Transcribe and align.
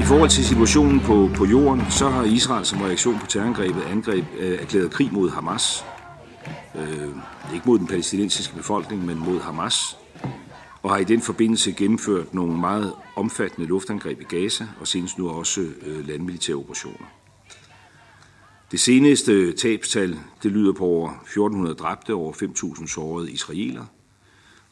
I 0.00 0.04
forhold 0.10 0.30
til 0.30 0.44
situationen 0.44 1.00
på, 1.00 1.30
på 1.36 1.44
jorden, 1.44 1.82
så 1.90 2.08
har 2.08 2.24
Israel 2.24 2.64
som 2.64 2.80
reaktion 2.80 3.18
på 3.18 3.26
terrorangrebet 3.26 3.82
angreb, 3.90 4.24
øh, 4.38 4.58
erklæret 4.60 4.90
krig 4.90 5.12
mod 5.12 5.30
Hamas. 5.30 5.84
Øh, 6.74 7.08
ikke 7.54 7.66
mod 7.66 7.78
den 7.78 7.86
palæstinensiske 7.86 8.56
befolkning, 8.56 9.06
men 9.06 9.18
mod 9.18 9.40
Hamas. 9.40 9.96
Og 10.82 10.90
har 10.90 10.98
i 10.98 11.04
den 11.04 11.20
forbindelse 11.20 11.72
gennemført 11.72 12.34
nogle 12.34 12.60
meget 12.60 12.92
omfattende 13.16 13.68
luftangreb 13.68 14.20
i 14.20 14.24
Gaza, 14.24 14.66
og 14.80 14.86
senest 14.86 15.18
nu 15.18 15.30
også 15.30 15.60
øh, 15.60 16.08
landmilitære 16.08 16.56
operationer. 16.56 17.17
Det 18.70 18.80
seneste 18.80 19.52
tabstal, 19.52 20.18
det 20.42 20.52
lyder 20.52 20.72
på 20.72 20.84
over 20.84 21.10
1400 21.10 21.74
dræbte 21.74 22.14
og 22.14 22.20
over 22.20 22.32
5.000 22.32 22.86
sårede 22.86 23.32
israeler. 23.32 23.84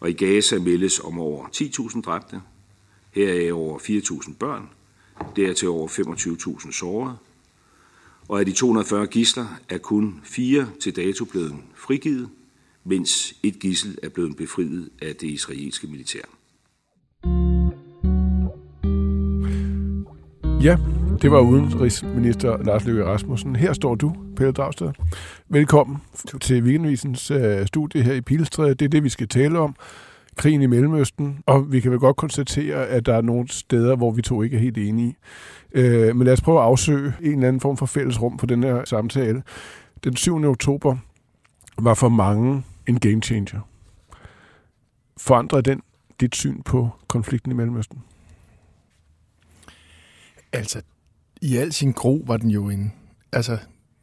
Og 0.00 0.10
i 0.10 0.12
Gaza 0.12 0.58
meldes 0.58 1.00
om 1.00 1.18
over 1.18 1.46
10.000 1.46 2.00
dræbte, 2.02 2.40
heraf 3.12 3.52
over 3.52 3.78
4.000 3.78 4.34
børn, 4.34 4.68
dertil 5.36 5.68
over 5.68 5.88
25.000 5.88 6.72
sårede. 6.72 7.16
Og 8.28 8.40
af 8.40 8.46
de 8.46 8.52
240 8.52 9.06
gisler 9.06 9.46
er 9.68 9.78
kun 9.78 10.20
fire 10.24 10.68
til 10.80 10.96
dato 10.96 11.24
blevet 11.24 11.54
frigivet, 11.74 12.28
mens 12.84 13.34
et 13.42 13.58
gissel 13.58 13.98
er 14.02 14.08
blevet 14.08 14.36
befriet 14.36 14.90
af 15.02 15.16
det 15.16 15.28
israelske 15.28 15.86
militær. 15.86 16.22
Ja, 20.62 20.78
det 21.22 21.30
var 21.30 21.40
udenrigsminister 21.40 22.62
Lars 22.62 22.84
Løkke 22.84 23.04
Rasmussen. 23.04 23.56
Her 23.56 23.72
står 23.72 23.94
du, 23.94 24.14
Pelle 24.36 24.52
Dragsted. 24.52 24.92
Velkommen 25.48 25.96
til 26.40 26.62
Weekendvisens 26.62 27.30
uh, 27.30 27.66
studie 27.66 28.02
her 28.02 28.12
i 28.12 28.20
Pilestræde. 28.20 28.74
Det 28.74 28.84
er 28.84 28.88
det, 28.88 29.04
vi 29.04 29.08
skal 29.08 29.28
tale 29.28 29.58
om. 29.58 29.76
Krigen 30.36 30.62
i 30.62 30.66
Mellemøsten. 30.66 31.42
Og 31.46 31.72
vi 31.72 31.80
kan 31.80 31.90
vel 31.90 32.00
godt 32.00 32.16
konstatere, 32.16 32.86
at 32.86 33.06
der 33.06 33.14
er 33.14 33.20
nogle 33.20 33.48
steder, 33.48 33.96
hvor 33.96 34.10
vi 34.10 34.22
to 34.22 34.42
ikke 34.42 34.56
er 34.56 34.60
helt 34.60 34.78
enige. 34.78 35.16
Uh, 35.74 35.82
men 36.16 36.22
lad 36.22 36.32
os 36.32 36.40
prøve 36.40 36.58
at 36.58 36.64
afsøge 36.64 37.12
en 37.22 37.32
eller 37.32 37.48
anden 37.48 37.60
form 37.60 37.76
for 37.76 37.86
fælles 37.86 38.22
rum 38.22 38.36
på 38.36 38.46
den 38.46 38.62
her 38.62 38.84
samtale. 38.84 39.42
Den 40.04 40.16
7. 40.16 40.44
oktober 40.44 40.96
var 41.78 41.94
for 41.94 42.08
mange 42.08 42.64
en 42.88 43.00
game 43.00 43.22
changer. 43.22 43.60
Forandrede 45.16 45.62
den 45.62 45.82
dit 46.20 46.36
syn 46.36 46.62
på 46.62 46.90
konflikten 47.08 47.52
i 47.52 47.54
Mellemøsten? 47.54 47.98
Altså, 50.52 50.82
i 51.46 51.56
al 51.56 51.72
sin 51.72 51.92
gro 51.92 52.24
var 52.26 52.36
den 52.36 52.50
jo 52.50 52.70
en... 52.70 52.92
Altså, 53.32 53.52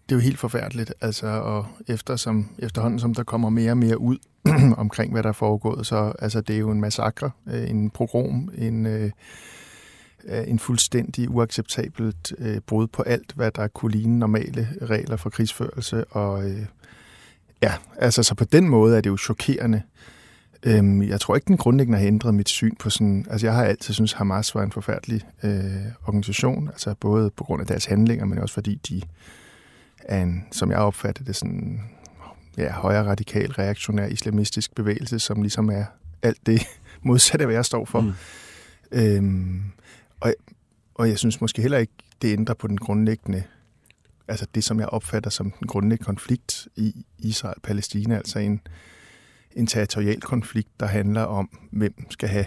det 0.10 0.12
er 0.12 0.16
jo 0.16 0.20
helt 0.20 0.40
forfærdeligt, 0.40 0.94
altså, 1.02 1.28
og 1.28 1.66
efter 1.88 2.16
som, 2.16 2.50
efterhånden 2.60 3.00
som 3.00 3.14
der 3.14 3.24
kommer 3.24 3.50
mere 3.50 3.72
og 3.72 3.78
mere 3.78 3.98
ud 3.98 4.18
omkring, 4.78 5.12
hvad 5.12 5.24
der 5.24 5.30
er 5.30 5.34
foregået, 5.34 5.88
så 5.88 6.14
altså, 6.20 6.42
det 6.42 6.56
er 6.56 6.60
jo 6.60 6.72
en 6.72 6.82
massakre, 6.82 7.32
øh, 7.48 7.70
en 7.70 7.90
pogrom, 7.90 8.50
en, 8.58 8.86
øh, 8.86 9.12
øh, 10.24 10.44
en 10.48 10.60
fuldstændig 10.60 11.30
uacceptabelt 11.30 12.34
øh, 12.38 12.60
brud 12.68 12.88
på 12.88 13.02
alt, 13.02 13.34
hvad 13.36 13.52
der 13.52 13.68
kunne 13.68 13.92
ligne 13.92 14.20
normale 14.20 14.68
regler 14.82 15.18
for 15.18 15.30
krigsførelse, 15.30 16.06
og 16.06 16.50
øh, 16.50 16.66
ja, 17.62 17.74
altså, 17.98 18.24
så 18.24 18.36
på 18.36 18.44
den 18.44 18.70
måde 18.70 18.98
er 18.98 19.02
det 19.02 19.10
jo 19.10 19.18
chokerende, 19.18 19.82
Øhm, 20.66 21.04
jeg 21.04 21.22
tror 21.22 21.36
ikke, 21.36 21.46
den 21.46 21.58
grundlæggende 21.58 22.00
har 22.00 22.08
ændret 22.08 22.34
mit 22.34 22.50
syn 22.50 22.76
på 22.76 22.90
sådan... 22.90 23.26
Altså, 23.30 23.48
jeg 23.48 23.56
har 23.56 23.64
altid 23.64 23.94
synes 23.94 24.14
Hamas 24.14 24.56
var 24.56 24.64
en 24.64 24.72
forfærdelig 24.72 25.22
øh, 25.44 25.52
organisation, 26.08 26.68
altså 26.68 26.96
både 27.00 27.30
på 27.30 27.44
grund 27.44 27.62
af 27.62 27.68
deres 27.68 27.86
handlinger, 27.86 28.26
men 28.26 28.38
også 28.38 28.54
fordi 28.54 28.76
de 28.76 29.02
er 30.00 30.22
en, 30.22 30.46
som 30.52 30.72
jeg 30.72 30.78
opfatter 30.78 31.24
det, 31.24 31.36
sådan 31.36 31.82
ja, 32.58 32.72
højere 32.72 33.06
radikal, 33.06 33.52
reaktionær, 33.52 34.06
islamistisk 34.06 34.76
bevægelse, 34.76 35.20
som 35.20 35.42
ligesom 35.42 35.70
er 35.70 35.86
alt 36.22 36.46
det 36.46 36.62
modsatte, 37.02 37.46
hvad 37.46 37.56
jeg 37.56 37.66
står 37.66 37.86
for. 37.86 38.02
Mm. 38.02 38.14
Øhm, 38.92 39.62
og, 40.20 40.34
og 40.96 41.10
jeg 41.10 41.18
synes 41.18 41.42
måske 41.42 41.62
heller 41.62 41.78
ikke, 41.78 41.94
det 42.22 42.34
ændrer 42.34 42.56
på 42.56 42.68
den 42.68 42.78
grundlæggende 42.78 43.44
altså 44.28 44.48
det, 44.56 44.64
som 44.64 44.80
jeg 44.80 44.88
opfatter 44.88 45.30
som 45.30 45.52
den 45.52 45.68
grundlæggende 45.68 46.06
konflikt 46.06 46.68
i 46.76 47.06
Israel-Palæstina, 47.20 48.16
altså 48.16 48.40
en, 48.40 48.62
en 49.56 49.68
territorial 49.68 50.22
konflikt, 50.22 50.80
der 50.80 50.86
handler 50.86 51.22
om, 51.22 51.50
hvem 51.72 51.94
skal 52.10 52.30
have 52.30 52.46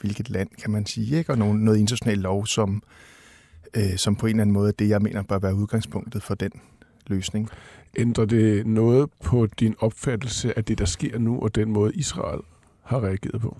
hvilket 0.00 0.30
land, 0.30 0.48
kan 0.62 0.70
man 0.70 0.86
sige, 0.86 1.18
ikke? 1.18 1.32
og 1.32 1.38
noget, 1.38 1.56
noget 1.56 1.78
international 1.78 2.18
lov, 2.18 2.46
som, 2.46 2.82
øh, 3.76 3.96
som 3.96 4.16
på 4.16 4.26
en 4.26 4.30
eller 4.30 4.42
anden 4.42 4.54
måde 4.54 4.68
er 4.68 4.72
det, 4.72 4.88
jeg 4.88 5.02
mener 5.02 5.22
bør 5.22 5.38
være 5.38 5.54
udgangspunktet 5.54 6.22
for 6.22 6.34
den 6.34 6.52
løsning. 7.06 7.50
Ændrer 7.96 8.24
det 8.24 8.66
noget 8.66 9.10
på 9.24 9.46
din 9.46 9.74
opfattelse 9.78 10.58
af 10.58 10.64
det, 10.64 10.78
der 10.78 10.84
sker 10.84 11.18
nu, 11.18 11.40
og 11.40 11.54
den 11.54 11.70
måde, 11.70 11.94
Israel 11.94 12.40
har 12.82 13.04
reageret 13.04 13.40
på? 13.40 13.58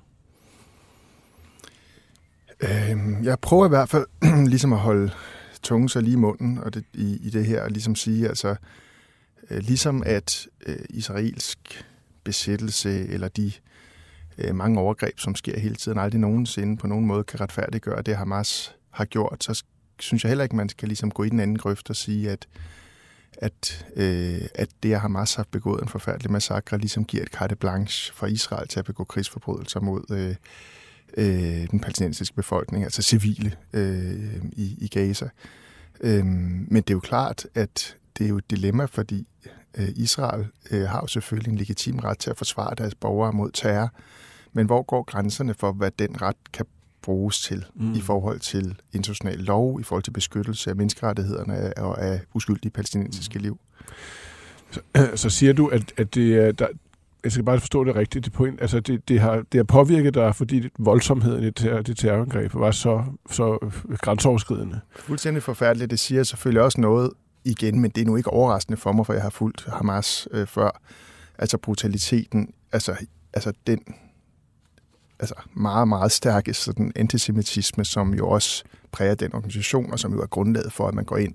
Øh, 2.60 3.24
jeg 3.24 3.38
prøver 3.38 3.66
i 3.66 3.68
hvert 3.68 3.88
fald 3.88 4.06
ligesom 4.52 4.72
at 4.72 4.78
holde 4.78 5.10
tungen 5.62 5.88
så 5.88 6.00
lige 6.00 6.12
i 6.12 6.16
munden 6.16 6.58
og 6.58 6.74
det, 6.74 6.84
i, 6.94 7.18
i 7.22 7.30
det 7.30 7.46
her, 7.46 7.62
og 7.62 7.70
ligesom 7.70 7.94
sige, 7.94 8.28
altså, 8.28 8.56
øh, 9.50 9.58
ligesom 9.58 10.02
at 10.06 10.46
øh, 10.66 10.76
israelsk 10.90 11.84
besættelse 12.24 13.08
eller 13.08 13.28
de 13.28 13.52
øh, 14.38 14.54
mange 14.54 14.80
overgreb, 14.80 15.18
som 15.18 15.34
sker 15.34 15.60
hele 15.60 15.74
tiden, 15.74 15.98
aldrig 15.98 16.20
nogensinde 16.20 16.76
på 16.76 16.86
nogen 16.86 17.06
måde 17.06 17.24
kan 17.24 17.40
retfærdiggøre 17.40 18.02
det, 18.02 18.16
Hamas 18.16 18.74
har 18.90 19.04
gjort, 19.04 19.44
så 19.44 19.64
synes 19.98 20.24
jeg 20.24 20.28
heller 20.28 20.44
ikke, 20.44 20.56
man 20.56 20.68
skal 20.68 20.88
ligesom 20.88 21.10
gå 21.10 21.22
i 21.24 21.28
den 21.28 21.40
anden 21.40 21.58
grøft 21.58 21.90
og 21.90 21.96
sige, 21.96 22.30
at, 22.30 22.48
at, 23.32 23.86
øh, 23.96 24.40
at 24.54 24.68
det, 24.82 24.92
at 24.92 25.00
Hamas 25.00 25.34
har 25.34 25.46
begået 25.50 25.82
en 25.82 25.88
forfærdelig 25.88 26.30
massakre, 26.30 26.78
ligesom 26.78 27.04
giver 27.04 27.22
et 27.22 27.28
carte 27.28 27.56
blanche 27.56 28.14
for 28.14 28.26
Israel 28.26 28.68
til 28.68 28.78
at 28.78 28.84
begå 28.84 29.04
krigsforbrydelser 29.04 29.80
mod 29.80 30.04
øh, 30.10 30.36
øh, 31.16 31.70
den 31.70 31.80
palæstinensiske 31.80 32.36
befolkning, 32.36 32.84
altså 32.84 33.02
civile 33.02 33.56
øh, 33.72 34.44
i, 34.52 34.76
i 34.80 34.88
Gaza. 34.88 35.28
Øh, 36.00 36.26
men 36.26 36.76
det 36.76 36.90
er 36.90 36.94
jo 36.94 37.00
klart, 37.00 37.46
at 37.54 37.96
det 38.18 38.24
er 38.24 38.28
jo 38.28 38.38
et 38.38 38.50
dilemma, 38.50 38.84
fordi 38.84 39.28
Israel 39.96 40.46
øh, 40.70 40.82
har 40.82 41.00
jo 41.00 41.06
selvfølgelig 41.06 41.50
en 41.50 41.58
legitim 41.58 41.98
ret 41.98 42.18
til 42.18 42.30
at 42.30 42.38
forsvare 42.38 42.74
deres 42.78 42.94
borgere 42.94 43.32
mod 43.32 43.50
terror, 43.50 43.90
men 44.52 44.66
hvor 44.66 44.82
går 44.82 45.02
grænserne 45.02 45.54
for, 45.54 45.72
hvad 45.72 45.90
den 45.98 46.22
ret 46.22 46.36
kan 46.52 46.66
bruges 47.02 47.40
til 47.40 47.64
mm. 47.74 47.92
i 47.92 48.00
forhold 48.00 48.40
til 48.40 48.80
international 48.92 49.38
lov, 49.38 49.80
i 49.80 49.82
forhold 49.82 50.02
til 50.02 50.10
beskyttelse 50.10 50.70
af 50.70 50.76
menneskerettighederne 50.76 51.72
og 51.76 52.02
af 52.02 52.20
uskyldige 52.34 52.72
palæstinensiske 52.72 53.38
mm. 53.38 53.42
liv? 53.42 53.58
Så, 54.70 54.80
så 55.22 55.30
siger 55.30 55.52
du, 55.52 55.66
at, 55.66 55.92
at 55.96 56.14
det 56.14 56.34
er, 56.34 56.52
der, 56.52 56.66
jeg 57.24 57.32
skal 57.32 57.44
bare 57.44 57.60
forstå 57.60 57.84
det 57.84 57.96
rigtigt, 57.96 58.24
det 58.24 58.32
point, 58.32 58.60
altså 58.60 58.80
det, 58.80 59.08
det, 59.08 59.20
har, 59.20 59.36
det 59.52 59.58
har 59.58 59.64
påvirket 59.64 60.14
dig, 60.14 60.34
fordi 60.34 60.68
voldsomheden 60.78 61.44
i 61.44 61.50
det, 61.50 61.86
det 61.86 61.96
terrorangreb 61.96 62.54
var 62.54 62.70
så, 62.70 63.04
så 63.30 63.70
grænseoverskridende. 63.98 64.80
Fuldstændig 64.96 65.42
forfærdeligt. 65.42 65.90
Det 65.90 65.98
siger 65.98 66.22
selvfølgelig 66.22 66.62
også 66.62 66.80
noget 66.80 67.10
igen, 67.44 67.80
men 67.80 67.90
det 67.90 68.00
er 68.00 68.06
nu 68.06 68.16
ikke 68.16 68.30
overraskende 68.30 68.76
for 68.76 68.92
mig, 68.92 69.06
for 69.06 69.12
jeg 69.12 69.22
har 69.22 69.30
fulgt 69.30 69.66
Hamas 69.68 70.28
øh, 70.30 70.46
før. 70.46 70.80
Altså 71.38 71.58
brutaliteten, 71.58 72.52
altså, 72.72 72.96
altså 73.32 73.52
den 73.66 73.78
altså 75.18 75.34
meget, 75.54 75.88
meget 75.88 76.12
stærke 76.12 76.54
sådan 76.54 76.92
antisemitisme, 76.96 77.84
som 77.84 78.14
jo 78.14 78.28
også 78.28 78.64
præger 78.92 79.14
den 79.14 79.34
organisation, 79.34 79.92
og 79.92 79.98
som 79.98 80.12
jo 80.12 80.20
er 80.20 80.26
grundlaget 80.26 80.72
for, 80.72 80.88
at 80.88 80.94
man 80.94 81.04
går 81.04 81.16
ind 81.16 81.34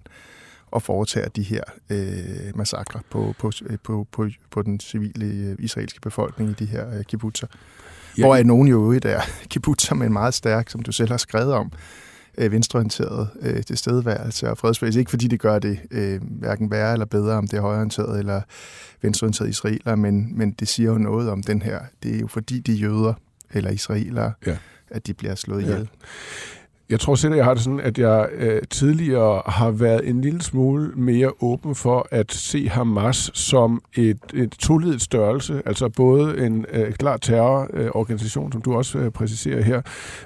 og 0.71 0.81
foretager 0.81 1.29
de 1.29 1.43
her 1.43 1.63
øh, 1.89 2.57
massakre 2.57 2.99
på, 3.09 3.33
på, 3.39 3.51
på, 3.83 4.07
på, 4.11 4.29
på 4.51 4.61
den 4.61 4.79
civile 4.79 5.25
øh, 5.25 5.55
israelske 5.59 6.01
befolkning 6.01 6.49
i 6.49 6.53
de 6.53 6.65
her 6.65 6.97
øh, 6.97 7.03
kibbutzer. 7.03 7.47
Ja. 8.17 8.23
Hvor 8.23 8.35
er 8.35 8.43
nogen 8.43 8.67
jo 8.67 8.91
i 8.91 8.99
der 8.99 9.21
kibbutzer 9.49 9.95
med 9.95 10.07
en 10.07 10.13
meget 10.13 10.33
stærk, 10.33 10.69
som 10.69 10.81
du 10.81 10.91
selv 10.91 11.09
har 11.09 11.17
skrevet 11.17 11.53
om, 11.53 11.71
øh, 12.39 12.51
venstreorienteret 12.51 13.29
øh, 13.41 13.63
tilstedeværelse 13.63 14.49
og 14.49 14.57
fredsbevægelse. 14.57 14.99
Ikke 14.99 15.09
fordi 15.09 15.27
det 15.27 15.39
gør 15.39 15.59
det 15.59 15.79
øh, 15.91 16.21
hverken 16.23 16.71
værre 16.71 16.93
eller 16.93 17.05
bedre, 17.05 17.33
om 17.33 17.47
det 17.47 17.57
er 17.57 17.61
højreorienteret 17.61 18.19
eller 18.19 18.41
venstreorienteret 19.01 19.49
israeler, 19.49 19.95
men, 19.95 20.37
men 20.37 20.51
det 20.51 20.67
siger 20.67 20.91
jo 20.91 20.97
noget 20.97 21.29
om 21.29 21.43
den 21.43 21.61
her. 21.61 21.79
Det 22.03 22.15
er 22.15 22.19
jo 22.19 22.27
fordi 22.27 22.59
de 22.59 22.73
jøder 22.73 23.13
eller 23.53 23.69
israelere, 23.69 24.33
ja. 24.45 24.57
at 24.89 25.07
de 25.07 25.13
bliver 25.13 25.35
slået 25.35 25.61
ihjel. 25.61 25.89
Jeg 26.89 26.99
tror 26.99 27.15
selv, 27.15 27.33
at 27.33 27.37
jeg 27.37 27.45
har 27.45 27.53
det 27.53 27.63
sådan, 27.63 27.79
at 27.79 27.97
jeg 27.97 28.29
øh, 28.33 28.61
tidligere 28.69 29.41
har 29.45 29.71
været 29.71 30.09
en 30.09 30.21
lille 30.21 30.41
smule 30.41 30.91
mere 30.95 31.31
åben 31.41 31.75
for 31.75 32.07
at 32.11 32.31
se 32.31 32.69
Hamas 32.69 33.31
som 33.33 33.81
et, 33.95 34.17
et 34.33 34.51
toledet 34.51 35.01
størrelse, 35.01 35.61
altså 35.65 35.89
både 35.89 36.45
en 36.45 36.65
øh, 36.73 36.93
klar 36.93 37.17
terrororganisation, 37.17 38.51
som 38.51 38.61
du 38.61 38.75
også 38.75 38.97
øh, 38.97 39.11
præciserer 39.11 39.61
her, 39.61 39.81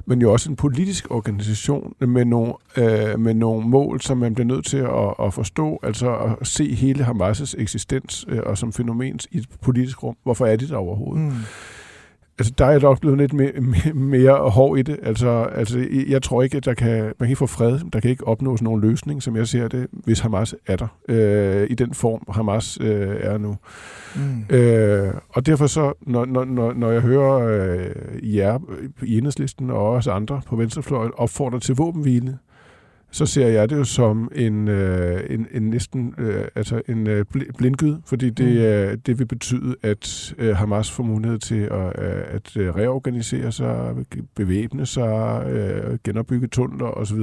men 0.05 0.21
jo 0.21 0.31
også 0.31 0.49
en 0.49 0.55
politisk 0.55 1.11
organisation 1.11 1.93
med 1.99 2.25
nogle, 2.25 2.53
øh, 2.77 3.19
med 3.19 3.33
nogle 3.33 3.67
mål, 3.67 4.01
som 4.01 4.17
man 4.17 4.35
bliver 4.35 4.47
nødt 4.47 4.65
til 4.65 4.77
at, 4.77 5.13
at 5.25 5.33
forstå, 5.33 5.79
altså 5.83 6.15
at 6.41 6.47
se 6.47 6.75
hele 6.75 7.03
Hamas' 7.03 7.53
eksistens 7.57 8.25
øh, 8.29 8.39
og 8.45 8.57
som 8.57 8.73
fænomen 8.73 9.19
i 9.31 9.37
et 9.37 9.47
politisk 9.61 10.03
rum. 10.03 10.15
Hvorfor 10.23 10.45
er 10.45 10.55
det 10.55 10.69
der 10.69 10.77
overhovedet? 10.77 11.23
Mm 11.23 11.31
altså, 12.39 12.53
der 12.57 12.65
er 12.65 12.79
nok 12.79 12.99
blevet 13.01 13.17
lidt 13.17 13.33
mere, 13.33 13.51
mere 13.93 14.49
hård 14.49 14.79
i 14.79 14.81
det. 14.81 14.99
Altså, 15.03 15.29
altså, 15.29 15.87
jeg 16.07 16.23
tror 16.23 16.43
ikke, 16.43 16.57
at 16.57 16.65
der 16.65 16.73
kan, 16.73 17.03
man 17.03 17.13
kan 17.19 17.27
ikke 17.27 17.35
få 17.35 17.47
fred. 17.47 17.79
Der 17.93 17.99
kan 17.99 18.11
ikke 18.11 18.27
opnås 18.27 18.61
nogen 18.61 18.81
løsning, 18.81 19.23
som 19.23 19.35
jeg 19.35 19.47
ser 19.47 19.67
det, 19.67 19.87
hvis 19.91 20.19
Hamas 20.19 20.55
er 20.67 20.75
der. 20.75 20.87
Øh, 21.09 21.67
I 21.69 21.73
den 21.73 21.93
form, 21.93 22.21
Hamas 22.29 22.77
øh, 22.81 23.15
er 23.19 23.37
nu. 23.37 23.55
Mm. 24.15 24.55
Øh, 24.55 25.13
og 25.29 25.45
derfor 25.45 25.67
så, 25.67 25.93
når, 26.01 26.25
når, 26.25 26.73
når 26.73 26.91
jeg 26.91 27.01
hører 27.01 27.47
øh, 27.47 28.35
jer 28.35 28.59
i 29.03 29.17
enhedslisten 29.17 29.69
og 29.69 29.89
også 29.89 30.11
andre 30.11 30.41
på 30.47 30.55
venstrefløjen 30.55 31.11
opfordre 31.17 31.59
til 31.59 31.75
våbenhvile, 31.75 32.37
så 33.13 33.25
ser 33.25 33.47
jeg 33.47 33.69
det 33.69 33.75
jo 33.75 33.83
som 33.83 34.31
en, 34.35 34.67
øh, 34.67 35.23
en, 35.29 35.47
en 35.51 35.69
næsten 35.69 36.15
øh, 36.17 36.47
altså 36.55 36.81
en 36.87 37.07
øh, 37.07 37.25
blindgyd, 37.57 37.97
fordi 38.05 38.29
det, 38.29 38.45
mm. 38.45 38.61
øh, 38.61 38.97
det 39.05 39.19
vil 39.19 39.25
betyde, 39.25 39.75
at 39.81 40.33
øh, 40.37 40.55
Hamas 40.55 40.91
får 40.91 41.03
mulighed 41.03 41.39
til 41.39 41.61
at, 41.61 42.03
øh, 42.03 42.23
at 42.27 42.57
øh, 42.57 42.75
reorganisere 42.75 43.51
sig, 43.51 43.95
bevæbne 44.35 44.85
sig, 44.85 45.45
øh, 45.47 45.97
genopbygge 46.03 46.47
tunneler 46.47 46.85
osv. 46.85 47.19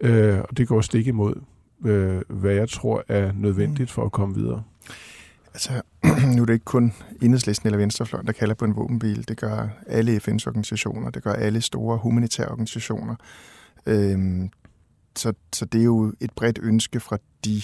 Øh, 0.00 0.38
og 0.40 0.56
det 0.56 0.68
går 0.68 0.80
stik 0.80 1.06
imod, 1.06 1.34
øh, 1.86 2.20
hvad 2.28 2.54
jeg 2.54 2.68
tror 2.68 3.04
er 3.08 3.32
nødvendigt 3.34 3.90
mm. 3.90 3.92
for 3.92 4.04
at 4.04 4.12
komme 4.12 4.34
videre. 4.34 4.62
Altså, 5.54 5.72
nu 6.36 6.42
er 6.42 6.46
det 6.46 6.52
ikke 6.52 6.64
kun 6.64 6.92
enhedslisten 7.22 7.66
eller 7.66 7.78
venstrefløjen, 7.78 8.26
der 8.26 8.32
kalder 8.32 8.54
på 8.54 8.64
en 8.64 8.76
våbenbil. 8.76 9.28
Det 9.28 9.36
gør 9.36 9.68
alle 9.86 10.16
FN's 10.16 10.46
organisationer, 10.46 11.10
det 11.10 11.22
gør 11.22 11.32
alle 11.32 11.60
store 11.60 11.98
humanitære 11.98 12.48
organisationer. 12.48 13.14
Øhm, 13.86 14.50
så, 15.18 15.32
så 15.52 15.64
det 15.64 15.80
er 15.80 15.84
jo 15.84 16.12
et 16.20 16.30
bredt 16.36 16.58
ønske 16.62 17.00
fra 17.00 17.18
de 17.44 17.62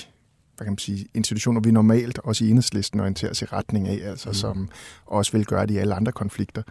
hvad 0.56 0.64
kan 0.64 0.70
man 0.70 0.78
sige, 0.78 1.06
institutioner, 1.14 1.60
vi 1.60 1.70
normalt 1.70 2.18
også 2.24 2.44
i 2.44 2.50
enhedslisten 2.50 3.00
orienterer 3.00 3.30
os 3.30 3.42
i 3.42 3.44
retning 3.44 3.88
af, 3.88 4.10
altså 4.10 4.28
mm. 4.28 4.34
som 4.34 4.68
også 5.06 5.32
vil 5.32 5.46
gøre 5.46 5.66
det 5.66 5.74
i 5.74 5.76
alle 5.76 5.94
andre 5.94 6.12
konflikter. 6.12 6.62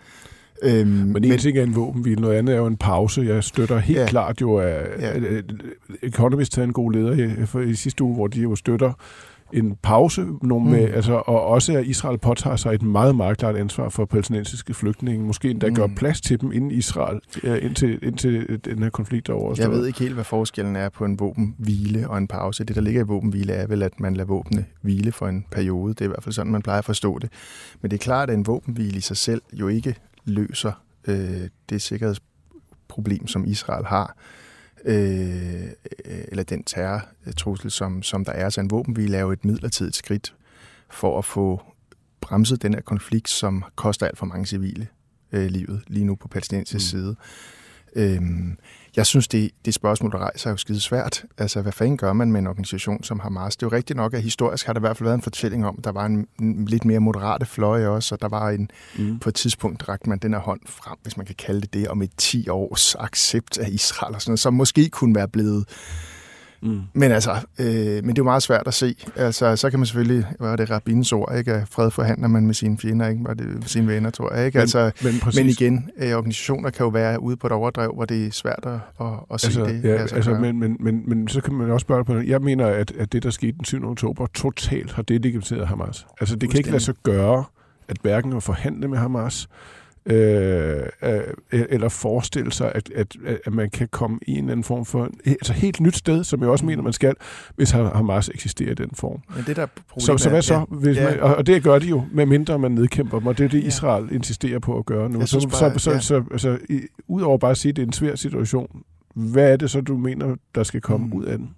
Øhm, 0.63 0.87
men 0.87 1.23
en 1.23 1.39
ting 1.39 1.57
er 1.57 1.63
en 1.63 1.75
våbenhvile, 1.75 2.21
noget 2.21 2.37
andet 2.37 2.55
er 2.55 2.59
jo 2.59 2.65
en 2.65 2.77
pause. 2.77 3.21
Jeg 3.21 3.43
støtter 3.43 3.79
helt 3.79 3.99
ja. 3.99 4.07
klart 4.07 4.41
jo, 4.41 4.57
at, 4.57 5.01
ja. 5.01 5.41
Economist 6.03 6.55
havde 6.55 6.67
en 6.67 6.73
god 6.73 6.91
leder 6.91 7.41
i, 7.41 7.45
for, 7.45 7.59
i 7.59 7.75
sidste 7.75 8.03
uge, 8.03 8.15
hvor 8.15 8.27
de 8.27 8.41
jo 8.41 8.55
støtter 8.55 8.93
en 9.53 9.75
pause, 9.81 10.25
nogle 10.41 10.71
med, 10.71 10.87
mm. 10.87 10.93
altså, 10.93 11.13
og 11.13 11.45
også 11.45 11.77
at 11.77 11.85
Israel 11.85 12.17
påtager 12.17 12.55
sig 12.55 12.73
et 12.73 12.81
meget, 12.81 13.15
meget 13.15 13.37
klart 13.37 13.55
ansvar 13.55 13.89
for 13.89 14.05
palæstinensiske 14.05 14.73
flygtninge. 14.73 15.25
Måske 15.25 15.49
endda 15.49 15.69
mm. 15.69 15.75
gør 15.75 15.87
plads 15.95 16.21
til 16.21 16.41
dem 16.41 16.51
inden 16.51 16.71
Israel, 16.71 17.19
indtil, 17.43 17.99
indtil 18.03 18.59
den 18.65 18.83
her 18.83 18.89
konflikt 18.89 19.29
er 19.29 19.33
overstået. 19.33 19.67
Jeg 19.67 19.77
ved 19.77 19.87
ikke 19.87 19.99
helt, 19.99 20.13
hvad 20.13 20.23
forskellen 20.23 20.75
er 20.75 20.89
på 20.89 21.05
en 21.05 21.19
våbenhvile 21.19 22.09
og 22.09 22.17
en 22.17 22.27
pause. 22.27 22.63
Det, 22.63 22.75
der 22.75 22.81
ligger 22.81 23.01
i 23.01 23.07
våbenhvile, 23.07 23.53
er 23.53 23.67
vel, 23.67 23.83
at 23.83 23.99
man 23.99 24.13
lader 24.13 24.27
våbne 24.27 24.65
hvile 24.81 25.11
for 25.11 25.27
en 25.27 25.45
periode. 25.51 25.93
Det 25.93 26.01
er 26.01 26.05
i 26.05 26.07
hvert 26.07 26.23
fald 26.23 26.33
sådan, 26.33 26.51
man 26.51 26.61
plejer 26.61 26.79
at 26.79 26.85
forstå 26.85 27.19
det. 27.19 27.29
Men 27.81 27.91
det 27.91 27.97
er 27.97 28.03
klart, 28.03 28.29
at 28.29 28.37
en 28.37 28.47
våbenhvile 28.47 28.97
i 28.97 29.01
sig 29.01 29.17
selv 29.17 29.41
jo 29.53 29.67
ikke 29.67 29.95
løser 30.25 30.71
øh, 31.07 31.17
det 31.69 31.81
sikkerhedsproblem, 31.81 33.27
som 33.27 33.45
Israel 33.45 33.85
har 33.85 34.15
øh, 34.85 35.67
eller 36.05 36.43
den 36.43 36.63
terrortrussel, 36.63 37.71
som, 37.71 38.03
som 38.03 38.25
der 38.25 38.31
er. 38.31 38.49
Så 38.49 38.61
en 38.61 38.71
våbenhvile 38.71 39.17
er 39.17 39.21
jo 39.21 39.31
et 39.31 39.45
midlertidigt 39.45 39.95
skridt 39.95 40.35
for 40.89 41.17
at 41.17 41.25
få 41.25 41.61
bremset 42.21 42.61
den 42.61 42.73
her 42.73 42.81
konflikt, 42.81 43.29
som 43.29 43.63
koster 43.75 44.05
alt 44.07 44.17
for 44.17 44.25
mange 44.25 44.45
civile 44.45 44.87
øh, 45.31 45.45
livet 45.45 45.83
lige 45.87 46.05
nu 46.05 46.15
på 46.15 46.27
palæstinensisk 46.27 46.93
mm. 46.93 46.99
side. 46.99 47.15
Øhm, 47.95 48.57
jeg 48.95 49.05
synes, 49.05 49.27
det, 49.27 49.51
det 49.65 49.73
spørgsmål, 49.73 50.11
der 50.11 50.17
rejser, 50.17 50.47
er 50.47 50.53
jo 50.53 50.57
skide 50.57 50.79
svært. 50.79 51.25
Altså, 51.37 51.61
hvad 51.61 51.71
fanden 51.71 51.97
gør 51.97 52.13
man 52.13 52.31
med 52.31 52.39
en 52.39 52.47
organisation 52.47 53.03
som 53.03 53.19
Hamas? 53.19 53.55
Det 53.55 53.65
er 53.65 53.69
jo 53.71 53.75
rigtigt 53.75 53.97
nok, 53.97 54.13
at 54.13 54.21
historisk 54.21 54.65
har 54.65 54.73
der 54.73 54.79
i 54.79 54.85
hvert 54.85 54.97
fald 54.97 55.07
været 55.07 55.15
en 55.15 55.21
fortælling 55.21 55.65
om, 55.65 55.75
at 55.77 55.83
der 55.83 55.91
var 55.91 56.05
en, 56.05 56.27
en 56.39 56.65
lidt 56.65 56.85
mere 56.85 56.99
moderate 56.99 57.45
fløj 57.45 57.85
også, 57.85 58.15
og 58.15 58.21
der 58.21 58.27
var 58.27 58.49
en, 58.49 58.71
mm. 58.97 59.19
på 59.19 59.29
et 59.29 59.35
tidspunkt 59.35 59.89
rakte 59.89 60.09
man 60.09 60.17
den 60.17 60.33
her 60.33 60.39
hånd 60.39 60.61
frem, 60.65 60.97
hvis 61.03 61.17
man 61.17 61.25
kan 61.25 61.35
kalde 61.35 61.61
det 61.61 61.73
det, 61.73 61.87
om 61.87 62.01
et 62.01 62.11
10 62.17 62.49
års 62.49 62.95
accept 62.95 63.57
af 63.57 63.69
Israel 63.69 64.15
og 64.15 64.21
sådan 64.21 64.31
noget, 64.31 64.39
som 64.39 64.53
måske 64.53 64.89
kunne 64.89 65.15
være 65.15 65.27
blevet 65.27 65.65
Mm. 66.63 66.81
Men 66.93 67.11
altså, 67.11 67.31
øh, 67.59 67.65
men 67.65 68.03
det 68.03 68.09
er 68.09 68.13
jo 68.17 68.23
meget 68.23 68.43
svært 68.43 68.67
at 68.67 68.73
se. 68.73 68.95
Altså, 69.15 69.55
så 69.55 69.69
kan 69.69 69.79
man 69.79 69.85
selvfølgelig, 69.85 70.25
hvad 70.39 70.49
er 70.49 70.55
det 70.55 70.71
Rabins 70.71 71.11
ord, 71.13 71.35
ikke? 71.37 71.53
At 71.53 71.67
fred 71.67 71.91
forhandler 71.91 72.27
man 72.27 72.45
med 72.45 72.53
sine 72.53 72.77
fjender, 72.77 73.07
ikke? 73.07 73.23
Var 73.23 73.33
det 73.33 73.69
sine 73.69 73.87
venner, 73.87 74.09
tror 74.09 74.33
jeg, 74.33 74.45
ikke? 74.45 74.57
Men, 74.57 74.61
altså, 74.61 74.91
men, 75.03 75.13
men 75.35 75.49
igen, 75.49 75.89
øh, 75.97 76.11
organisationer 76.11 76.69
kan 76.69 76.83
jo 76.83 76.89
være 76.89 77.21
ude 77.21 77.35
på 77.35 77.47
et 77.47 77.53
overdrev, 77.53 77.91
hvor 77.95 78.05
det 78.05 78.27
er 78.27 78.31
svært 78.31 78.63
at, 78.63 78.73
at, 79.01 79.07
at 79.33 79.41
se 79.41 79.47
altså, 79.47 79.65
det. 79.65 79.83
Ja, 79.83 79.95
altså, 79.95 80.15
altså 80.15 80.33
men, 80.33 80.59
men, 80.59 80.77
men, 80.79 81.03
men, 81.07 81.27
så 81.27 81.41
kan 81.41 81.53
man 81.53 81.71
også 81.71 81.83
spørge 81.83 82.05
på 82.05 82.17
Jeg 82.17 82.41
mener, 82.41 82.67
at, 82.67 82.91
at 82.91 83.13
det, 83.13 83.23
der 83.23 83.29
skete 83.29 83.57
den 83.57 83.65
7. 83.65 83.89
oktober, 83.89 84.27
totalt 84.33 84.91
har 84.91 85.03
delegitimeret 85.03 85.67
Hamas. 85.67 86.07
Altså, 86.19 86.35
det 86.35 86.49
kan 86.49 86.57
ikke 86.57 86.71
lade 86.71 86.83
sig 86.83 86.95
gøre, 87.03 87.43
at 87.87 87.97
hverken 88.01 88.33
at 88.33 88.43
forhandle 88.43 88.87
med 88.87 88.97
Hamas, 88.97 89.47
øh, 90.05 90.83
eller 91.51 91.89
forestille 91.89 92.51
sig, 92.51 92.71
at, 92.75 92.89
at, 92.95 93.15
at 93.45 93.53
man 93.53 93.69
kan 93.69 93.87
komme 93.87 94.19
i 94.27 94.31
en 94.31 94.37
eller 94.37 94.51
anden 94.51 94.63
form 94.63 94.85
for 94.85 95.09
altså 95.25 95.53
helt 95.53 95.79
nyt 95.79 95.95
sted, 95.95 96.23
som 96.23 96.41
jeg 96.41 96.49
også 96.49 96.65
mener, 96.65 96.83
man 96.83 96.93
skal, 96.93 97.15
hvis 97.55 97.71
Hamas 97.71 98.29
eksisterer 98.29 98.71
i 98.71 98.75
den 98.75 98.89
form. 98.93 99.21
Men 99.35 99.43
det 99.47 99.55
der 99.55 99.67
så, 99.99 100.17
så 100.17 100.29
hvad 100.29 100.41
så? 100.41 100.53
Ja, 100.53 100.63
hvis 100.69 100.97
ja. 100.97 101.09
Man, 101.09 101.19
og, 101.19 101.47
det 101.47 101.63
gør 101.63 101.79
de 101.79 101.87
jo, 101.87 102.03
med 102.11 102.25
mindre 102.25 102.59
man 102.59 102.71
nedkæmper 102.71 103.19
dem, 103.19 103.27
og 103.27 103.37
det 103.37 103.43
er 103.43 103.49
det, 103.49 103.63
Israel 103.63 104.07
ja. 104.09 104.15
insisterer 104.15 104.59
på 104.59 104.77
at 104.77 104.85
gøre 104.85 105.09
nu. 105.09 105.25
Så, 105.25 105.47
bare, 105.51 105.79
så, 105.79 105.79
så, 105.79 105.91
ja. 105.91 105.99
så, 105.99 106.23
så 106.37 106.49
altså, 106.49 106.57
udover 107.07 107.37
bare 107.37 107.51
at 107.51 107.57
sige, 107.57 107.69
at 107.69 107.75
det 107.75 107.81
er 107.81 107.87
en 107.87 107.93
svær 107.93 108.15
situation, 108.15 108.83
hvad 109.13 109.51
er 109.51 109.55
det 109.55 109.71
så, 109.71 109.81
du 109.81 109.97
mener, 109.97 110.35
der 110.55 110.63
skal 110.63 110.81
komme 110.81 111.07
mm. 111.07 111.13
ud 111.13 111.25
af 111.25 111.37
den? 111.37 111.49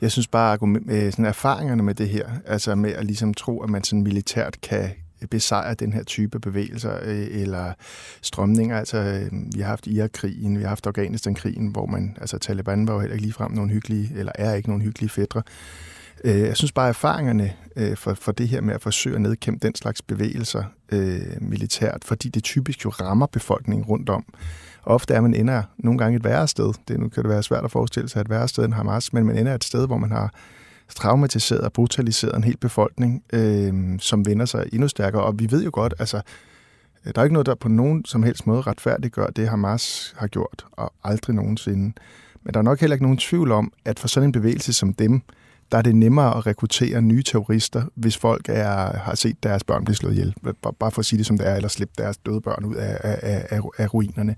Jeg 0.00 0.10
synes 0.10 0.28
bare, 0.28 0.52
at 0.52 1.12
sådan 1.12 1.24
erfaringerne 1.24 1.82
med 1.82 1.94
det 1.94 2.08
her, 2.08 2.28
altså 2.46 2.74
med 2.74 2.90
at 2.92 3.04
ligesom 3.04 3.34
tro, 3.34 3.62
at 3.62 3.70
man 3.70 3.84
sådan 3.84 4.02
militært 4.02 4.60
kan, 4.60 4.90
Øh, 5.22 5.28
besejre 5.28 5.74
den 5.74 5.92
her 5.92 6.04
type 6.04 6.40
bevægelser 6.40 6.98
øh, 7.02 7.26
eller 7.30 7.72
strømninger. 8.22 8.78
Altså, 8.78 8.98
øh, 8.98 9.32
vi 9.54 9.60
har 9.60 9.68
haft 9.68 9.86
Irak-krigen, 9.86 10.58
vi 10.58 10.62
har 10.62 10.68
haft 10.68 10.86
Afghanistan-krigen, 10.86 11.68
hvor 11.68 11.86
man, 11.86 12.16
altså 12.20 12.38
Taliban 12.38 12.86
var 12.88 12.94
jo 12.94 13.00
heller 13.00 13.14
ikke 13.14 13.26
ligefrem 13.26 13.52
nogen 13.52 13.70
hyggelige, 13.70 14.10
eller 14.16 14.32
er 14.34 14.54
ikke 14.54 14.68
nogen 14.68 14.82
hyggelige 14.82 15.10
fædre. 15.10 15.42
Øh, 16.24 16.40
jeg 16.40 16.56
synes 16.56 16.72
bare, 16.72 16.86
at 16.86 16.88
erfaringerne 16.88 17.52
øh, 17.76 17.96
for, 17.96 18.14
for 18.14 18.32
det 18.32 18.48
her 18.48 18.60
med 18.60 18.74
at 18.74 18.82
forsøge 18.82 19.14
at 19.14 19.20
nedkæmpe 19.20 19.66
den 19.66 19.74
slags 19.74 20.02
bevægelser 20.02 20.64
øh, 20.92 21.20
militært, 21.40 22.04
fordi 22.04 22.28
det 22.28 22.44
typisk 22.44 22.84
jo 22.84 22.90
rammer 22.90 23.26
befolkningen 23.26 23.84
rundt 23.84 24.08
om. 24.08 24.24
Ofte 24.84 25.14
er 25.14 25.20
man 25.20 25.34
ender 25.34 25.62
nogle 25.78 25.98
gange 25.98 26.16
et 26.16 26.24
værre 26.24 26.48
sted. 26.48 26.72
Det, 26.88 27.00
nu 27.00 27.08
kan 27.08 27.22
det 27.22 27.30
være 27.30 27.42
svært 27.42 27.64
at 27.64 27.70
forestille 27.70 28.08
sig 28.08 28.20
et 28.20 28.30
værre 28.30 28.48
sted 28.48 28.64
end 28.64 28.74
Hamas, 28.74 29.12
men 29.12 29.26
man 29.26 29.38
ender 29.38 29.54
et 29.54 29.64
sted, 29.64 29.86
hvor 29.86 29.98
man 29.98 30.10
har 30.10 30.34
traumatiseret 30.94 31.60
og 31.60 31.72
brutaliseret 31.72 32.36
en 32.36 32.44
hel 32.44 32.56
befolkning, 32.56 33.22
øh, 33.32 33.98
som 33.98 34.26
vender 34.26 34.46
sig 34.46 34.64
endnu 34.72 34.88
stærkere. 34.88 35.22
Og 35.22 35.38
vi 35.38 35.50
ved 35.50 35.64
jo 35.64 35.70
godt, 35.72 35.94
altså, 35.98 36.22
der 37.04 37.20
er 37.20 37.22
ikke 37.22 37.32
noget, 37.32 37.46
der 37.46 37.54
på 37.54 37.68
nogen 37.68 38.04
som 38.04 38.22
helst 38.22 38.46
måde 38.46 38.60
retfærdiggør 38.60 39.26
det, 39.26 39.48
Hamas 39.48 40.14
har 40.16 40.26
gjort, 40.26 40.66
og 40.72 40.92
aldrig 41.04 41.36
nogensinde. 41.36 41.92
Men 42.42 42.54
der 42.54 42.60
er 42.60 42.64
nok 42.64 42.80
heller 42.80 42.94
ikke 42.94 43.04
nogen 43.04 43.18
tvivl 43.18 43.52
om, 43.52 43.72
at 43.84 43.98
for 43.98 44.08
sådan 44.08 44.28
en 44.28 44.32
bevægelse 44.32 44.72
som 44.72 44.94
dem, 44.94 45.22
der 45.72 45.78
er 45.78 45.82
det 45.82 45.96
nemmere 45.96 46.36
at 46.36 46.46
rekruttere 46.46 47.02
nye 47.02 47.22
terrorister, 47.22 47.82
hvis 47.94 48.16
folk 48.16 48.48
er, 48.48 48.98
har 48.98 49.14
set 49.14 49.42
deres 49.42 49.64
børn 49.64 49.84
blive 49.84 49.96
slået 49.96 50.12
ihjel. 50.12 50.34
Bare 50.80 50.90
for 50.90 50.98
at 50.98 51.04
sige 51.06 51.18
det 51.18 51.26
som 51.26 51.38
det 51.38 51.48
er, 51.48 51.54
eller 51.54 51.68
slippe 51.68 51.94
deres 51.98 52.16
døde 52.16 52.40
børn 52.40 52.64
ud 52.64 52.74
af, 52.74 52.98
af, 53.00 53.46
af, 53.50 53.60
af 53.78 53.94
ruinerne. 53.94 54.36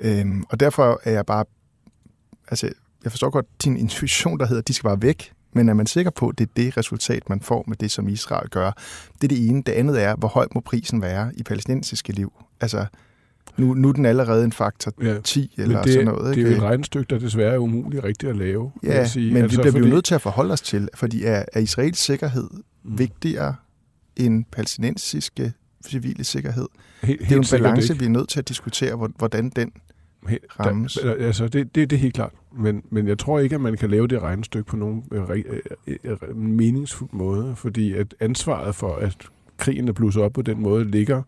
Øhm, 0.00 0.44
og 0.48 0.60
derfor 0.60 1.00
er 1.04 1.10
jeg 1.10 1.26
bare... 1.26 1.44
Altså, 2.48 2.70
jeg 3.04 3.12
forstår 3.12 3.30
godt 3.30 3.46
din 3.64 3.76
intuition, 3.76 4.38
der 4.38 4.46
hedder, 4.46 4.62
at 4.62 4.68
de 4.68 4.74
skal 4.74 4.88
bare 4.88 5.02
væk. 5.02 5.32
Men 5.54 5.68
er 5.68 5.74
man 5.74 5.86
sikker 5.86 6.10
på, 6.10 6.28
at 6.28 6.38
det 6.38 6.48
er 6.48 6.52
det 6.56 6.76
resultat, 6.76 7.28
man 7.28 7.40
får 7.40 7.64
med 7.66 7.76
det, 7.76 7.90
som 7.90 8.08
Israel 8.08 8.48
gør? 8.48 8.72
Det 9.14 9.24
er 9.24 9.28
det 9.28 9.48
ene. 9.48 9.62
Det 9.62 9.72
andet 9.72 10.02
er, 10.02 10.16
hvor 10.16 10.28
høj 10.28 10.46
må 10.54 10.60
prisen 10.60 11.02
være 11.02 11.32
i 11.36 11.42
palæstinensiske 11.42 12.12
liv? 12.12 12.32
Altså, 12.60 12.86
nu, 13.56 13.74
nu 13.74 13.88
er 13.88 13.92
den 13.92 14.06
allerede 14.06 14.44
en 14.44 14.52
faktor 14.52 14.92
ja, 15.02 15.18
10 15.24 15.54
eller 15.58 15.82
det, 15.82 15.92
sådan 15.92 16.06
noget. 16.06 16.36
Ikke? 16.36 16.48
Det 16.48 16.52
er 16.52 16.56
jo 16.56 16.62
et 16.62 16.70
regnestykke, 16.70 17.14
der 17.14 17.18
desværre 17.18 17.54
er 17.54 17.58
umuligt 17.58 18.04
rigtigt 18.04 18.30
at 18.30 18.36
lave. 18.36 18.72
Ja, 18.82 19.06
sige. 19.06 19.32
men 19.32 19.42
altså, 19.42 19.58
vi 19.58 19.62
bliver 19.62 19.72
fordi... 19.72 19.90
nødt 19.90 20.04
til 20.04 20.14
at 20.14 20.20
forholde 20.20 20.52
os 20.52 20.60
til, 20.60 20.88
fordi 20.94 21.24
er, 21.24 21.44
er 21.52 21.60
Israels 21.60 21.98
sikkerhed 21.98 22.48
mm. 22.52 22.98
vigtigere 22.98 23.54
end 24.16 24.44
palæstinensiske 24.52 25.52
civile 25.86 26.24
sikkerhed? 26.24 26.68
Helt, 27.02 27.20
det 27.20 27.30
er 27.30 27.34
jo 27.34 27.40
en 27.40 27.46
balance, 27.50 27.98
vi 27.98 28.04
er 28.04 28.08
nødt 28.08 28.28
til 28.28 28.38
at 28.38 28.48
diskutere, 28.48 29.10
hvordan 29.18 29.50
den 29.50 29.72
rammes. 30.60 30.98
Der, 31.02 31.14
altså, 31.14 31.48
det, 31.48 31.74
det, 31.74 31.90
det 31.90 31.96
er 31.96 32.00
helt 32.00 32.14
klart. 32.14 32.32
Men, 32.56 32.82
men 32.90 33.08
jeg 33.08 33.18
tror 33.18 33.38
ikke, 33.38 33.54
at 33.54 33.60
man 33.60 33.76
kan 33.76 33.90
lave 33.90 34.06
det 34.06 34.22
regnestykke 34.22 34.66
på 34.66 34.76
nogen 34.76 35.04
øh, 35.12 35.22
øh, 35.86 35.96
øh, 36.04 36.36
meningsfuld 36.36 37.10
måde, 37.12 37.56
fordi 37.56 37.92
at 37.92 38.14
ansvaret 38.20 38.74
for, 38.74 38.94
at 38.94 39.16
krigen 39.56 39.88
er 39.88 39.92
blusset 39.92 40.22
op 40.22 40.32
på 40.32 40.42
den 40.42 40.62
måde, 40.62 40.84
ligger 40.84 41.22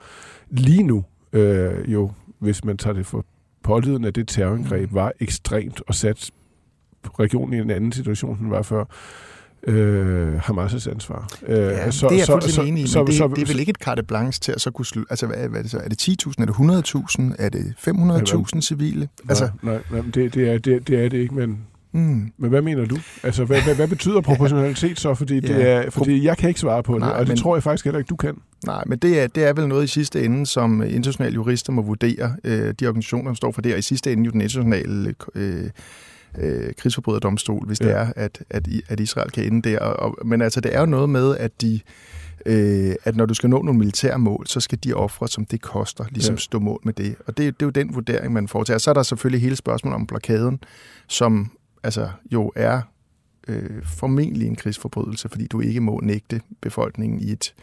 lige 0.51 0.83
nu 0.83 1.05
øh, 1.33 1.93
jo, 1.93 2.11
hvis 2.39 2.65
man 2.65 2.77
tager 2.77 2.95
det 2.95 3.07
for 3.07 3.25
pålydende 3.63 4.07
af 4.07 4.15
det 4.15 4.29
terrorangreb 4.29 4.95
var 4.95 5.13
ekstremt 5.21 5.83
og 5.87 5.95
sat 5.95 6.31
regionen 7.19 7.55
i 7.55 7.59
en 7.59 7.71
anden 7.71 7.93
situation, 7.93 8.33
end 8.33 8.41
den 8.41 8.51
var 8.51 8.63
før 8.63 8.85
øh, 9.67 10.37
Hamas' 10.37 10.91
ansvar. 10.91 11.29
Øh, 11.47 11.57
ja, 11.57 11.91
så, 11.91 12.09
det 12.09 12.15
er 12.15 12.19
jeg 12.19 12.27
fuldstændig 12.27 12.71
enig 12.71 12.81
i, 12.81 12.97
men 12.97 13.07
det, 13.07 13.15
så, 13.15 13.29
det 13.37 13.43
er 13.43 13.47
vel 13.47 13.61
ikke 13.61 13.71
et 13.71 13.77
carte 13.77 14.03
blanche 14.03 14.41
til 14.41 14.53
at 14.53 14.61
så 14.61 14.71
kunne 14.71 14.87
slutte... 14.87 15.13
Altså, 15.13 15.27
hvad, 15.27 15.49
hvad 15.49 15.59
er 15.59 15.63
det 15.63 15.71
så? 15.71 15.79
Er 15.79 15.89
det 15.89 16.09
10.000? 16.09 16.35
Er 16.39 16.45
det 16.45 16.55
100.000? 16.55 17.35
Er 17.39 17.49
det 17.49 17.75
500.000 18.55 18.61
civile? 18.61 18.99
Nej, 18.99 19.09
altså, 19.29 19.51
nej, 19.63 19.79
nej 19.91 20.01
det, 20.15 20.35
det, 20.35 20.49
er, 20.49 20.59
det, 20.59 20.89
det 20.89 21.05
er 21.05 21.09
det 21.09 21.19
ikke, 21.19 21.35
men... 21.35 21.59
Mm. 21.93 22.33
Men 22.39 22.51
hvad 22.51 22.63
mener 22.63 22.85
du? 22.85 22.99
Altså, 23.23 23.45
hvad, 23.45 23.63
hvad, 23.63 23.75
hvad 23.75 23.89
betyder 23.89 24.21
proportionalitet 24.21 25.01
så? 25.01 25.15
Fordi, 25.15 25.35
ja. 25.35 25.41
det 25.41 25.69
er, 25.69 25.91
fordi 25.91 26.25
jeg 26.25 26.37
kan 26.37 26.49
ikke 26.49 26.61
svare 26.61 26.83
på 26.83 26.93
det, 26.93 27.01
nej, 27.01 27.11
og 27.11 27.21
det 27.21 27.29
men, 27.29 27.37
tror 27.37 27.57
jeg 27.57 27.63
faktisk 27.63 27.85
heller 27.85 27.99
ikke, 27.99 28.09
du 28.09 28.17
kan. 28.17 28.35
Nej, 28.67 28.83
men 28.87 28.99
det 28.99 29.21
er, 29.21 29.27
det 29.27 29.45
er 29.45 29.53
vel 29.53 29.69
noget 29.69 29.85
i 29.85 29.87
sidste 29.87 30.25
ende, 30.25 30.47
som 30.47 30.83
internationale 30.83 31.35
jurister 31.35 31.73
må 31.73 31.83
vurdere. 31.83 32.37
Øh, 32.45 32.75
de 32.81 32.87
organisationer, 32.87 33.31
der 33.31 33.35
står 33.35 33.53
for 33.53 33.63
det, 33.63 33.73
og 33.73 33.79
i 33.79 33.83
sidste 33.83 34.13
ende 34.13 34.25
jo 34.25 34.31
den 34.31 34.41
internationale 34.41 35.15
øh, 35.35 35.71
øh, 36.39 36.75
krigsforbryderdomstol, 36.79 37.67
hvis 37.67 37.81
ja. 37.81 37.87
det 37.87 37.95
er, 37.95 38.13
at, 38.17 38.45
at, 38.51 38.69
at 38.89 39.01
Israel 39.01 39.31
kan 39.31 39.45
ende 39.45 39.71
der. 39.71 39.79
Og, 39.79 39.97
og, 39.97 40.27
men 40.27 40.43
altså, 40.43 40.61
det 40.61 40.75
er 40.75 40.81
jo 40.81 40.87
noget 40.87 41.09
med, 41.11 41.37
at 41.37 41.61
de 41.61 41.81
øh, 42.47 42.95
at 43.05 43.17
når 43.17 43.27
du 43.27 43.35
skal 43.35 43.51
nå 43.51 43.63
nogle 43.63 43.79
militære 43.79 44.19
mål, 44.19 44.47
så 44.47 44.61
skal 44.61 44.79
de 44.85 44.95
ofre, 44.95 45.29
som 45.29 45.45
det 45.45 45.61
koster, 45.61 46.05
ligesom 46.11 46.35
ja. 46.35 46.39
stå 46.39 46.59
mål 46.59 46.81
med 46.85 46.93
det. 46.93 47.17
Og 47.27 47.37
det, 47.37 47.61
det 47.61 47.63
er 47.63 47.67
jo 47.67 47.71
den 47.71 47.95
vurdering, 47.95 48.33
man 48.33 48.49
foretager. 48.49 48.79
Så 48.79 48.91
er 48.91 48.95
der 48.95 49.03
selvfølgelig 49.03 49.41
hele 49.41 49.57
spørgsmålet 49.57 49.95
om 49.95 50.07
blokaden, 50.07 50.61
som 51.09 51.51
altså 51.83 52.09
jo 52.33 52.53
er 52.57 52.81
øh, 53.49 53.83
formentlig 53.85 54.47
en 54.47 54.57
krigsforbrydelse, 54.57 55.29
fordi 55.29 55.47
du 55.47 55.61
ikke 55.61 55.81
må 55.81 56.01
nægte 56.03 56.41
befolkningen 56.61 57.21
i 57.21 57.31
et 57.31 57.55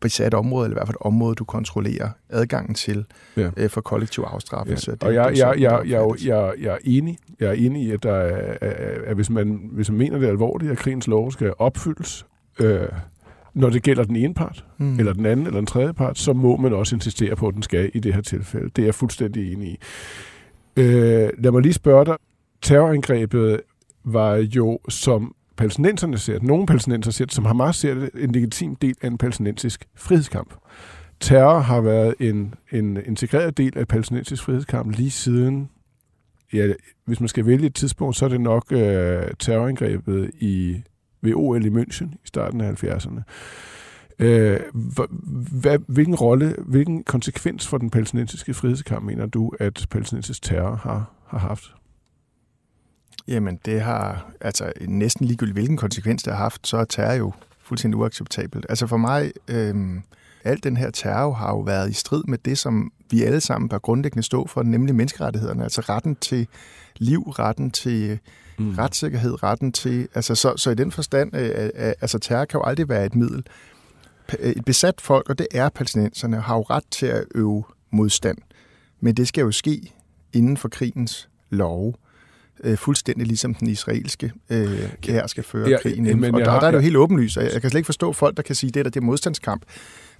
besat 0.00 0.34
område, 0.34 0.64
eller 0.66 0.76
i 0.76 0.78
hvert 0.78 0.88
fald 0.88 0.96
et 1.00 1.06
område, 1.06 1.34
du 1.34 1.44
kontrollerer 1.44 2.08
adgangen 2.30 2.74
til 2.74 3.04
ja. 3.36 3.50
øh, 3.56 3.70
for 3.70 3.80
kollektiv 3.80 4.24
afstraffelse. 4.26 4.96
Ja. 5.02 5.06
Og 5.06 5.14
jeg, 5.14 5.32
jeg, 5.36 5.54
jeg, 5.60 5.60
jeg, 5.60 5.90
jeg, 5.90 6.26
jeg, 6.26 6.52
jeg 6.60 6.72
er 6.72 6.78
enig. 6.84 7.18
Jeg 7.40 7.48
er 7.48 7.52
enig 7.52 7.82
i, 7.82 7.90
at, 7.90 8.02
der 8.02 8.14
er, 8.14 8.56
at 9.06 9.14
hvis, 9.14 9.30
man, 9.30 9.68
hvis 9.72 9.90
man 9.90 9.98
mener 9.98 10.18
det 10.18 10.26
er 10.26 10.30
alvorligt, 10.30 10.72
at 10.72 10.78
krigens 10.78 11.06
lov 11.06 11.32
skal 11.32 11.52
opfyldes, 11.58 12.26
øh, 12.60 12.88
når 13.54 13.70
det 13.70 13.82
gælder 13.82 14.04
den 14.04 14.16
ene 14.16 14.34
part, 14.34 14.64
mm. 14.78 14.98
eller 14.98 15.12
den 15.12 15.26
anden, 15.26 15.46
eller 15.46 15.60
den 15.60 15.66
tredje 15.66 15.92
part, 15.92 16.18
så 16.18 16.32
må 16.32 16.56
man 16.56 16.72
også 16.72 16.96
insistere 16.96 17.36
på, 17.36 17.48
at 17.48 17.54
den 17.54 17.62
skal 17.62 17.90
i 17.94 17.98
det 17.98 18.14
her 18.14 18.20
tilfælde. 18.20 18.70
Det 18.76 18.82
er 18.82 18.86
jeg 18.86 18.94
fuldstændig 18.94 19.52
enig 19.52 19.68
i. 19.68 19.78
Øh, 20.76 21.30
lad 21.38 21.50
mig 21.50 21.62
lige 21.62 21.72
spørge 21.72 22.04
dig. 22.04 22.16
Terrorangrebet 22.62 23.60
var 24.04 24.36
jo, 24.36 24.78
som 24.88 25.34
palæstinenserne 25.56 26.18
ser 26.18 26.32
det, 26.32 26.42
nogle 26.42 26.66
palæstinenser 26.66 27.10
ser 27.10 27.24
det, 27.24 27.34
som 27.34 27.44
Hamas 27.44 27.76
ser 27.76 27.94
det, 27.94 28.10
en 28.14 28.32
legitim 28.32 28.76
del 28.76 28.94
af 29.02 29.06
en 29.06 29.18
palæstinensisk 29.18 29.84
frihedskamp. 29.94 30.54
Terror 31.20 31.58
har 31.58 31.80
været 31.80 32.14
en, 32.20 32.54
en 32.72 32.98
integreret 33.06 33.56
del 33.56 33.78
af 33.78 33.88
palæstinensisk 33.88 34.42
frihedskamp 34.42 34.96
lige 34.96 35.10
siden, 35.10 35.70
ja, 36.52 36.72
hvis 37.04 37.20
man 37.20 37.28
skal 37.28 37.46
vælge 37.46 37.66
et 37.66 37.74
tidspunkt, 37.74 38.16
så 38.16 38.24
er 38.24 38.28
det 38.28 38.40
nok 38.40 38.72
øh, 38.72 39.22
terrorangrebet 39.38 40.30
i, 40.38 40.82
ved 41.22 41.32
OL 41.34 41.66
i 41.66 41.68
München 41.68 42.14
i 42.14 42.26
starten 42.26 42.60
af 42.60 42.84
70'erne. 42.84 43.20
Øh, 44.18 44.60
hvad, 45.60 45.78
hvilken 45.86 46.14
rolle, 46.14 46.54
hvilken 46.58 47.04
konsekvens 47.04 47.68
for 47.68 47.78
den 47.78 47.90
palæstinensiske 47.90 48.54
frihedskamp 48.54 49.04
mener 49.04 49.26
du, 49.26 49.52
at 49.60 49.86
palæstinensisk 49.90 50.42
terror 50.42 50.74
har, 50.74 51.14
har 51.26 51.38
haft? 51.38 51.74
Jamen, 53.28 53.58
det 53.64 53.80
har 53.80 54.30
altså 54.40 54.72
næsten 54.88 55.26
ligegyldigt, 55.26 55.56
hvilken 55.56 55.76
konsekvens 55.76 56.22
det 56.22 56.32
har 56.32 56.42
haft, 56.42 56.66
så 56.66 56.76
er 56.76 56.84
terror 56.84 57.14
jo 57.14 57.32
fuldstændig 57.62 57.98
uacceptabelt. 57.98 58.66
Altså 58.68 58.86
for 58.86 58.96
mig, 58.96 59.32
øhm, 59.48 60.02
alt 60.44 60.64
den 60.64 60.76
her 60.76 60.90
terror 60.90 61.32
har 61.32 61.48
jo 61.48 61.60
været 61.60 61.90
i 61.90 61.92
strid 61.92 62.22
med 62.28 62.38
det, 62.38 62.58
som 62.58 62.92
vi 63.10 63.22
alle 63.22 63.40
sammen 63.40 63.68
bør 63.68 63.78
grundlæggende 63.78 64.22
stå 64.22 64.46
for, 64.46 64.62
nemlig 64.62 64.94
menneskerettighederne, 64.94 65.62
altså 65.62 65.80
retten 65.80 66.16
til 66.16 66.48
liv, 66.96 67.22
retten 67.22 67.70
til 67.70 68.18
mm. 68.58 68.70
retssikkerhed, 68.70 69.42
retten 69.42 69.72
til... 69.72 70.08
Altså, 70.14 70.34
så, 70.34 70.56
så 70.56 70.70
i 70.70 70.74
den 70.74 70.92
forstand, 70.92 71.36
øh, 71.36 71.64
øh, 71.64 71.64
øh, 71.64 71.92
altså 72.00 72.18
terror 72.18 72.44
kan 72.44 72.58
jo 72.58 72.64
aldrig 72.64 72.88
være 72.88 73.06
et 73.06 73.14
middel. 73.14 73.46
Et 74.40 74.64
besat 74.64 75.00
folk, 75.00 75.28
og 75.28 75.38
det 75.38 75.46
er 75.54 75.68
palæstinenserne, 75.68 76.40
har 76.40 76.56
jo 76.56 76.62
ret 76.62 76.84
til 76.90 77.06
at 77.06 77.24
øve 77.34 77.64
modstand. 77.90 78.38
Men 79.00 79.14
det 79.14 79.28
skal 79.28 79.42
jo 79.42 79.52
ske 79.52 79.92
inden 80.32 80.56
for 80.56 80.68
krigens 80.68 81.28
love 81.50 81.94
øh, 82.64 82.76
fuldstændig 82.76 83.26
ligesom 83.26 83.54
den 83.54 83.68
israelske 83.68 84.32
øh, 84.50 84.90
her 85.04 85.26
skal 85.26 85.44
føre 85.44 85.68
ja, 85.68 85.78
krigen. 85.82 86.20
Men 86.20 86.34
og 86.34 86.40
der, 86.40 86.50
har, 86.50 86.60
der 86.60 86.66
er 86.66 86.70
det 86.70 86.78
jo 86.78 86.82
helt 86.82 86.96
åbenlyst, 86.96 87.36
jeg, 87.36 87.50
jeg 87.52 87.60
kan 87.60 87.70
slet 87.70 87.78
ikke 87.78 87.86
forstå 87.86 88.12
folk, 88.12 88.36
der 88.36 88.42
kan 88.42 88.54
sige, 88.54 88.70
det 88.70 88.84
der 88.84 88.90
det 88.90 89.00
er 89.00 89.04
modstandskamp. 89.04 89.62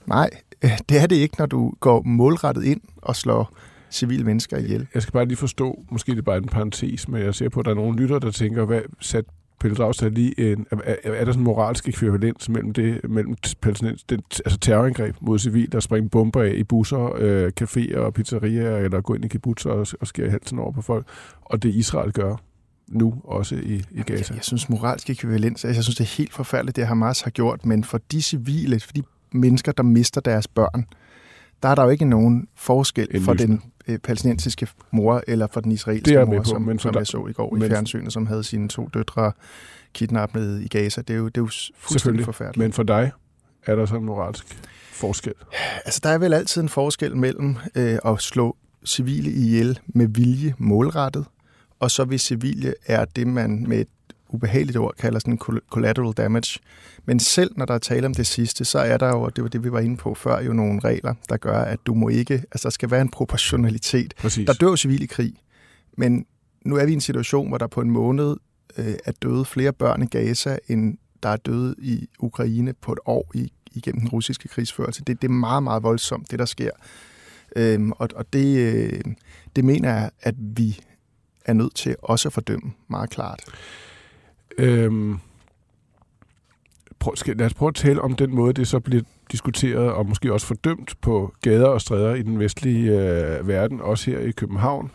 Nej, 0.07 0.31
øh, 0.64 0.71
det 0.88 1.03
er 1.03 1.07
det 1.07 1.17
ikke, 1.17 1.35
når 1.38 1.47
du 1.47 1.73
går 1.81 2.03
målrettet 2.03 2.64
ind 2.64 2.81
og 2.97 3.17
slår 3.17 3.57
civile 3.91 4.25
mennesker 4.25 4.59
ihjel. 4.59 4.87
Jeg 4.95 5.03
skal 5.03 5.12
bare 5.12 5.25
lige 5.25 5.37
forstå, 5.37 5.85
måske 5.91 6.12
det 6.12 6.19
er 6.19 6.23
bare 6.23 6.37
en 6.37 6.49
parentes, 6.49 7.09
men 7.09 7.23
jeg 7.23 7.35
ser 7.35 7.49
på, 7.49 7.61
at 7.61 7.67
der 7.67 7.71
er 7.71 7.76
nogle 7.76 7.97
lytter, 7.97 8.19
der 8.19 8.31
tænker, 8.31 8.64
hvad 8.64 8.81
sat 9.00 9.25
Pelle 9.64 9.76
Dragsted 9.76 10.11
lige 10.11 10.52
en, 10.52 10.66
er, 10.71 10.76
er, 11.04 11.25
der 11.25 11.33
sådan 11.33 11.40
en 11.40 11.44
moralsk 11.44 11.88
ekvivalens 11.88 12.49
mellem 12.49 12.73
det, 12.73 13.11
mellem 13.11 13.37
palæstinens, 13.61 14.04
den, 14.04 14.23
altså 14.44 14.59
terrorangreb 14.59 15.16
mod 15.21 15.38
civil, 15.38 15.73
der 15.73 15.80
springer 15.80 16.09
bomber 16.09 16.42
af 16.42 16.52
i 16.54 16.64
busser, 16.64 17.14
øh, 17.16 17.52
caféer 17.61 17.99
og 17.99 18.14
pizzerier, 18.14 18.76
eller 18.76 19.00
går 19.00 19.14
ind 19.14 19.25
i 19.25 19.28
kibbutzer 19.28 19.71
og, 19.71 19.87
og 20.00 20.06
skærer 20.06 20.30
halsen 20.30 20.59
over 20.59 20.73
på 20.73 20.83
folk, 20.83 21.06
og 21.40 21.62
det 21.62 21.75
Israel 21.75 22.12
gør 22.12 22.37
nu 22.88 23.14
også 23.25 23.54
i, 23.54 23.83
i 23.90 24.02
Gaza? 24.02 24.25
Jeg, 24.33 24.37
jeg 24.37 24.44
synes 24.44 24.68
moralsk 24.68 25.11
ekvivalens, 25.11 25.64
altså, 25.64 25.78
jeg 25.78 25.85
synes 25.85 25.97
det 25.97 26.04
er 26.04 26.16
helt 26.16 26.33
forfærdeligt, 26.33 26.76
det 26.76 26.87
Hamas 26.87 27.21
har 27.21 27.30
gjort, 27.30 27.66
men 27.66 27.85
for 27.85 28.00
de 28.12 28.23
civile, 28.23 28.80
for 28.80 28.92
de 28.92 29.02
mennesker, 29.33 29.73
der 29.73 29.83
mister 29.83 30.21
deres 30.21 30.49
børn, 30.49 30.87
der 31.64 31.71
er 31.71 31.75
der 31.75 31.83
jo 31.83 31.90
ikke 31.90 32.04
nogen 32.04 32.49
forskel 32.56 33.09
en 33.11 33.23
for 33.23 33.35
den 33.35 33.62
øh, 33.88 33.99
palæstinensiske 33.99 34.68
mor 34.90 35.23
eller 35.26 35.47
for 35.52 35.61
den 35.61 35.73
israelske 35.73 36.25
mor, 36.25 36.37
på, 36.37 36.44
som, 36.44 36.62
men 36.62 36.78
som 36.78 36.92
der, 36.92 37.00
jeg 37.00 37.06
så 37.06 37.26
i 37.26 37.33
går 37.33 37.50
men, 37.54 37.62
i 37.62 37.68
fjernsynet, 37.68 38.12
som 38.12 38.26
havde 38.26 38.44
sine 38.44 38.68
to 38.68 38.88
døtre 38.94 39.33
kidnappet 39.92 40.62
i 40.62 40.68
Gaza. 40.68 41.00
Det 41.00 41.14
er 41.14 41.18
jo, 41.18 41.26
det 41.26 41.37
er 41.37 41.42
jo 41.42 41.50
fuldstændig 41.78 42.25
forfærdeligt. 42.25 42.59
Men 42.59 42.73
for 42.73 42.83
dig 42.83 43.12
er 43.66 43.75
der 43.75 43.87
sådan 43.87 44.00
en 44.00 44.06
moralsk 44.06 44.47
forskel? 44.92 45.33
Altså, 45.85 46.00
der 46.02 46.09
er 46.09 46.18
vel 46.18 46.35
altid 46.35 46.62
en 46.62 46.68
forskel 46.68 47.16
mellem 47.16 47.56
øh, 47.75 47.99
at 48.04 48.21
slå 48.21 48.56
civile 48.87 49.30
ihjel 49.30 49.78
med 49.87 50.09
vilje 50.09 50.54
målrettet, 50.59 51.25
og 51.80 51.90
så 51.90 52.04
hvis 52.04 52.23
civile 52.23 52.75
er 52.87 53.04
det, 53.04 53.26
man 53.26 53.64
med 53.68 53.80
et 53.80 53.88
ubehageligt 54.28 54.78
ord 54.78 54.95
kalder 54.99 55.19
sådan 55.19 55.38
collateral 55.71 56.12
damage. 56.12 56.61
Men 57.04 57.21
selv 57.21 57.52
når 57.57 57.64
der 57.64 57.75
er 57.75 57.78
tale 57.78 58.07
om 58.07 58.14
det 58.14 58.26
sidste, 58.26 58.64
så 58.64 58.78
er 58.78 58.97
der 58.97 59.09
jo, 59.09 59.23
og 59.23 59.37
det 59.37 59.45
var 59.45 59.50
det, 59.50 59.64
vi 59.64 59.73
var 59.73 59.81
inde 59.81 59.97
på 59.97 60.14
før, 60.14 60.40
jo 60.40 60.52
nogle 60.52 60.81
regler, 60.81 61.14
der 61.28 61.37
gør, 61.37 61.59
at 61.59 61.78
du 61.87 61.95
må 61.95 62.09
ikke, 62.09 62.35
altså 62.35 62.62
der 62.62 62.71
skal 62.71 62.90
være 62.90 63.00
en 63.00 63.09
proportionalitet. 63.09 64.14
Præcis. 64.16 64.47
Der 64.47 64.52
dør 64.52 64.66
jo 64.66 64.76
civil 64.76 65.02
i 65.02 65.07
krig, 65.07 65.35
men 65.97 66.26
nu 66.64 66.76
er 66.76 66.85
vi 66.85 66.90
i 66.90 66.95
en 66.95 67.00
situation, 67.00 67.49
hvor 67.49 67.59
der 67.59 67.66
på 67.66 67.81
en 67.81 67.90
måned 67.90 68.37
øh, 68.76 68.95
er 69.04 69.12
døde 69.23 69.45
flere 69.45 69.73
børn 69.73 70.02
i 70.02 70.07
Gaza, 70.07 70.59
end 70.69 70.99
der 71.23 71.28
er 71.28 71.37
døde 71.37 71.75
i 71.78 72.09
Ukraine 72.19 72.73
på 72.73 72.93
et 72.93 72.99
år 73.07 73.31
i, 73.35 73.52
igennem 73.73 74.00
den 74.00 74.09
russiske 74.09 74.49
krigsførelse. 74.49 75.04
Det, 75.04 75.23
det 75.23 75.28
er 75.28 75.33
meget, 75.33 75.62
meget 75.62 75.83
voldsomt, 75.83 76.31
det 76.31 76.38
der 76.38 76.45
sker. 76.45 76.71
Øhm, 77.57 77.93
og 77.93 78.09
og 78.14 78.33
det, 78.33 78.59
øh, 78.59 79.00
det 79.57 79.64
mener 79.64 79.95
jeg, 79.95 80.11
at 80.21 80.35
vi 80.38 80.81
er 81.45 81.52
nødt 81.52 81.75
til 81.75 81.97
også 82.02 82.28
at 82.28 82.33
fordømme 82.33 82.73
meget 82.88 83.11
klart. 83.11 83.43
Øhm, 84.59 85.19
prøv, 86.99 87.17
skal, 87.17 87.37
lad 87.37 87.47
os 87.47 87.55
prøve 87.55 87.69
at 87.69 87.75
tale 87.75 88.01
om 88.01 88.17
den 88.17 88.35
måde, 88.35 88.53
det 88.53 88.69
så 88.69 88.81
bliver 88.81 89.03
diskuteret 89.33 89.93
og 89.93 90.07
måske 90.07 90.33
også 90.33 90.47
fordømt 90.47 90.95
på 91.01 91.35
gader 91.43 91.67
og 91.67 91.81
stræder 91.81 92.15
i 92.15 92.23
den 92.23 92.39
vestlige 92.39 92.91
øh, 92.91 93.49
verden, 93.49 93.81
også 93.81 94.11
her 94.11 94.19
i 94.19 94.31
København. 94.31 94.91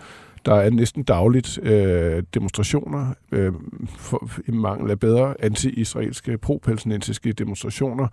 Der 0.45 0.55
er 0.55 0.69
næsten 0.69 1.03
dagligt 1.03 1.59
øh, 1.63 2.23
demonstrationer, 2.33 3.13
øh, 3.31 3.53
for, 3.97 4.29
i 4.47 4.51
mangel 4.51 4.91
af 4.91 4.99
bedre 4.99 5.35
anti-israelske, 5.39 6.37
pro-palæstinensiske 6.37 7.33
demonstrationer, 7.33 8.07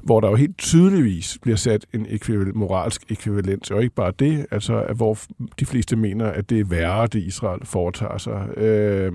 hvor 0.00 0.20
der 0.20 0.28
jo 0.28 0.34
helt 0.34 0.58
tydeligvis 0.58 1.38
bliver 1.42 1.56
sat 1.56 1.86
en 1.92 2.06
ekvivalent, 2.08 2.56
moralsk 2.56 3.02
ekvivalens, 3.10 3.70
og 3.70 3.82
ikke 3.82 3.94
bare 3.94 4.12
det, 4.18 4.46
altså 4.50 4.82
at 4.82 4.96
hvor 4.96 5.18
de 5.60 5.66
fleste 5.66 5.96
mener, 5.96 6.26
at 6.26 6.50
det 6.50 6.60
er 6.60 6.64
værre, 6.64 7.06
det 7.06 7.22
Israel 7.22 7.66
foretager 7.66 8.18
sig. 8.18 8.58
Øh, 8.58 9.12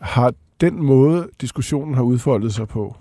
har 0.00 0.32
den 0.60 0.82
måde, 0.82 1.28
diskussionen 1.40 1.94
har 1.94 2.02
udfoldet 2.02 2.54
sig 2.54 2.68
på, 2.68 2.96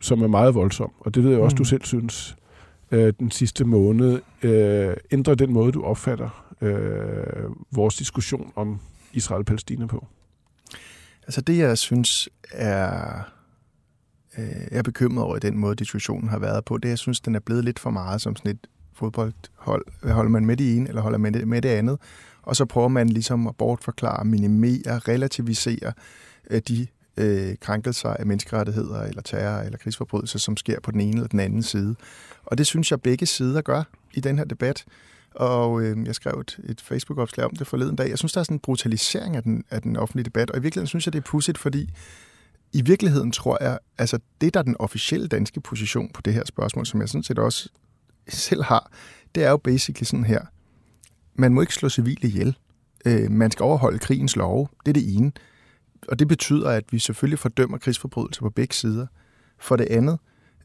som 0.00 0.22
er 0.22 0.26
meget 0.26 0.54
voldsom, 0.54 0.92
og 1.00 1.14
det 1.14 1.24
ved 1.24 1.30
jeg 1.30 1.40
også, 1.40 1.54
mm. 1.54 1.58
du 1.58 1.64
selv 1.64 1.84
synes, 1.84 2.36
øh, 2.90 3.12
den 3.18 3.30
sidste 3.30 3.64
måned, 3.64 4.20
øh, 4.42 4.96
ændrer 5.10 5.34
den 5.34 5.52
måde, 5.52 5.72
du 5.72 5.82
opfatter 5.82 6.54
øh, 6.60 7.50
vores 7.72 7.96
diskussion 7.96 8.52
om 8.56 8.80
Israel-Palæstina 9.12 9.86
på? 9.86 10.06
Altså 11.22 11.40
det, 11.40 11.58
jeg 11.58 11.78
synes 11.78 12.28
er, 12.52 13.22
øh, 14.38 14.44
jeg 14.70 14.78
er 14.78 14.82
bekymret 14.82 15.24
over 15.24 15.38
den 15.38 15.58
måde, 15.58 15.74
diskussionen 15.74 16.28
har 16.28 16.38
været 16.38 16.64
på, 16.64 16.78
det 16.78 16.88
jeg 16.88 16.98
synes, 16.98 17.20
den 17.20 17.34
er 17.34 17.40
blevet 17.40 17.64
lidt 17.64 17.78
for 17.78 17.90
meget 17.90 18.20
som 18.20 18.36
sådan 18.36 18.50
et 18.50 18.66
fodboldhold. 18.92 20.12
Holder 20.12 20.30
man 20.30 20.46
med 20.46 20.56
det 20.56 20.76
ene, 20.76 20.88
eller 20.88 21.02
holder 21.02 21.18
man 21.18 21.42
med 21.46 21.62
det, 21.62 21.68
andet? 21.68 21.98
Og 22.42 22.56
så 22.56 22.64
prøver 22.64 22.88
man 22.88 23.08
ligesom 23.08 23.46
at 23.46 23.56
bortforklare, 23.56 24.24
minimere, 24.24 24.98
relativisere 24.98 25.92
de 26.68 26.86
øh, 27.16 27.54
krænkelser 27.60 28.08
af 28.08 28.26
menneskerettigheder, 28.26 29.02
eller 29.02 29.22
terror, 29.22 29.62
eller 29.62 29.78
krigsforbrydelser, 29.78 30.38
som 30.38 30.56
sker 30.56 30.80
på 30.80 30.90
den 30.90 31.00
ene 31.00 31.16
eller 31.16 31.28
den 31.28 31.40
anden 31.40 31.62
side. 31.62 31.96
Og 32.44 32.58
det 32.58 32.66
synes 32.66 32.90
jeg, 32.90 33.02
begge 33.02 33.26
sider 33.26 33.60
gør 33.60 33.82
i 34.14 34.20
den 34.20 34.38
her 34.38 34.44
debat. 34.44 34.84
og 35.34 35.82
øh, 35.82 36.06
jeg 36.06 36.14
skrev 36.14 36.40
et, 36.40 36.58
et 36.64 36.80
Facebook-opslag 36.80 37.46
om 37.46 37.56
det 37.56 37.66
forleden 37.66 37.96
dag. 37.96 38.08
Jeg 38.08 38.18
synes, 38.18 38.32
der 38.32 38.40
er 38.40 38.44
sådan 38.44 38.54
en 38.54 38.60
brutalisering 38.60 39.36
af 39.36 39.42
den, 39.42 39.64
af 39.70 39.82
den 39.82 39.96
offentlige 39.96 40.24
debat, 40.24 40.50
og 40.50 40.58
i 40.58 40.62
virkeligheden 40.62 40.86
synes 40.86 41.06
jeg, 41.06 41.12
det 41.12 41.18
er 41.18 41.22
pudsigt, 41.22 41.58
fordi 41.58 41.90
i 42.72 42.82
virkeligheden 42.82 43.32
tror 43.32 43.62
jeg, 43.62 43.78
altså 43.98 44.18
det, 44.40 44.54
der 44.54 44.60
er 44.60 44.64
den 44.64 44.76
officielle 44.78 45.28
danske 45.28 45.60
position 45.60 46.10
på 46.14 46.22
det 46.22 46.34
her 46.34 46.44
spørgsmål, 46.46 46.86
som 46.86 47.00
jeg 47.00 47.08
sådan 47.08 47.22
set 47.22 47.38
også 47.38 47.68
selv 48.28 48.62
har, 48.62 48.90
det 49.34 49.44
er 49.44 49.50
jo 49.50 49.56
basically 49.56 50.04
sådan 50.04 50.24
her. 50.24 50.40
Man 51.34 51.54
må 51.54 51.60
ikke 51.60 51.74
slå 51.74 51.88
civile 51.88 52.28
ihjel. 52.28 52.56
Øh, 53.06 53.30
man 53.30 53.50
skal 53.50 53.64
overholde 53.64 53.98
krigens 53.98 54.36
love. 54.36 54.68
Det 54.86 54.88
er 54.88 54.92
det 54.92 55.16
ene. 55.16 55.32
Og 56.08 56.18
det 56.18 56.28
betyder, 56.28 56.70
at 56.70 56.84
vi 56.90 56.98
selvfølgelig 56.98 57.38
fordømmer 57.38 57.78
krigsforbrydelser 57.78 58.42
på 58.42 58.50
begge 58.50 58.74
sider. 58.74 59.06
For 59.58 59.76
det 59.76 59.86
andet, 59.90 60.18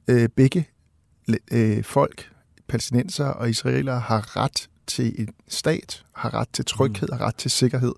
øh, 0.08 0.30
begge 0.30 0.68
øh, 1.52 1.84
folk, 1.84 2.32
palæstinenser 2.68 3.26
og 3.26 3.50
israelere, 3.50 4.00
har 4.00 4.38
ret 4.38 4.70
til 4.88 5.22
en 5.22 5.30
stat, 5.48 6.04
har 6.16 6.34
ret 6.34 6.50
til 6.54 6.66
tryghed, 6.66 7.08
mm. 7.12 7.18
har 7.18 7.26
ret 7.26 7.36
til 7.36 7.52
sikkerhed. 7.52 7.94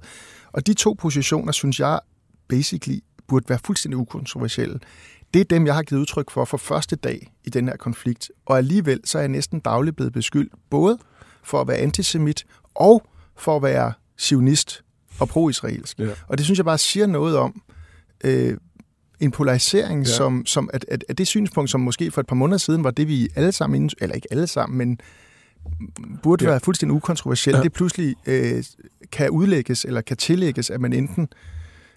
Og 0.52 0.68
de 0.68 0.74
to 0.74 0.96
positioner, 1.00 1.52
synes 1.52 1.80
jeg, 1.80 2.00
basically 2.48 3.00
burde 3.28 3.50
være 3.50 3.60
fuldstændig 3.66 3.98
ukontroversielle. 3.98 4.80
Det 5.34 5.40
er 5.40 5.46
dem, 5.46 5.66
jeg 5.66 5.76
har 5.76 5.84
givet 5.84 6.02
udtryk 6.02 6.32
for 6.32 6.46
for 6.46 6.58
første 6.58 6.96
dag 6.96 7.32
i 7.44 7.50
den 7.50 7.68
her 7.68 7.78
konflikt. 7.78 8.32
Og 8.46 8.58
alligevel 8.58 9.00
så 9.04 9.18
er 9.18 9.22
jeg 9.22 9.30
næsten 9.30 9.60
dagligt 9.60 9.96
blevet 9.96 10.14
beskyldt, 10.14 10.54
både 10.70 10.98
for 11.44 11.62
at 11.62 11.68
være 11.68 11.78
antisemit 11.78 12.46
og 12.76 13.04
for 13.36 13.56
at 13.56 13.64
være 13.64 13.94
sionist 14.18 14.84
og 15.22 15.30
pro-israelsk. 15.30 16.00
Ja. 16.00 16.10
Og 16.28 16.38
det 16.38 16.46
synes 16.46 16.58
jeg 16.60 16.66
bare 16.66 16.78
siger 16.78 17.08
noget 17.08 17.38
om 17.38 17.62
øh, 18.24 18.58
en 19.20 19.32
polarisering, 19.32 20.06
ja. 20.06 20.12
som, 20.12 20.46
som 20.46 20.70
at, 20.74 20.86
at, 20.88 21.06
at 21.10 21.18
det 21.18 21.28
synspunkt, 21.28 21.70
som 21.70 21.82
måske 21.82 22.12
for 22.12 22.22
et 22.22 22.28
par 22.28 22.36
måneder 22.36 22.58
siden 22.58 22.84
var 22.84 22.92
det, 22.92 23.08
vi 23.08 23.30
alle 23.36 23.52
sammen, 23.52 23.90
eller 24.02 24.16
ikke 24.16 24.28
alle 24.32 24.48
sammen, 24.48 24.78
men 24.78 25.00
burde 26.24 26.46
ja. 26.46 26.50
være 26.50 26.60
fuldstændig 26.60 26.96
ukontroversielt, 26.96 27.58
ja. 27.58 27.64
det 27.64 27.74
pludselig 27.74 28.16
øh, 28.26 28.64
kan 29.12 29.30
udlægges 29.30 29.86
eller 29.86 30.02
kan 30.02 30.18
tillægges, 30.18 30.70
at 30.70 30.82
man 30.82 30.94
enten 30.94 31.28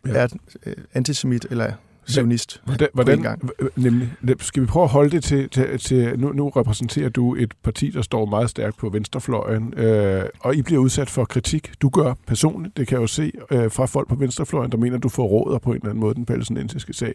ja. 0.07 0.13
er 0.13 0.29
øh, 0.67 0.75
antisemit 0.95 1.47
eller 1.51 1.73
sionist 2.07 2.63
hvordan, 2.65 2.89
hvordan, 2.95 3.23
gang. 3.23 3.51
Nemlig, 3.77 4.13
skal 4.41 4.63
vi 4.63 4.67
prøve 4.67 4.85
at 4.85 4.91
holde 4.91 5.11
det 5.11 5.25
til, 5.25 5.51
til, 5.51 5.79
til 5.79 6.21
nu, 6.21 6.33
nu 6.33 6.49
repræsenterer 6.49 7.09
du 7.09 7.35
et 7.35 7.55
parti, 7.63 7.91
der 7.91 8.03
står 8.03 8.25
meget 8.25 8.51
stærkt 8.51 8.77
på 8.77 8.89
venstrefløjen, 8.89 9.75
øh, 9.77 10.25
og 10.41 10.55
I 10.55 10.63
bliver 10.63 10.81
udsat 10.81 11.11
for 11.11 11.25
kritik. 11.25 11.73
Du 11.83 11.89
gør 11.89 12.15
personligt, 12.27 12.77
det 12.77 12.89
kan 12.89 12.95
jeg 12.97 13.03
jo 13.03 13.07
se, 13.07 13.33
øh, 13.51 13.71
fra 13.71 13.87
folk 13.87 14.09
på 14.09 14.15
venstrefløjen, 14.15 14.73
der 14.73 14.79
mener, 14.79 14.99
du 14.99 15.09
får 15.09 15.27
råder 15.27 15.59
på 15.59 15.71
en 15.71 15.77
eller 15.77 15.89
anden 15.89 16.01
måde 16.01 16.15
den 16.15 16.27
palæstinensiske 16.27 16.93
sag. 16.93 17.15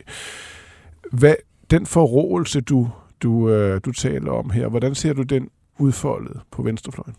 Hvad, 1.12 1.36
den 1.72 1.86
forrådelse, 1.86 2.62
du, 2.62 2.89
du, 3.24 3.50
øh, 3.50 3.81
du 3.86 3.91
taler 3.91 4.31
om 4.31 4.50
her, 4.50 4.67
hvordan 4.67 4.96
ser 4.96 5.13
du 5.13 5.22
den 5.22 5.50
udfoldet 5.79 6.39
på 6.51 6.62
venstrefløjen? 6.62 7.15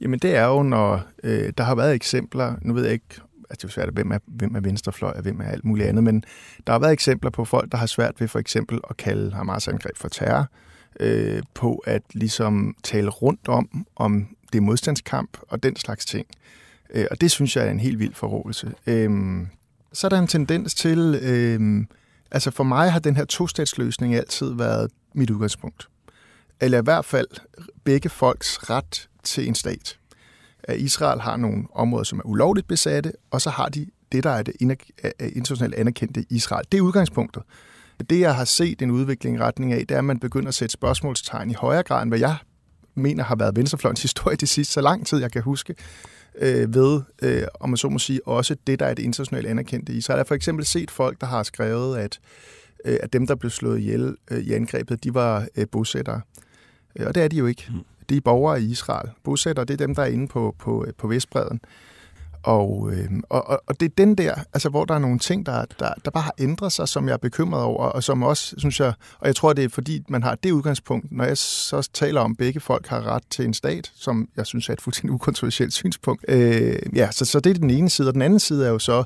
Jamen 0.00 0.18
det 0.18 0.36
er 0.36 0.46
jo, 0.46 0.62
når 0.62 1.02
øh, 1.24 1.52
der 1.58 1.64
har 1.64 1.74
været 1.74 1.94
eksempler, 1.94 2.54
nu 2.62 2.74
ved 2.74 2.84
jeg 2.84 2.92
ikke, 2.92 3.20
altså 3.52 3.66
det 3.66 3.72
er 3.72 3.82
svært, 3.82 3.94
hvem 3.94 4.10
er, 4.10 4.18
hvem 4.26 4.54
er 4.54 4.60
venstrefløj 4.60 5.12
og 5.16 5.22
hvem 5.22 5.40
er 5.40 5.44
alt 5.44 5.64
muligt 5.64 5.88
andet, 5.88 6.04
men 6.04 6.24
der 6.66 6.72
har 6.72 6.78
været 6.78 6.92
eksempler 6.92 7.30
på 7.30 7.44
folk, 7.44 7.72
der 7.72 7.78
har 7.78 7.86
svært 7.86 8.20
ved 8.20 8.28
for 8.28 8.38
eksempel 8.38 8.80
at 8.90 8.96
kalde 8.96 9.34
Hamas 9.34 9.68
angreb 9.68 9.96
for 9.96 10.08
terror, 10.08 10.46
øh, 11.00 11.42
på 11.54 11.74
at 11.76 12.02
ligesom 12.12 12.74
tale 12.82 13.10
rundt 13.10 13.48
om, 13.48 13.86
om 13.96 14.26
det 14.52 14.58
er 14.58 14.62
modstandskamp 14.62 15.38
og 15.48 15.62
den 15.62 15.76
slags 15.76 16.04
ting. 16.04 16.26
Øh, 16.94 17.06
og 17.10 17.20
det 17.20 17.30
synes 17.30 17.56
jeg 17.56 17.66
er 17.66 17.70
en 17.70 17.80
helt 17.80 17.98
vild 17.98 18.14
forrådelse. 18.14 18.72
Øh, 18.86 19.10
så 19.92 20.06
er 20.06 20.08
der 20.08 20.18
en 20.18 20.26
tendens 20.26 20.74
til, 20.74 21.18
øh, 21.22 21.84
altså 22.30 22.50
for 22.50 22.64
mig 22.64 22.92
har 22.92 22.98
den 22.98 23.16
her 23.16 23.24
tostatsløsning 23.24 24.14
altid 24.14 24.54
været 24.54 24.90
mit 25.14 25.30
udgangspunkt. 25.30 25.88
Eller 26.60 26.78
i 26.78 26.84
hvert 26.84 27.04
fald 27.04 27.28
begge 27.84 28.08
folks 28.08 28.70
ret 28.70 29.08
til 29.22 29.48
en 29.48 29.54
stat 29.54 29.98
at 30.64 30.78
Israel 30.78 31.20
har 31.20 31.36
nogle 31.36 31.64
områder, 31.74 32.04
som 32.04 32.18
er 32.18 32.22
ulovligt 32.22 32.68
besatte, 32.68 33.12
og 33.30 33.40
så 33.40 33.50
har 33.50 33.68
de 33.68 33.86
det, 34.12 34.24
der 34.24 34.30
er 34.30 34.42
det 34.42 34.54
internationalt 35.20 35.74
anerkendte 35.74 36.24
Israel. 36.30 36.66
Det 36.72 36.78
er 36.78 36.82
udgangspunktet. 36.82 37.42
Det, 38.10 38.20
jeg 38.20 38.34
har 38.34 38.44
set 38.44 38.82
en 38.82 38.90
udvikling 38.90 39.36
i 39.36 39.40
retning 39.40 39.72
af, 39.72 39.86
det 39.86 39.94
er, 39.94 39.98
at 39.98 40.04
man 40.04 40.18
begynder 40.18 40.48
at 40.48 40.54
sætte 40.54 40.72
spørgsmålstegn 40.72 41.50
i 41.50 41.54
højere 41.54 41.82
grad, 41.82 42.02
end 42.02 42.10
hvad 42.10 42.18
jeg 42.18 42.36
mener 42.94 43.24
har 43.24 43.36
været 43.36 43.56
venstrefløjens 43.56 44.02
historie 44.08 44.36
det 44.36 44.48
sidste 44.48 44.72
så 44.72 44.80
lang 44.80 45.06
tid, 45.06 45.18
jeg 45.18 45.32
kan 45.32 45.42
huske, 45.42 45.74
øh, 46.38 46.74
ved, 46.74 47.00
øh, 47.22 47.42
om 47.60 47.68
man 47.68 47.76
så 47.76 47.88
må 47.88 47.98
sige, 47.98 48.26
også 48.26 48.56
det, 48.66 48.80
der 48.80 48.86
er 48.86 48.94
det 48.94 49.02
internationalt 49.02 49.46
anerkendte 49.46 49.92
Israel. 49.92 50.16
Jeg 50.16 50.20
har 50.20 50.24
for 50.24 50.34
eksempel 50.34 50.64
set 50.64 50.90
folk, 50.90 51.20
der 51.20 51.26
har 51.26 51.42
skrevet, 51.42 51.98
at, 51.98 52.20
øh, 52.84 52.96
at 53.02 53.12
dem, 53.12 53.26
der 53.26 53.34
blev 53.34 53.50
slået 53.50 53.78
ihjel 53.78 54.16
øh, 54.30 54.38
i 54.38 54.52
angrebet, 54.52 55.04
de 55.04 55.14
var 55.14 55.46
øh, 55.56 55.66
bosættere. 55.72 56.20
Øh, 56.98 57.06
og 57.06 57.14
det 57.14 57.22
er 57.22 57.28
de 57.28 57.36
jo 57.36 57.46
ikke. 57.46 57.66
Mm 57.70 57.84
de 58.12 58.20
borgere 58.20 58.62
i 58.62 58.64
Israel. 58.64 59.10
Bosætter, 59.24 59.64
det 59.64 59.74
er 59.74 59.86
dem, 59.86 59.94
der 59.94 60.02
er 60.02 60.06
inde 60.06 60.28
på, 60.28 60.54
på, 60.58 60.84
øh, 60.86 60.92
på 60.98 61.08
Vestbreden. 61.08 61.60
Og, 62.42 62.90
øh, 62.92 63.10
og, 63.28 63.62
og 63.66 63.80
det 63.80 63.86
er 63.86 63.94
den 63.98 64.14
der, 64.14 64.34
altså 64.52 64.68
hvor 64.68 64.84
der 64.84 64.94
er 64.94 64.98
nogle 64.98 65.18
ting, 65.18 65.46
der, 65.46 65.64
der, 65.78 65.88
der 66.04 66.10
bare 66.10 66.22
har 66.22 66.34
ændret 66.38 66.72
sig, 66.72 66.88
som 66.88 67.06
jeg 67.06 67.12
er 67.12 67.18
bekymret 67.18 67.62
over, 67.62 67.84
og 67.84 68.02
som 68.02 68.22
også, 68.22 68.54
synes 68.58 68.80
jeg, 68.80 68.92
og 69.18 69.26
jeg 69.26 69.36
tror, 69.36 69.52
det 69.52 69.64
er 69.64 69.68
fordi, 69.68 70.02
man 70.08 70.22
har 70.22 70.34
det 70.34 70.50
udgangspunkt, 70.50 71.12
når 71.12 71.24
jeg 71.24 71.38
så 71.38 71.90
taler 71.92 72.20
om, 72.20 72.30
at 72.30 72.36
begge 72.36 72.60
folk 72.60 72.86
har 72.86 73.06
ret 73.06 73.22
til 73.30 73.44
en 73.44 73.54
stat, 73.54 73.92
som 73.94 74.28
jeg 74.36 74.46
synes 74.46 74.68
er 74.68 74.72
et 74.72 74.80
fuldstændig 74.80 75.12
ukontroversielt 75.12 75.72
synspunkt. 75.72 76.24
Øh, 76.28 76.76
ja, 76.94 77.10
så, 77.10 77.24
så 77.24 77.40
det 77.40 77.50
er 77.50 77.54
den 77.54 77.70
ene 77.70 77.90
side, 77.90 78.08
og 78.08 78.14
den 78.14 78.22
anden 78.22 78.40
side 78.40 78.66
er 78.66 78.70
jo 78.70 78.78
så, 78.78 79.04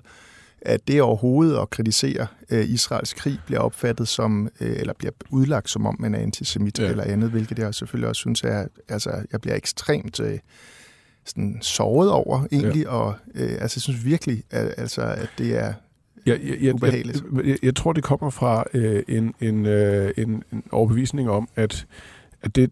at 0.66 0.88
det 0.88 1.02
overhovedet 1.02 1.58
at 1.58 1.70
kritisere 1.70 2.26
øh, 2.50 2.70
Israels 2.70 3.14
krig 3.14 3.38
bliver 3.46 3.60
opfattet 3.60 4.08
som, 4.08 4.48
øh, 4.60 4.76
eller 4.80 4.92
bliver 4.98 5.12
udlagt 5.30 5.70
som 5.70 5.86
om 5.86 5.96
man 5.98 6.14
er 6.14 6.18
antisemit 6.18 6.78
ja. 6.78 6.88
eller 6.90 7.04
andet, 7.04 7.30
hvilket 7.30 7.58
jeg 7.58 7.74
selvfølgelig 7.74 8.08
også 8.08 8.20
synes 8.20 8.42
er, 8.42 8.66
altså 8.88 9.22
jeg 9.32 9.40
bliver 9.40 9.56
ekstremt 9.56 10.20
øh, 10.20 10.38
sådan 11.24 11.58
sovet 11.60 12.10
over 12.10 12.46
egentlig, 12.52 12.82
ja. 12.82 12.90
og 12.90 13.14
øh, 13.34 13.50
altså 13.60 13.76
jeg 13.76 13.82
synes 13.82 14.04
virkelig, 14.04 14.42
at, 14.50 14.74
altså, 14.76 15.02
at 15.02 15.28
det 15.38 15.58
er 15.58 15.72
jeg, 16.26 16.40
jeg, 16.44 16.56
jeg, 16.60 16.74
ubehageligt. 16.74 17.24
Jeg, 17.36 17.46
jeg, 17.46 17.58
jeg 17.62 17.76
tror, 17.76 17.92
det 17.92 18.04
kommer 18.04 18.30
fra 18.30 18.64
øh, 18.74 19.02
en, 19.08 19.34
en, 19.40 19.66
øh, 19.66 20.10
en, 20.16 20.42
en 20.52 20.62
overbevisning 20.72 21.30
om, 21.30 21.48
at, 21.56 21.86
at 22.42 22.56
det, 22.56 22.70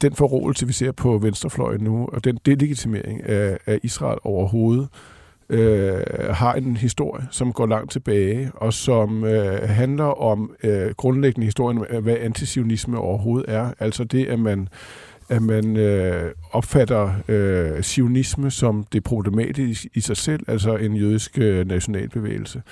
den 0.00 0.14
forrådelse, 0.14 0.66
vi 0.66 0.72
ser 0.72 0.92
på 0.92 1.18
venstrefløjen 1.18 1.80
nu, 1.80 2.08
og 2.12 2.24
den 2.24 2.38
delegitimering 2.46 3.22
af, 3.24 3.58
af 3.66 3.78
Israel 3.82 4.18
overhovedet, 4.22 4.82
øh, 4.82 5.15
Øh, 5.48 6.02
har 6.30 6.54
en 6.54 6.76
historie, 6.76 7.26
som 7.30 7.52
går 7.52 7.66
langt 7.66 7.92
tilbage, 7.92 8.50
og 8.54 8.72
som 8.72 9.24
øh, 9.24 9.68
handler 9.68 10.22
om 10.22 10.54
øh, 10.62 10.90
grundlæggende 10.96 11.44
historien, 11.44 11.84
hvad 12.02 12.16
antisionisme 12.20 12.98
overhovedet 12.98 13.54
er. 13.54 13.70
Altså 13.78 14.04
det, 14.04 14.26
at 14.26 14.38
man 14.38 14.68
at 15.28 15.42
man 15.42 15.76
øh, 15.76 16.32
opfatter 16.52 17.12
øh, 17.28 17.82
sionisme 17.82 18.50
som 18.50 18.86
det 18.92 19.04
problematiske 19.04 19.90
i 19.94 20.00
sig 20.00 20.16
selv, 20.16 20.44
altså 20.48 20.76
en 20.76 20.96
jødisk 20.96 21.38
øh, 21.38 21.68
nationalbevægelse. 21.68 22.62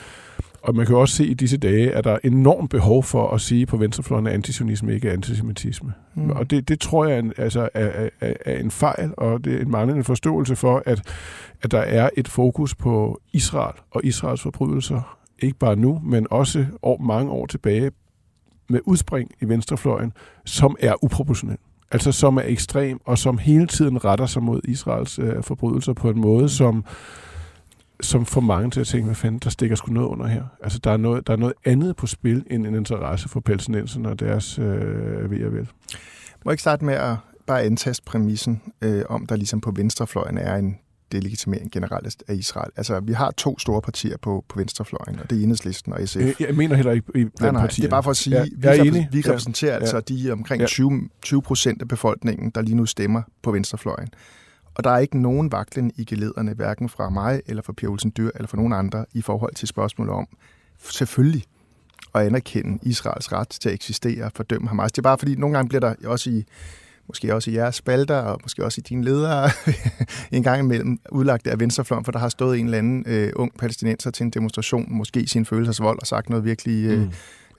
Og 0.65 0.75
man 0.75 0.87
kan 0.87 0.97
også 0.97 1.17
se 1.17 1.27
i 1.27 1.35
disse 1.35 1.57
dage, 1.57 1.93
at 1.93 2.05
der 2.05 2.11
er 2.11 2.19
enormt 2.25 2.71
behov 2.71 3.03
for 3.03 3.31
at 3.31 3.41
sige 3.41 3.67
på 3.67 3.77
venstrefløjen, 3.77 4.27
at 4.27 4.33
antisionisme 4.33 4.95
ikke 4.95 5.09
er 5.09 5.13
antisemitisme. 5.13 5.93
Mm. 6.15 6.31
Og 6.31 6.51
det, 6.51 6.69
det 6.69 6.81
tror 6.81 7.07
jeg 7.07 7.31
altså, 7.37 7.69
er, 7.75 8.09
er, 8.21 8.33
er 8.45 8.59
en 8.59 8.71
fejl, 8.71 9.15
og 9.17 9.45
det 9.45 9.55
er 9.55 9.61
en 9.61 9.71
manglende 9.71 10.05
forståelse 10.05 10.57
for, 10.57 10.83
at, 10.87 11.03
at 11.63 11.71
der 11.71 11.79
er 11.79 12.11
et 12.17 12.29
fokus 12.29 12.75
på 12.75 13.21
Israel 13.33 13.75
og 13.91 14.05
Israels 14.05 14.43
forbrydelser, 14.43 15.19
ikke 15.39 15.59
bare 15.59 15.77
nu, 15.77 16.01
men 16.05 16.27
også 16.31 16.67
år, 16.83 16.99
mange 16.99 17.31
år 17.31 17.47
tilbage, 17.47 17.91
med 18.69 18.81
udspring 18.85 19.31
i 19.41 19.49
venstrefløjen, 19.49 20.13
som 20.45 20.77
er 20.81 21.05
uproportionel. 21.05 21.59
Altså 21.91 22.13
som 22.13 22.37
er 22.37 22.43
ekstrem, 22.45 23.01
og 23.05 23.19
som 23.19 23.39
hele 23.39 23.67
tiden 23.67 24.05
retter 24.05 24.27
sig 24.27 24.43
mod 24.43 24.61
Israels 24.65 25.19
øh, 25.19 25.43
forbrydelser 25.43 25.93
på 25.93 26.11
en 26.11 26.21
måde, 26.21 26.49
som 26.49 26.85
som 28.01 28.27
får 28.27 28.41
mange 28.41 28.71
til 28.71 28.81
at 28.81 28.87
tænke, 28.87 29.05
hvad 29.05 29.15
fanden, 29.15 29.39
der 29.39 29.51
stikker 29.51 29.77
sgu 29.77 29.93
noget 29.93 30.09
under 30.09 30.27
her. 30.27 30.43
Altså, 30.63 30.79
der 30.79 30.91
er 30.91 30.97
noget, 30.97 31.27
der 31.27 31.33
er 31.33 31.37
noget 31.37 31.55
andet 31.65 31.97
på 31.97 32.07
spil 32.07 32.45
end 32.51 32.67
en 32.67 32.75
interesse 32.75 33.29
for 33.29 33.41
palæstinenserne 33.41 34.09
og 34.09 34.21
deres 34.21 34.59
øh, 34.59 35.31
ved 35.31 35.45
og 35.47 35.53
vel. 35.53 35.69
Må 36.45 36.51
jeg 36.51 36.53
ikke 36.53 36.63
starte 36.63 36.85
med 36.85 36.95
at 36.95 37.17
bare 37.47 37.63
antaste 37.63 38.03
præmissen 38.07 38.63
øh, 38.83 39.03
om, 39.09 39.27
der 39.27 39.37
ligesom 39.37 39.61
på 39.61 39.71
venstrefløjen 39.71 40.39
er 40.39 40.57
en 40.57 40.77
delegitimering 41.13 41.73
generelt 41.73 42.23
af 42.29 42.35
Israel. 42.35 42.71
Altså, 42.77 43.01
vi 43.01 43.13
har 43.13 43.31
to 43.31 43.59
store 43.59 43.83
partier 43.83 44.17
på, 44.17 44.45
på 44.49 44.59
venstrefløjen, 44.59 45.21
og 45.21 45.31
det 45.31 45.39
er 45.39 45.43
Enhedslisten 45.43 45.93
og 45.93 46.09
SF. 46.09 46.17
Jeg, 46.17 46.35
jeg 46.41 46.55
mener 46.55 46.77
heller 46.77 46.93
ikke 46.93 47.07
i 47.15 47.19
nej, 47.41 47.51
nej, 47.51 47.61
partier. 47.61 47.83
det 47.83 47.89
er 47.89 47.91
bare 47.91 48.03
for 48.03 48.11
at 48.11 48.17
sige, 48.17 48.37
ja, 48.37 48.43
vi, 48.43 48.67
repræs- 48.67 49.09
vi 49.13 49.21
repræsenterer 49.21 49.75
ja, 49.75 49.81
altså 49.81 50.01
de 50.01 50.33
omkring 50.33 50.61
ja. 50.61 50.67
20, 50.67 51.09
20 51.23 51.43
procent 51.43 51.83
af 51.83 51.89
befolkningen, 51.89 52.51
der 52.51 52.63
lige 52.63 52.75
nu 52.75 52.87
stemmer 52.87 53.23
på 53.43 53.51
venstrefløjen. 53.53 54.09
Og 54.75 54.85
der 54.85 54.91
er 54.91 54.99
ikke 54.99 55.19
nogen 55.19 55.53
vaklen 55.53 55.93
i 55.97 56.05
gelederne, 56.05 56.53
hverken 56.53 56.89
fra 56.89 57.11
mig 57.11 57.43
eller 57.47 57.63
fra 57.63 57.73
Pia 57.73 57.89
Olsen 57.89 58.13
Dyr 58.17 58.31
eller 58.35 58.49
fra 58.49 58.57
nogen 58.57 58.73
andre, 58.73 59.05
i 59.13 59.23
forhold 59.23 59.55
til 59.55 59.69
spørgsmålet 59.69 60.15
om, 60.15 60.27
selvfølgelig 60.79 61.45
at 62.15 62.27
anerkende 62.27 62.79
Israels 62.83 63.33
ret 63.33 63.49
til 63.49 63.69
at 63.69 63.75
eksistere 63.75 64.25
og 64.25 64.33
fordømme 64.37 64.69
Hamas. 64.69 64.93
Det 64.93 64.99
er 64.99 65.03
bare 65.03 65.19
fordi, 65.19 65.35
nogle 65.35 65.57
gange 65.57 65.69
bliver 65.69 65.81
der 65.81 65.95
også 66.05 66.31
i 66.31 66.45
måske 67.09 67.35
også 67.35 67.51
i 67.51 67.55
jeres 67.55 67.75
spalter, 67.75 68.17
og 68.17 68.39
måske 68.43 68.65
også 68.65 68.79
i 68.79 68.83
dine 68.89 69.05
ledere, 69.05 69.51
en 70.33 70.43
gang 70.43 70.61
imellem 70.61 70.99
udlagt 71.11 71.47
af 71.47 71.61
venstrefløjen, 71.61 72.05
for 72.05 72.13
der 72.13 72.19
har 72.19 72.29
stået 72.29 72.59
en 72.59 72.65
eller 72.65 72.79
anden 72.79 73.05
øh, 73.07 73.33
ung 73.37 73.53
palæstinenser 73.59 74.11
til 74.11 74.25
en 74.25 74.31
demonstration, 74.31 74.87
måske 74.89 75.21
i 75.21 75.27
sin 75.27 75.45
følelsesvold, 75.45 75.99
og 76.01 76.07
sagt 76.07 76.31
noget 76.31 76.45
virkelig 76.45 76.85
øh, 76.85 76.99
mm 76.99 77.13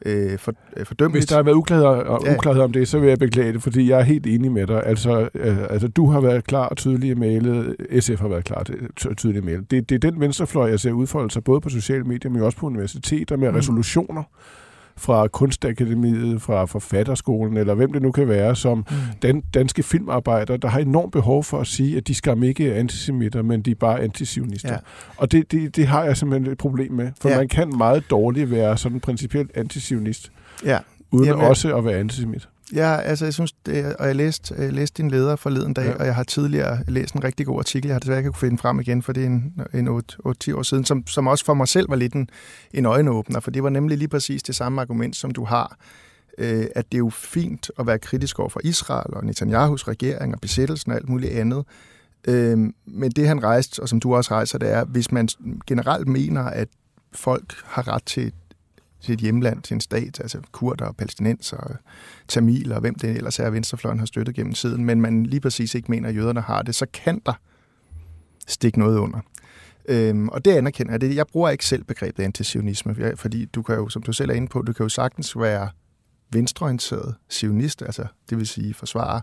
øh, 0.05 0.39
for, 0.39 0.53
øh, 0.77 0.86
fordømmeligt. 0.86 1.21
Hvis 1.21 1.25
der 1.25 1.36
har 1.36 1.43
været 1.43 1.55
uklarhed, 1.55 1.86
og 1.86 2.21
ja. 2.25 2.36
uklarhed 2.36 2.63
om 2.63 2.71
det, 2.71 2.88
så 2.88 2.99
vil 2.99 3.10
jeg 3.10 3.19
beklage 3.19 3.53
det, 3.53 3.63
fordi 3.63 3.89
jeg 3.89 3.99
er 3.99 4.03
helt 4.03 4.27
enig 4.27 4.51
med 4.51 4.67
dig. 4.67 4.86
Altså, 4.86 5.29
øh, 5.36 5.58
altså 5.69 5.88
du 5.88 6.12
har 6.12 6.21
været 6.21 6.47
klar 6.47 6.67
og 6.67 6.77
tydelig 6.77 7.10
i 7.10 7.13
mailet, 7.13 7.75
SF 7.99 8.19
har 8.19 8.27
været 8.27 8.45
klar 8.45 8.63
og 9.05 9.17
tydelig 9.17 9.41
i 9.41 9.45
mailet. 9.45 9.71
Det, 9.71 9.89
det 9.89 9.95
er 9.95 10.12
den 10.12 10.19
venstrefløj, 10.19 10.69
jeg 10.69 10.79
ser 10.79 10.91
udfolde 10.91 11.31
sig 11.31 11.43
både 11.43 11.62
på 11.62 11.69
sociale 11.69 12.03
medier, 12.03 12.31
men 12.31 12.41
også 12.41 12.58
på 12.58 12.65
universiteter 12.65 13.38
med 13.38 13.51
mm. 13.51 13.55
resolutioner 13.55 14.23
fra 14.97 15.27
Kunstakademiet, 15.27 16.41
fra 16.41 16.65
Forfatterskolen, 16.65 17.58
eller 17.58 17.73
hvem 17.73 17.93
det 17.93 18.01
nu 18.01 18.12
kan 18.12 18.27
være, 18.27 18.55
som 18.55 18.77
mm. 18.77 18.95
dan, 19.21 19.43
danske 19.53 19.84
filmarbejdere, 19.84 20.58
der 20.58 20.67
har 20.67 20.79
enormt 20.79 21.12
behov 21.12 21.43
for 21.43 21.60
at 21.60 21.67
sige, 21.67 21.97
at 21.97 22.08
de 22.08 22.13
skam 22.13 22.43
ikke 22.43 22.71
er 22.71 22.79
antisemitter, 22.79 23.41
men 23.41 23.62
de 23.62 23.71
er 23.71 23.75
bare 23.75 24.01
antisionister. 24.01 24.73
Ja. 24.73 24.77
Og 25.17 25.31
det, 25.31 25.51
det, 25.51 25.75
det 25.75 25.88
har 25.88 26.03
jeg 26.03 26.17
simpelthen 26.17 26.51
et 26.51 26.58
problem 26.58 26.91
med, 26.91 27.12
for 27.21 27.29
ja. 27.29 27.38
man 27.38 27.47
kan 27.47 27.77
meget 27.77 28.10
dårligt 28.10 28.51
være 28.51 28.77
sådan 28.77 28.99
principielt 28.99 29.51
antisionist, 29.55 30.31
ja. 30.65 30.79
uden 31.12 31.25
Jamen, 31.25 31.45
også 31.45 31.77
at 31.77 31.86
være 31.86 31.97
antisemit. 31.99 32.49
Ja, 32.73 32.99
altså 32.99 33.25
jeg 33.25 33.34
synes, 33.34 33.54
det, 33.65 33.95
og 33.95 34.08
jeg 34.08 34.15
læste, 34.15 34.56
jeg 34.58 34.73
læste 34.73 35.01
din 35.01 35.12
leder 35.12 35.36
forleden 35.36 35.73
dag, 35.73 35.86
ja. 35.86 35.95
og 35.95 36.06
jeg 36.06 36.15
har 36.15 36.23
tidligere 36.23 36.80
læst 36.88 37.13
en 37.13 37.23
rigtig 37.23 37.45
god 37.45 37.60
artikel, 37.60 37.88
jeg 37.88 37.95
har 37.95 37.99
desværre 37.99 38.19
ikke 38.19 38.32
kunne 38.32 38.39
finde 38.39 38.58
frem 38.58 38.80
igen, 38.80 39.01
for 39.01 39.13
det 39.13 39.23
er 39.23 39.28
en, 39.28 39.54
en 39.73 39.88
8-10 39.88 39.91
år 40.56 40.62
siden, 40.63 40.86
som, 40.86 41.08
som 41.08 41.28
også 41.28 41.45
for 41.45 41.54
mig 41.54 41.67
selv 41.67 41.89
var 41.89 41.95
lidt 41.95 42.13
en, 42.13 42.30
en 42.73 42.86
øjenåbner, 42.86 43.39
for 43.39 43.51
det 43.51 43.63
var 43.63 43.69
nemlig 43.69 43.97
lige 43.97 44.08
præcis 44.08 44.43
det 44.43 44.56
samme 44.56 44.82
argument, 44.82 45.15
som 45.15 45.32
du 45.32 45.43
har, 45.43 45.78
øh, 46.38 46.65
at 46.75 46.86
det 46.91 46.97
er 46.97 46.99
jo 46.99 47.10
fint 47.10 47.71
at 47.80 47.88
være 47.88 47.99
kritisk 47.99 48.39
over 48.39 48.49
for 48.49 48.62
Israel 48.63 49.13
og 49.13 49.25
Netanyahus 49.25 49.88
regering 49.88 50.34
og 50.34 50.41
besættelsen 50.41 50.91
og 50.91 50.97
alt 50.97 51.10
muligt 51.10 51.32
andet, 51.32 51.65
øh, 52.28 52.58
men 52.86 53.12
det 53.12 53.28
han 53.28 53.43
rejste, 53.43 53.82
og 53.82 53.89
som 53.89 53.99
du 53.99 54.15
også 54.15 54.34
rejser, 54.34 54.58
det 54.58 54.71
er, 54.71 54.86
hvis 54.86 55.12
man 55.12 55.28
generelt 55.67 56.08
mener, 56.08 56.41
at 56.41 56.67
folk 57.13 57.54
har 57.65 57.88
ret 57.88 58.04
til 58.04 58.32
sit 58.99 59.19
hjemland, 59.19 59.62
til 59.62 59.73
en 59.73 59.81
stat, 59.81 60.19
altså 60.19 60.41
kurder, 60.51 60.91
palæstinenser, 60.91 61.77
tamiler 62.27 62.75
og 62.75 62.81
hvem 62.81 62.95
det 62.95 63.10
ellers 63.10 63.39
er, 63.39 63.49
venstrefløjen 63.49 63.99
har 63.99 64.05
støttet 64.05 64.36
gennem 64.36 64.53
tiden, 64.53 64.86
men 64.86 65.01
man 65.01 65.25
lige 65.25 65.39
præcis 65.39 65.75
ikke 65.75 65.91
mener, 65.91 66.10
at 66.10 66.15
jøderne 66.15 66.41
har 66.41 66.62
det, 66.62 66.75
så 66.75 66.86
kan 66.93 67.21
der 67.25 67.34
stikke 68.47 68.79
noget 68.79 68.97
under. 68.97 69.19
Øhm, 69.89 70.29
og 70.29 70.45
det 70.45 70.51
anerkender 70.51 70.93
jeg. 70.93 71.01
Det, 71.01 71.15
jeg 71.15 71.27
bruger 71.27 71.49
ikke 71.49 71.65
selv 71.65 71.84
begrebet 71.84 72.23
antisionisme, 72.23 72.95
fordi 73.15 73.45
du 73.45 73.62
kan 73.62 73.75
jo, 73.75 73.89
som 73.89 74.03
du 74.03 74.13
selv 74.13 74.29
er 74.29 74.34
inde 74.34 74.47
på, 74.47 74.62
du 74.62 74.73
kan 74.73 74.84
jo 74.84 74.89
sagtens 74.89 75.38
være 75.38 75.69
venstreorienteret 76.31 77.15
sionist, 77.29 77.81
altså 77.81 78.05
det 78.29 78.38
vil 78.38 78.47
sige 78.47 78.73
forsvare 78.73 79.21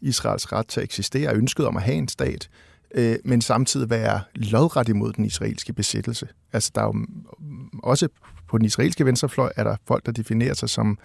Israels 0.00 0.52
ret 0.52 0.66
til 0.66 0.80
at 0.80 0.84
eksistere, 0.84 1.34
ønsket 1.34 1.66
om 1.66 1.76
at 1.76 1.82
have 1.82 1.96
en 1.96 2.08
stat, 2.08 2.48
øh, 2.94 3.16
men 3.24 3.40
samtidig 3.40 3.90
være 3.90 4.20
lodret 4.34 4.88
imod 4.88 5.12
den 5.12 5.24
israelske 5.24 5.72
besættelse. 5.72 6.28
Altså 6.52 6.70
der 6.74 6.80
er 6.80 6.86
jo 6.86 7.06
også 7.82 8.08
på 8.54 8.58
den 8.58 8.64
israelske 8.64 9.06
venstrefløj 9.06 9.52
er 9.56 9.64
der 9.64 9.76
folk, 9.88 10.06
der 10.06 10.12
definerer 10.12 10.54
sig 10.54 10.70
som, 10.70 10.98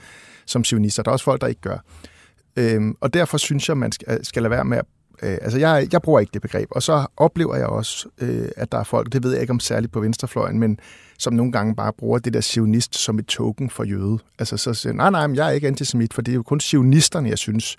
som 0.46 0.64
sionister. 0.64 1.04
Der 1.04 1.12
er 1.12 1.14
også 1.14 1.26
folk, 1.26 1.42
der 1.42 1.48
ikke 1.48 1.62
gør. 1.62 1.78
Øhm, 2.56 2.96
og 3.02 3.14
derfor 3.14 3.38
synes 3.38 3.70
jeg, 3.70 3.78
man 3.78 3.92
skal, 3.92 4.26
skal 4.26 4.44
lade 4.44 4.52
være 4.52 4.66
med 4.66 4.78
at 4.78 4.86
øh, 5.24 5.38
altså 5.42 5.60
jeg, 5.60 5.88
jeg 5.92 6.02
bruger 6.02 6.20
ikke 6.20 6.32
det 6.34 6.42
begreb, 6.42 6.70
og 6.72 6.84
så 6.84 7.06
oplever 7.18 7.56
jeg 7.56 7.66
også, 7.66 8.10
øh, 8.22 8.50
at 8.58 8.72
der 8.72 8.78
er 8.78 8.84
folk, 8.84 9.14
det 9.14 9.24
ved 9.24 9.32
jeg 9.32 9.42
ikke 9.42 9.52
om 9.52 9.60
særligt 9.60 9.94
på 9.94 10.00
venstrefløjen, 10.00 10.60
men 10.60 10.80
som 11.20 11.34
nogle 11.34 11.52
gange 11.52 11.76
bare 11.76 11.94
bruger 11.94 12.20
det 12.20 12.34
der 12.34 12.42
sionist 12.42 12.96
som 12.96 13.20
et 13.20 13.26
token 13.26 13.70
for 13.70 13.84
jøde. 13.84 14.20
Altså 14.40 14.58
så 14.58 14.74
siger 14.74 14.94
nej, 14.94 15.10
nej, 15.10 15.28
men 15.28 15.36
jeg 15.36 15.48
er 15.48 15.52
ikke 15.52 15.68
antisemit, 15.68 16.14
for 16.14 16.22
det 16.22 16.32
er 16.32 16.36
jo 16.36 16.44
kun 16.44 16.60
sionisterne, 16.60 17.30
jeg 17.30 17.38
synes, 17.38 17.76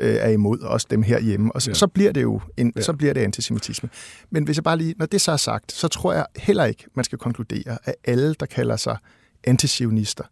øh, 0.00 0.14
er 0.14 0.28
imod, 0.28 0.58
også 0.58 0.86
dem 0.90 1.02
herhjemme. 1.02 1.52
Og 1.52 1.62
så, 1.62 1.70
ja. 1.70 1.74
så 1.74 1.86
bliver 1.86 2.12
det 2.12 2.22
jo 2.22 2.40
en, 2.56 2.72
ja. 2.76 2.80
så 2.80 2.92
bliver 2.92 3.14
det 3.14 3.20
antisemitisme. 3.20 3.88
Men 4.30 4.44
hvis 4.44 4.56
jeg 4.56 4.64
bare 4.64 4.78
lige, 4.78 4.94
når 4.98 5.06
det 5.06 5.20
så 5.20 5.32
er 5.32 5.36
sagt, 5.36 5.72
så 5.72 5.88
tror 5.88 6.12
jeg 6.12 6.26
heller 6.36 6.64
ikke, 6.64 6.84
man 6.94 7.04
skal 7.04 7.18
konkludere, 7.18 7.78
at 7.84 7.94
alle, 8.04 8.34
der 8.40 8.46
kalder 8.46 8.76
sig 8.76 8.96
antisionister, 9.44 10.24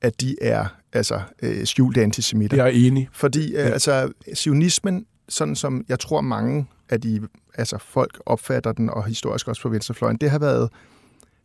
at 0.00 0.20
de 0.20 0.36
er 0.42 0.66
altså 0.92 1.20
øh, 1.42 1.66
skjulte 1.66 2.02
antisemitter. 2.02 2.56
Jeg 2.56 2.66
er 2.66 2.86
enig. 2.86 3.08
Fordi 3.12 3.46
øh, 3.46 3.54
ja. 3.54 3.60
altså, 3.60 4.12
sionismen, 4.34 5.06
sådan 5.28 5.56
som 5.56 5.84
jeg 5.88 5.98
tror 5.98 6.20
mange 6.20 6.66
af 6.88 7.00
de 7.00 7.20
altså, 7.54 7.78
folk 7.78 8.20
opfatter 8.26 8.72
den, 8.72 8.90
og 8.90 9.04
historisk 9.04 9.48
også 9.48 9.62
på 9.62 9.68
venstrefløjen, 9.68 10.16
det 10.16 10.30
har 10.30 10.38
været 10.38 10.70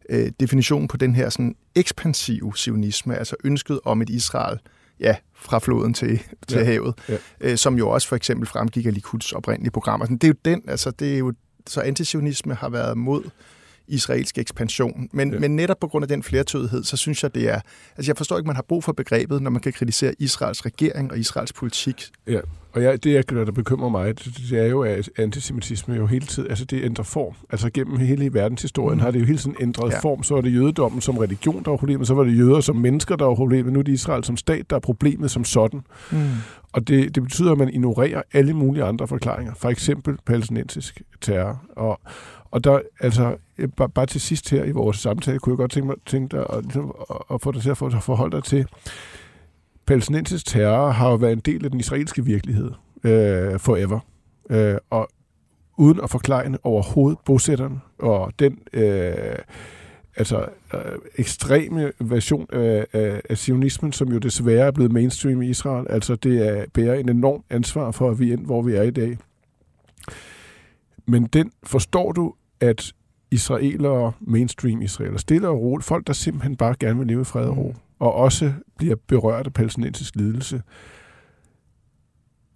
øh, 0.09 0.31
definitionen 0.39 0.87
på 0.87 0.97
den 0.97 1.15
her 1.15 1.29
sådan 1.29 1.55
ekspansiv 1.75 2.53
sionisme, 2.55 3.15
altså 3.15 3.35
ønsket 3.43 3.79
om 3.85 4.01
et 4.01 4.09
Israel, 4.09 4.59
ja, 4.99 5.15
fra 5.35 5.59
floden 5.59 5.93
til, 5.93 6.21
til 6.47 6.57
ja. 6.57 6.63
havet, 6.63 6.95
ja. 7.09 7.17
Øh, 7.41 7.57
som 7.57 7.77
jo 7.77 7.89
også 7.89 8.07
for 8.07 8.15
eksempel 8.15 8.47
fremgik 8.47 8.85
af 8.85 8.93
Likuds 8.93 9.31
oprindelige 9.31 9.71
programmer. 9.71 10.05
Det 10.05 10.23
er 10.23 10.27
jo 10.27 10.33
den, 10.45 10.61
altså 10.67 10.91
det 10.91 11.13
er 11.13 11.17
jo, 11.17 11.33
så 11.67 11.81
antisionisme 11.81 12.53
har 12.53 12.69
været 12.69 12.97
mod 12.97 13.23
israelsk 13.89 14.37
ekspansion. 14.37 15.09
Men, 15.11 15.33
ja. 15.33 15.39
men 15.39 15.55
netop 15.55 15.79
på 15.79 15.87
grund 15.87 16.03
af 16.03 16.09
den 16.09 16.23
flertødighed, 16.23 16.83
så 16.83 16.97
synes 16.97 17.23
jeg, 17.23 17.35
det 17.35 17.49
er... 17.49 17.59
Altså 17.97 18.09
jeg 18.09 18.17
forstår 18.17 18.37
ikke, 18.37 18.47
man 18.47 18.55
har 18.55 18.65
brug 18.67 18.83
for 18.83 18.91
begrebet, 18.91 19.41
når 19.41 19.49
man 19.51 19.61
kan 19.61 19.73
kritisere 19.73 20.13
Israels 20.19 20.65
regering 20.65 21.11
og 21.11 21.19
Israels 21.19 21.53
politik. 21.53 22.03
Ja, 22.27 22.39
og 22.73 22.83
jeg, 22.83 23.03
det, 23.03 23.29
der 23.29 23.51
bekymrer 23.51 23.89
mig, 23.89 24.19
det, 24.19 24.37
det 24.49 24.59
er 24.59 24.65
jo, 24.65 24.81
at 24.81 25.09
antisemitisme 25.17 25.95
jo 25.95 26.05
hele 26.05 26.25
tiden, 26.25 26.49
altså 26.49 26.65
det 26.65 26.83
ændrer 26.83 27.03
form. 27.03 27.33
Altså 27.49 27.69
gennem 27.69 27.97
hele 27.97 28.33
verdenshistorien 28.33 28.97
mm. 28.97 29.03
har 29.03 29.11
det 29.11 29.19
jo 29.19 29.25
hele 29.25 29.37
tiden 29.37 29.55
ændret 29.59 29.91
ja. 29.91 29.99
form. 29.99 30.23
Så 30.23 30.33
var 30.33 30.41
det 30.41 30.53
jødedommen 30.53 31.01
som 31.01 31.17
religion, 31.17 31.63
der 31.63 31.69
var 31.69 31.77
problemet, 31.77 32.07
så 32.07 32.13
var 32.13 32.23
det 32.23 32.37
jøder 32.37 32.61
som 32.61 32.75
mennesker, 32.75 33.15
der 33.15 33.25
var 33.25 33.35
problemet. 33.35 33.73
Nu 33.73 33.79
er 33.79 33.83
det 33.83 33.91
Israel 33.91 34.23
som 34.23 34.37
stat, 34.37 34.69
der 34.69 34.75
er 34.75 34.79
problemet 34.79 35.31
som 35.31 35.43
sådan. 35.43 35.81
Mm. 36.11 36.17
Og 36.73 36.87
det, 36.87 37.15
det 37.15 37.23
betyder, 37.23 37.51
at 37.51 37.57
man 37.57 37.69
ignorerer 37.69 38.21
alle 38.33 38.53
mulige 38.53 38.83
andre 38.83 39.07
forklaringer. 39.07 39.53
For 39.57 39.69
eksempel 39.69 40.17
palæstinensisk 40.25 41.01
terror. 41.21 41.63
Og, 41.75 41.99
og 42.51 42.63
der, 42.63 42.79
altså, 42.99 43.37
bare, 43.77 43.89
bare 43.89 44.05
til 44.05 44.21
sidst 44.21 44.49
her 44.49 44.63
i 44.63 44.71
vores 44.71 44.97
samtale, 44.97 45.39
kunne 45.39 45.53
jeg 45.53 45.57
godt 45.57 45.71
tænke, 45.71 45.87
mig, 45.87 45.95
tænke 46.05 46.37
dig 46.37 46.45
at, 46.49 46.63
ligesom, 46.63 46.95
at 47.33 47.41
få 47.41 47.51
dig 47.51 47.61
til 47.61 47.69
at 47.69 47.77
forholde 47.77 48.35
dig 48.35 48.43
til, 48.43 48.65
palæstinensisk 49.85 50.45
terror 50.45 50.89
har 50.89 51.09
jo 51.09 51.15
været 51.15 51.33
en 51.33 51.39
del 51.39 51.65
af 51.65 51.71
den 51.71 51.79
israelske 51.79 52.25
virkelighed 52.25 52.71
øh, 53.03 53.59
forever. 53.59 53.99
Øh, 54.49 54.77
og 54.89 55.09
uden 55.77 55.99
at 56.03 56.09
forklare 56.09 56.57
overhovedet 56.63 57.19
bosætterne 57.25 57.79
og 57.99 58.33
den 58.39 58.59
øh, 58.73 59.35
altså, 60.15 60.45
øh, 60.73 60.79
ekstreme 61.15 61.91
version 61.99 62.47
af, 62.53 62.87
af, 62.93 63.21
af 63.29 63.37
sionismen, 63.37 63.93
som 63.93 64.11
jo 64.11 64.17
desværre 64.17 64.67
er 64.67 64.71
blevet 64.71 64.91
mainstream 64.91 65.41
i 65.41 65.49
Israel. 65.49 65.87
Altså 65.89 66.15
det 66.15 66.47
er, 66.47 66.65
bærer 66.73 66.95
en 66.95 67.09
enorm 67.09 67.43
ansvar 67.49 67.91
for, 67.91 68.11
at 68.11 68.19
vi 68.19 68.31
er 68.31 68.37
hvor 68.37 68.61
vi 68.61 68.73
er 68.73 68.83
i 68.83 68.91
dag. 68.91 69.17
Men 71.05 71.25
den 71.25 71.51
forstår 71.63 72.11
du, 72.11 72.33
at 72.61 72.93
israelere, 73.31 74.11
mainstream 74.19 74.81
israeler, 74.81 75.17
stille 75.17 75.47
og 75.47 75.61
roligt, 75.61 75.85
folk, 75.87 76.07
der 76.07 76.13
simpelthen 76.13 76.55
bare 76.55 76.75
gerne 76.79 76.99
vil 76.99 77.07
leve 77.07 77.21
i 77.21 77.23
fred 77.23 77.45
og 77.45 77.57
ro, 77.57 77.67
mm. 77.67 77.79
og 77.99 78.13
også 78.13 78.53
bliver 78.77 78.95
berørt 79.07 79.45
af 79.45 79.53
palæstinensisk 79.53 80.15
lidelse, 80.15 80.61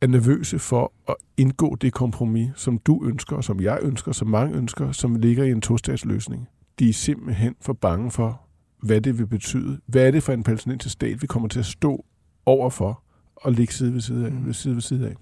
er 0.02 0.08
nervøse 0.08 0.60
for 0.60 0.94
at 1.08 1.16
indgå 1.38 1.76
det 1.76 1.94
kompromis, 1.94 2.50
som 2.56 2.78
du 2.78 3.06
ønsker, 3.06 3.42
som 3.42 3.62
jeg 3.62 3.80
ønsker, 3.82 4.12
som 4.12 4.28
mange 4.28 4.58
ønsker, 4.58 4.92
som 4.92 5.16
ligger 5.16 5.44
i 5.44 5.52
en 5.52 5.62
tostatsløsning. 5.62 6.48
De 6.80 6.90
er 6.90 6.94
simpelthen 6.94 7.56
for 7.62 7.74
bange 7.74 8.12
for, 8.12 8.42
hvad 8.82 9.02
det 9.02 9.18
vil 9.18 9.28
betyde. 9.28 9.80
Hvad 9.86 10.08
er 10.08 10.12
det 10.12 10.24
for 10.24 10.34
en 10.34 10.44
palæstinensisk 10.44 10.94
stat, 10.94 11.22
vi 11.22 11.28
kommer 11.28 11.48
til 11.50 11.60
at 11.60 11.66
stå 11.66 12.06
overfor 12.46 13.04
og 13.36 13.52
ligge 13.52 13.74
side 13.74 13.94
ved 13.94 14.02
side 14.02 14.26
af? 14.26 14.32
Mm. 14.32 14.46
Ved 14.46 14.54
side, 14.54 14.74
ved 14.74 14.82
side 14.82 15.08
af. 15.08 15.16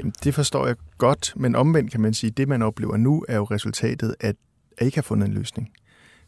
Jamen, 0.00 0.14
det 0.24 0.34
forstår 0.34 0.66
jeg 0.66 0.76
godt, 0.98 1.32
men 1.36 1.54
omvendt 1.54 1.90
kan 1.90 2.00
man 2.00 2.14
sige, 2.14 2.30
at 2.30 2.36
det, 2.36 2.48
man 2.48 2.62
oplever 2.62 2.96
nu, 2.96 3.24
er 3.28 3.36
jo 3.36 3.44
resultatet 3.44 4.14
af 4.20 4.28
at 4.28 4.36
ikke 4.80 4.96
har 4.96 5.02
fundet 5.02 5.28
en 5.28 5.34
løsning. 5.34 5.70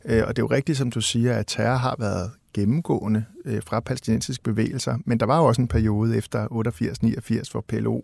Øh, 0.05 0.23
og 0.27 0.37
det 0.37 0.43
er 0.43 0.47
jo 0.47 0.51
rigtigt, 0.51 0.79
som 0.79 0.91
du 0.91 1.01
siger, 1.01 1.35
at 1.35 1.47
terror 1.47 1.77
har 1.77 1.97
været 1.99 2.31
gennemgående 2.55 3.25
øh, 3.45 3.63
fra 3.63 3.81
palæstinensiske 3.81 4.43
bevægelser, 4.43 4.99
men 5.05 5.21
der 5.21 5.27
var 5.27 5.39
jo 5.39 5.45
også 5.45 5.63
en 5.63 5.69
periode 5.69 6.17
efter 6.17 6.47
88-89, 7.47 7.53
hvor 7.53 7.61
PLO 7.61 8.01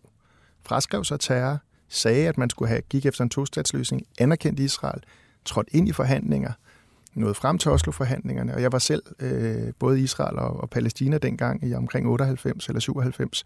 fraskrev 0.62 1.04
sig 1.04 1.20
terror, 1.20 1.58
sagde, 1.88 2.28
at 2.28 2.38
man 2.38 2.50
skulle 2.50 2.68
have, 2.68 2.82
gik 2.90 3.06
efter 3.06 3.24
en 3.24 3.30
tostatsløsning, 3.30 4.02
anerkendte 4.18 4.62
Israel, 4.62 5.02
trådte 5.44 5.76
ind 5.76 5.88
i 5.88 5.92
forhandlinger, 5.92 6.52
nåede 7.14 7.34
frem 7.34 7.58
til 7.58 7.70
Oslo-forhandlingerne, 7.70 8.54
og 8.54 8.62
jeg 8.62 8.72
var 8.72 8.78
selv 8.78 9.02
øh, 9.20 9.72
både 9.78 10.00
Israel 10.00 10.38
og, 10.38 10.60
og 10.60 10.70
Palæstina 10.70 11.18
dengang 11.18 11.68
i 11.68 11.74
omkring 11.74 12.08
98 12.08 12.68
eller 12.68 12.80
97, 12.80 13.44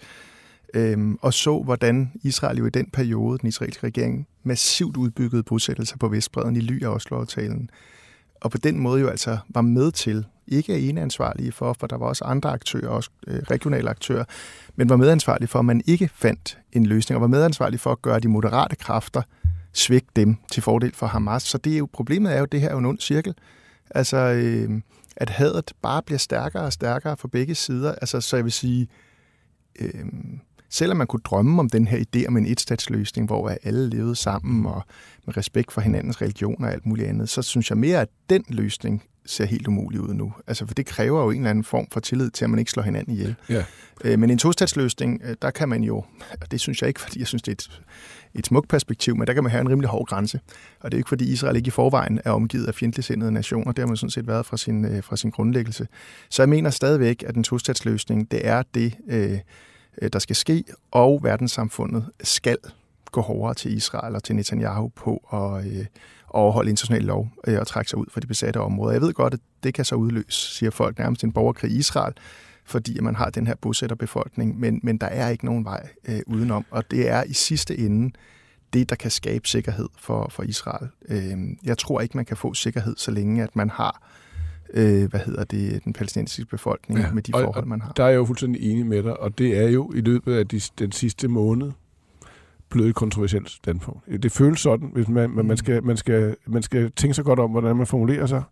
øhm, 0.74 1.18
og 1.20 1.34
så, 1.34 1.62
hvordan 1.62 2.12
Israel 2.22 2.58
jo 2.58 2.66
i 2.66 2.70
den 2.70 2.90
periode, 2.92 3.38
den 3.38 3.48
israelske 3.48 3.86
regering, 3.86 4.26
massivt 4.42 4.96
udbyggede 4.96 5.42
bosættelser 5.42 5.96
på 5.96 6.08
Vestbreden 6.08 6.56
i 6.56 6.60
ly 6.60 6.82
af 6.84 6.88
Oslo-aftalen. 6.88 7.70
Og 8.40 8.50
på 8.50 8.58
den 8.58 8.78
måde 8.78 9.00
jo 9.00 9.08
altså 9.08 9.38
var 9.48 9.62
med 9.62 9.92
til, 9.92 10.26
ikke 10.46 10.72
er 10.72 10.88
ene 10.88 11.00
ansvarlige 11.00 11.52
for, 11.52 11.72
for 11.80 11.86
der 11.86 11.96
var 11.96 12.06
også 12.06 12.24
andre 12.24 12.50
aktører, 12.50 12.88
også 12.88 13.10
øh, 13.26 13.38
regionale 13.38 13.90
aktører, 13.90 14.24
men 14.76 14.88
var 14.88 14.96
medansvarlige 14.96 15.48
for, 15.48 15.58
at 15.58 15.64
man 15.64 15.82
ikke 15.86 16.10
fandt 16.14 16.58
en 16.72 16.86
løsning, 16.86 17.16
og 17.16 17.20
var 17.20 17.26
medansvarlige 17.26 17.78
for 17.78 17.92
at 17.92 18.02
gøre 18.02 18.20
de 18.20 18.28
moderate 18.28 18.76
kræfter 18.76 19.22
svække 19.72 20.08
dem 20.16 20.36
til 20.52 20.62
fordel 20.62 20.94
for 20.94 21.06
Hamas. 21.06 21.42
Så 21.42 21.58
det 21.58 21.74
er 21.74 21.78
jo, 21.78 21.88
problemet 21.92 22.32
er 22.32 22.36
jo, 22.36 22.42
at 22.42 22.52
det 22.52 22.60
her 22.60 22.68
er 22.68 22.72
jo 22.72 22.78
en 22.78 22.86
ond 22.86 22.98
cirkel. 22.98 23.34
Altså, 23.90 24.16
øh, 24.16 24.80
at 25.16 25.30
hadet 25.30 25.72
bare 25.82 26.02
bliver 26.02 26.18
stærkere 26.18 26.62
og 26.62 26.72
stærkere 26.72 27.16
for 27.16 27.28
begge 27.28 27.54
sider. 27.54 27.92
Altså, 27.92 28.20
så 28.20 28.36
jeg 28.36 28.44
vil 28.44 28.52
sige, 28.52 28.88
øh, 29.80 30.04
selvom 30.72 30.96
man 30.96 31.06
kunne 31.06 31.20
drømme 31.24 31.60
om 31.60 31.70
den 31.70 31.86
her 31.86 31.98
idé 31.98 32.26
om 32.28 32.36
en 32.36 32.46
etstatsløsning, 32.46 33.26
hvor 33.26 33.56
alle 33.62 33.90
levede 33.90 34.16
sammen 34.16 34.66
og 34.66 34.82
med 35.26 35.36
respekt 35.36 35.72
for 35.72 35.80
hinandens 35.80 36.22
religion 36.22 36.64
og 36.64 36.72
alt 36.72 36.86
muligt 36.86 37.08
andet, 37.08 37.28
så 37.28 37.42
synes 37.42 37.70
jeg 37.70 37.78
mere, 37.78 38.00
at 38.00 38.08
den 38.30 38.44
løsning 38.48 39.02
ser 39.26 39.44
helt 39.44 39.68
umulig 39.68 40.00
ud 40.00 40.14
nu. 40.14 40.32
Altså, 40.46 40.66
for 40.66 40.74
det 40.74 40.86
kræver 40.86 41.22
jo 41.22 41.30
en 41.30 41.36
eller 41.36 41.50
anden 41.50 41.64
form 41.64 41.86
for 41.92 42.00
tillid 42.00 42.30
til, 42.30 42.44
at 42.44 42.50
man 42.50 42.58
ikke 42.58 42.70
slår 42.70 42.82
hinanden 42.82 43.14
ihjel. 43.14 43.34
Ja. 43.48 43.64
Øh, 44.04 44.18
men 44.18 44.30
en 44.30 44.38
tostatsløsning, 44.38 45.20
øh, 45.24 45.36
der 45.42 45.50
kan 45.50 45.68
man 45.68 45.82
jo, 45.84 45.96
og 46.40 46.50
det 46.50 46.60
synes 46.60 46.82
jeg 46.82 46.88
ikke, 46.88 47.00
fordi 47.00 47.18
jeg 47.18 47.26
synes, 47.26 47.42
det 47.42 47.52
er 47.52 47.54
et, 47.54 47.80
et 48.34 48.46
smukt 48.46 48.68
perspektiv, 48.68 49.16
men 49.16 49.26
der 49.26 49.32
kan 49.32 49.42
man 49.42 49.50
have 49.50 49.60
en 49.60 49.68
rimelig 49.68 49.88
hård 49.90 50.06
grænse. 50.06 50.40
Og 50.80 50.90
det 50.90 50.96
er 50.96 50.98
ikke, 50.98 51.08
fordi 51.08 51.32
Israel 51.32 51.56
ikke 51.56 51.68
i 51.68 51.70
forvejen 51.70 52.20
er 52.24 52.30
omgivet 52.30 52.66
af 52.66 52.74
fjendtligsindede 52.74 53.32
nationer. 53.32 53.72
Det 53.72 53.78
har 53.78 53.86
man 53.86 53.96
sådan 53.96 54.10
set 54.10 54.26
været 54.26 54.46
fra 54.46 54.56
sin, 54.56 54.84
øh, 54.84 55.02
fra 55.02 55.16
sin 55.16 55.30
grundlæggelse. 55.30 55.88
Så 56.30 56.42
jeg 56.42 56.48
mener 56.48 56.70
stadigvæk, 56.70 57.24
at 57.26 57.36
en 57.36 57.44
tostatsløsning, 57.44 58.30
det 58.30 58.46
er 58.46 58.62
det, 58.74 58.94
øh, 59.08 59.38
Øh, 60.02 60.10
der 60.12 60.18
skal 60.18 60.36
ske, 60.36 60.64
og 60.90 61.20
verdenssamfundet 61.22 62.10
skal 62.20 62.56
gå 63.12 63.20
hårdere 63.20 63.54
til 63.54 63.76
Israel 63.76 64.14
og 64.14 64.24
til 64.24 64.36
Netanyahu 64.36 64.88
på 64.88 65.16
at 65.32 65.66
øh, 65.66 65.86
overholde 66.28 66.70
international 66.70 67.02
lov 67.02 67.28
øh, 67.46 67.60
og 67.60 67.66
trække 67.66 67.90
sig 67.90 67.98
ud 67.98 68.06
fra 68.10 68.20
de 68.20 68.26
besatte 68.26 68.60
områder. 68.60 68.92
Jeg 68.92 69.02
ved 69.02 69.12
godt, 69.12 69.34
at 69.34 69.40
det 69.62 69.74
kan 69.74 69.84
så 69.84 69.94
udløse, 69.94 70.56
siger 70.56 70.70
folk, 70.70 70.98
nærmest 70.98 71.24
en 71.24 71.32
borgerkrig 71.32 71.70
i 71.70 71.76
Israel, 71.76 72.14
fordi 72.64 73.00
man 73.00 73.14
har 73.14 73.30
den 73.30 73.46
her 73.46 73.54
bosætterbefolkning, 73.54 74.60
men, 74.60 74.80
men 74.82 74.98
der 74.98 75.06
er 75.06 75.28
ikke 75.28 75.44
nogen 75.44 75.64
vej 75.64 75.88
øh, 76.08 76.20
udenom, 76.26 76.66
og 76.70 76.90
det 76.90 77.08
er 77.08 77.22
i 77.22 77.32
sidste 77.32 77.78
ende 77.78 78.12
det, 78.72 78.90
der 78.90 78.96
kan 78.96 79.10
skabe 79.10 79.48
sikkerhed 79.48 79.88
for, 79.98 80.28
for 80.30 80.42
Israel. 80.42 80.88
Øh, 81.08 81.38
jeg 81.64 81.78
tror 81.78 82.00
ikke, 82.00 82.16
man 82.16 82.24
kan 82.24 82.36
få 82.36 82.54
sikkerhed, 82.54 82.94
så 82.96 83.10
længe 83.10 83.42
at 83.42 83.56
man 83.56 83.70
har 83.70 84.02
øh, 84.02 84.22
hvad 85.08 85.20
hedder 85.26 85.44
det, 85.44 85.84
den 85.84 85.92
palæstinensiske 85.92 86.50
befolkning 86.50 87.00
ja, 87.00 87.12
med 87.12 87.22
de 87.22 87.32
og, 87.34 87.40
forhold, 87.40 87.66
man 87.66 87.80
har. 87.80 87.92
Der 87.92 88.04
er 88.04 88.08
jeg 88.08 88.16
jo 88.16 88.24
fuldstændig 88.24 88.72
enig 88.72 88.86
med 88.86 89.02
dig, 89.02 89.20
og 89.20 89.38
det 89.38 89.58
er 89.58 89.68
jo 89.68 89.92
i 89.94 90.00
løbet 90.00 90.34
af 90.34 90.48
de, 90.48 90.60
den 90.78 90.92
sidste 90.92 91.28
måned 91.28 91.72
blevet 92.70 92.88
et 92.88 92.94
kontroversielt 92.94 93.50
standpunkt. 93.50 94.22
Det 94.22 94.32
føles 94.32 94.60
sådan, 94.60 94.90
hvis 94.92 95.08
man, 95.08 95.30
man, 95.30 95.46
man, 95.46 95.56
skal, 95.56 95.84
man, 95.84 95.96
skal, 95.96 96.36
man 96.46 96.62
skal 96.62 96.92
tænke 96.92 97.14
sig 97.14 97.24
godt 97.24 97.38
om, 97.38 97.50
hvordan 97.50 97.76
man 97.76 97.86
formulerer 97.86 98.26
sig, 98.26 98.42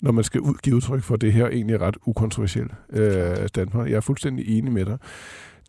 når 0.00 0.12
man 0.12 0.24
skal 0.24 0.40
ud, 0.40 0.54
give 0.62 0.76
udtryk 0.76 1.02
for 1.02 1.16
det 1.16 1.32
her 1.32 1.46
egentlig 1.46 1.80
ret 1.80 1.96
ukontroversielle 2.06 2.70
øh, 2.90 3.48
standpunkt. 3.48 3.90
Jeg 3.90 3.96
er 3.96 4.00
fuldstændig 4.00 4.58
enig 4.58 4.72
med 4.72 4.84
dig. 4.84 4.98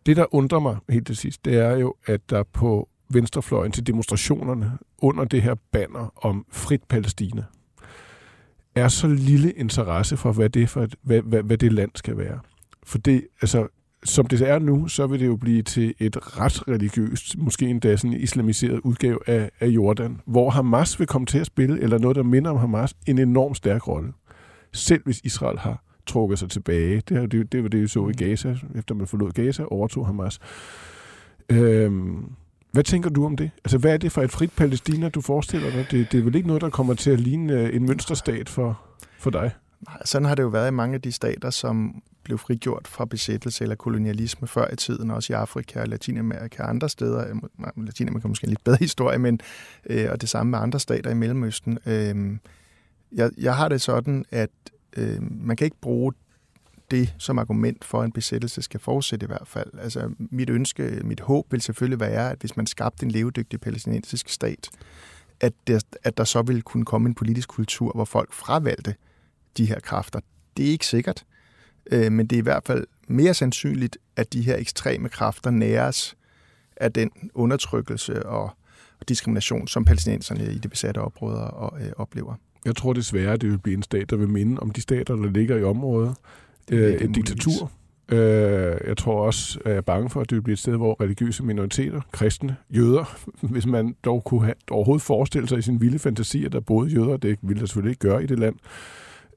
Det, 0.06 0.16
der 0.16 0.34
undrer 0.34 0.58
mig 0.58 0.76
helt 0.88 1.06
til 1.06 1.16
sidst, 1.16 1.44
det 1.44 1.58
er 1.58 1.76
jo, 1.76 1.94
at 2.06 2.30
der 2.30 2.42
på 2.42 2.88
venstrefløjen 3.08 3.72
til 3.72 3.86
demonstrationerne 3.86 4.72
under 4.98 5.24
det 5.24 5.42
her 5.42 5.54
banner 5.72 6.12
om 6.16 6.46
frit 6.50 6.82
Palæstina, 6.88 7.44
er 8.76 8.88
så 8.88 9.08
lille 9.08 9.52
interesse 9.52 10.16
for, 10.16 10.32
hvad 10.32 10.50
det, 10.50 10.68
for 10.68 10.82
et, 10.82 10.94
hvad, 11.02 11.22
hvad, 11.22 11.42
hvad 11.42 11.58
det 11.58 11.72
land 11.72 11.90
skal 11.94 12.18
være. 12.18 12.38
For 12.82 12.98
det, 12.98 13.26
altså, 13.40 13.66
som 14.04 14.26
det 14.26 14.48
er 14.48 14.58
nu, 14.58 14.88
så 14.88 15.06
vil 15.06 15.20
det 15.20 15.26
jo 15.26 15.36
blive 15.36 15.62
til 15.62 15.94
et 15.98 16.40
ret 16.40 16.68
religiøst, 16.68 17.38
måske 17.38 17.66
endda 17.66 17.96
sådan 17.96 18.12
en 18.12 18.20
islamiseret 18.20 18.80
udgave 18.84 19.18
af, 19.26 19.50
af 19.60 19.66
Jordan, 19.66 20.20
hvor 20.26 20.50
Hamas 20.50 20.98
vil 20.98 21.06
komme 21.06 21.26
til 21.26 21.38
at 21.38 21.46
spille, 21.46 21.80
eller 21.80 21.98
noget, 21.98 22.16
der 22.16 22.22
minder 22.22 22.50
om 22.50 22.56
Hamas, 22.56 22.94
en 23.06 23.18
enorm 23.18 23.54
stærk 23.54 23.88
rolle. 23.88 24.12
Selv 24.72 25.02
hvis 25.04 25.20
Israel 25.24 25.58
har 25.58 25.82
trukket 26.06 26.38
sig 26.38 26.50
tilbage. 26.50 27.02
Det, 27.08 27.16
er, 27.16 27.26
det, 27.26 27.52
det 27.52 27.62
var 27.62 27.68
det, 27.68 27.82
vi 27.82 27.88
så 27.88 28.00
i 28.00 28.06
mm. 28.06 28.12
Gaza. 28.12 28.56
Efter 28.74 28.94
man 28.94 29.06
forlod 29.06 29.30
Gaza, 29.30 29.64
overtog 29.70 30.06
Hamas. 30.06 30.38
Øhm, 31.48 32.24
hvad 32.76 32.84
tænker 32.84 33.10
du 33.10 33.26
om 33.26 33.36
det? 33.36 33.50
Altså, 33.64 33.78
hvad 33.78 33.92
er 33.92 33.96
det 33.96 34.12
for 34.12 34.22
et 34.22 34.30
frit 34.30 34.52
Palæstina, 34.56 35.08
du 35.08 35.20
forestiller 35.20 35.70
dig? 35.70 35.86
Det, 35.90 36.12
det 36.12 36.20
er 36.20 36.24
vel 36.24 36.34
ikke 36.34 36.46
noget, 36.46 36.62
der 36.62 36.70
kommer 36.70 36.94
til 36.94 37.10
at 37.10 37.20
ligne 37.20 37.52
øh, 37.52 37.76
en 37.76 37.86
mønsterstat 37.86 38.48
for, 38.48 38.80
for 39.18 39.30
dig? 39.30 39.50
Nej, 39.88 39.98
sådan 40.04 40.26
har 40.26 40.34
det 40.34 40.42
jo 40.42 40.48
været 40.48 40.68
i 40.68 40.70
mange 40.70 40.94
af 40.94 41.02
de 41.02 41.12
stater, 41.12 41.50
som 41.50 42.02
blev 42.22 42.38
frigjort 42.38 42.88
fra 42.88 43.04
besættelse 43.04 43.64
eller 43.64 43.74
kolonialisme 43.74 44.48
før 44.48 44.72
i 44.72 44.76
tiden, 44.76 45.10
også 45.10 45.32
i 45.32 45.36
Afrika 45.36 45.80
og 45.80 45.88
Latinamerika 45.88 46.62
og 46.62 46.68
andre 46.68 46.88
steder. 46.88 47.28
Øh, 47.28 47.84
Latinamerika 47.84 48.26
er 48.26 48.28
måske 48.28 48.44
en 48.44 48.50
lidt 48.50 48.64
bedre 48.64 48.78
historie, 48.86 49.18
men 49.18 49.40
øh, 49.90 50.10
og 50.10 50.20
det 50.20 50.28
samme 50.28 50.50
med 50.50 50.58
andre 50.58 50.80
stater 50.80 51.10
i 51.10 51.14
Mellemøsten. 51.14 51.78
Øh, 51.86 52.36
jeg, 53.12 53.30
jeg 53.38 53.56
har 53.56 53.68
det 53.68 53.80
sådan, 53.80 54.24
at 54.30 54.50
øh, 54.96 55.18
man 55.20 55.56
kan 55.56 55.64
ikke 55.64 55.80
bruge 55.80 56.12
det 56.90 57.14
som 57.18 57.38
argument 57.38 57.84
for, 57.84 58.00
at 58.00 58.04
en 58.04 58.12
besættelse 58.12 58.62
skal 58.62 58.80
fortsætte 58.80 59.24
i 59.24 59.26
hvert 59.26 59.48
fald. 59.48 59.70
Altså, 59.78 60.10
mit 60.18 60.50
ønske, 60.50 61.00
mit 61.04 61.20
håb 61.20 61.52
vil 61.52 61.60
selvfølgelig 61.60 62.00
være, 62.00 62.30
at 62.30 62.38
hvis 62.40 62.56
man 62.56 62.66
skabte 62.66 63.04
en 63.04 63.10
levedygtig 63.10 63.60
palæstinensisk 63.60 64.28
stat, 64.28 64.70
at 65.40 65.52
der, 65.66 65.80
at 66.02 66.18
der 66.18 66.24
så 66.24 66.42
ville 66.42 66.62
kunne 66.62 66.84
komme 66.84 67.08
en 67.08 67.14
politisk 67.14 67.48
kultur, 67.48 67.92
hvor 67.94 68.04
folk 68.04 68.32
fravalgte 68.32 68.94
de 69.56 69.66
her 69.66 69.80
kræfter. 69.80 70.20
Det 70.56 70.66
er 70.66 70.70
ikke 70.70 70.86
sikkert, 70.86 71.24
øh, 71.90 72.12
men 72.12 72.26
det 72.26 72.36
er 72.36 72.40
i 72.40 72.42
hvert 72.42 72.64
fald 72.66 72.86
mere 73.08 73.34
sandsynligt, 73.34 73.98
at 74.16 74.32
de 74.32 74.42
her 74.42 74.56
ekstreme 74.56 75.08
kræfter 75.08 75.50
næres 75.50 76.16
af 76.76 76.92
den 76.92 77.10
undertrykkelse 77.34 78.26
og 78.26 78.50
diskrimination, 79.08 79.68
som 79.68 79.84
palæstinenserne 79.84 80.52
i 80.52 80.58
de 80.58 80.68
besatte 80.68 80.98
områder 80.98 81.74
øh, 81.80 81.90
oplever. 81.96 82.34
Jeg 82.64 82.76
tror 82.76 82.92
desværre, 82.92 83.32
at 83.32 83.40
det 83.40 83.50
vil 83.50 83.58
blive 83.58 83.76
en 83.76 83.82
stat, 83.82 84.10
der 84.10 84.16
vil 84.16 84.28
minde 84.28 84.60
om 84.60 84.70
de 84.70 84.80
stater, 84.80 85.16
der 85.16 85.30
ligger 85.30 85.56
i 85.56 85.62
området. 85.62 86.16
Øh, 86.72 86.92
et 86.92 87.14
diktatur. 87.14 87.70
Øh, 88.08 88.76
jeg 88.86 88.96
tror 88.96 89.26
også, 89.26 89.58
at 89.64 89.70
jeg 89.70 89.76
er 89.76 89.80
bange 89.80 90.10
for, 90.10 90.20
at 90.20 90.30
det 90.30 90.36
vil 90.36 90.42
blive 90.42 90.52
et 90.52 90.58
sted, 90.58 90.76
hvor 90.76 91.00
religiøse 91.00 91.44
minoriteter, 91.44 92.00
kristne, 92.12 92.56
jøder, 92.70 93.18
hvis 93.52 93.66
man 93.66 93.96
dog 94.04 94.24
kunne 94.24 94.44
have, 94.44 94.54
overhovedet 94.70 95.02
forestille 95.02 95.48
sig 95.48 95.58
i 95.58 95.62
sin 95.62 95.80
vilde 95.80 95.98
fantasi, 95.98 96.44
at 96.44 96.52
der 96.52 96.60
boede 96.60 96.90
jøder, 96.90 97.16
det 97.16 97.38
ville 97.42 97.60
der 97.60 97.66
selvfølgelig 97.66 97.90
ikke 97.90 98.08
gøre 98.08 98.22
i 98.22 98.26
det 98.26 98.38
land, 98.38 98.56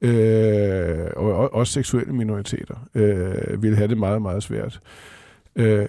øh, 0.01 1.07
og 1.15 1.53
også 1.53 1.73
seksuelle 1.73 2.13
minoriteter, 2.13 2.75
øh, 2.95 3.63
ville 3.63 3.77
have 3.77 3.87
det 3.87 3.97
meget, 3.97 4.21
meget 4.21 4.43
svært. 4.43 4.81
Øh, 5.55 5.85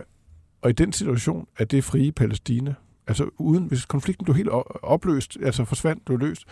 og 0.63 0.71
i 0.71 0.73
den 0.73 0.93
situation, 0.93 1.47
at 1.59 1.71
det 1.71 1.85
frie 1.85 2.13
Palæstina, 2.13 2.75
altså 3.07 3.31
uden, 3.39 3.65
hvis 3.65 3.85
konflikten 3.85 4.25
blev 4.25 4.37
helt 4.37 4.49
opløst, 4.83 5.39
altså 5.43 5.65
forsvandt, 5.65 6.05
blev 6.05 6.19
løst, 6.19 6.45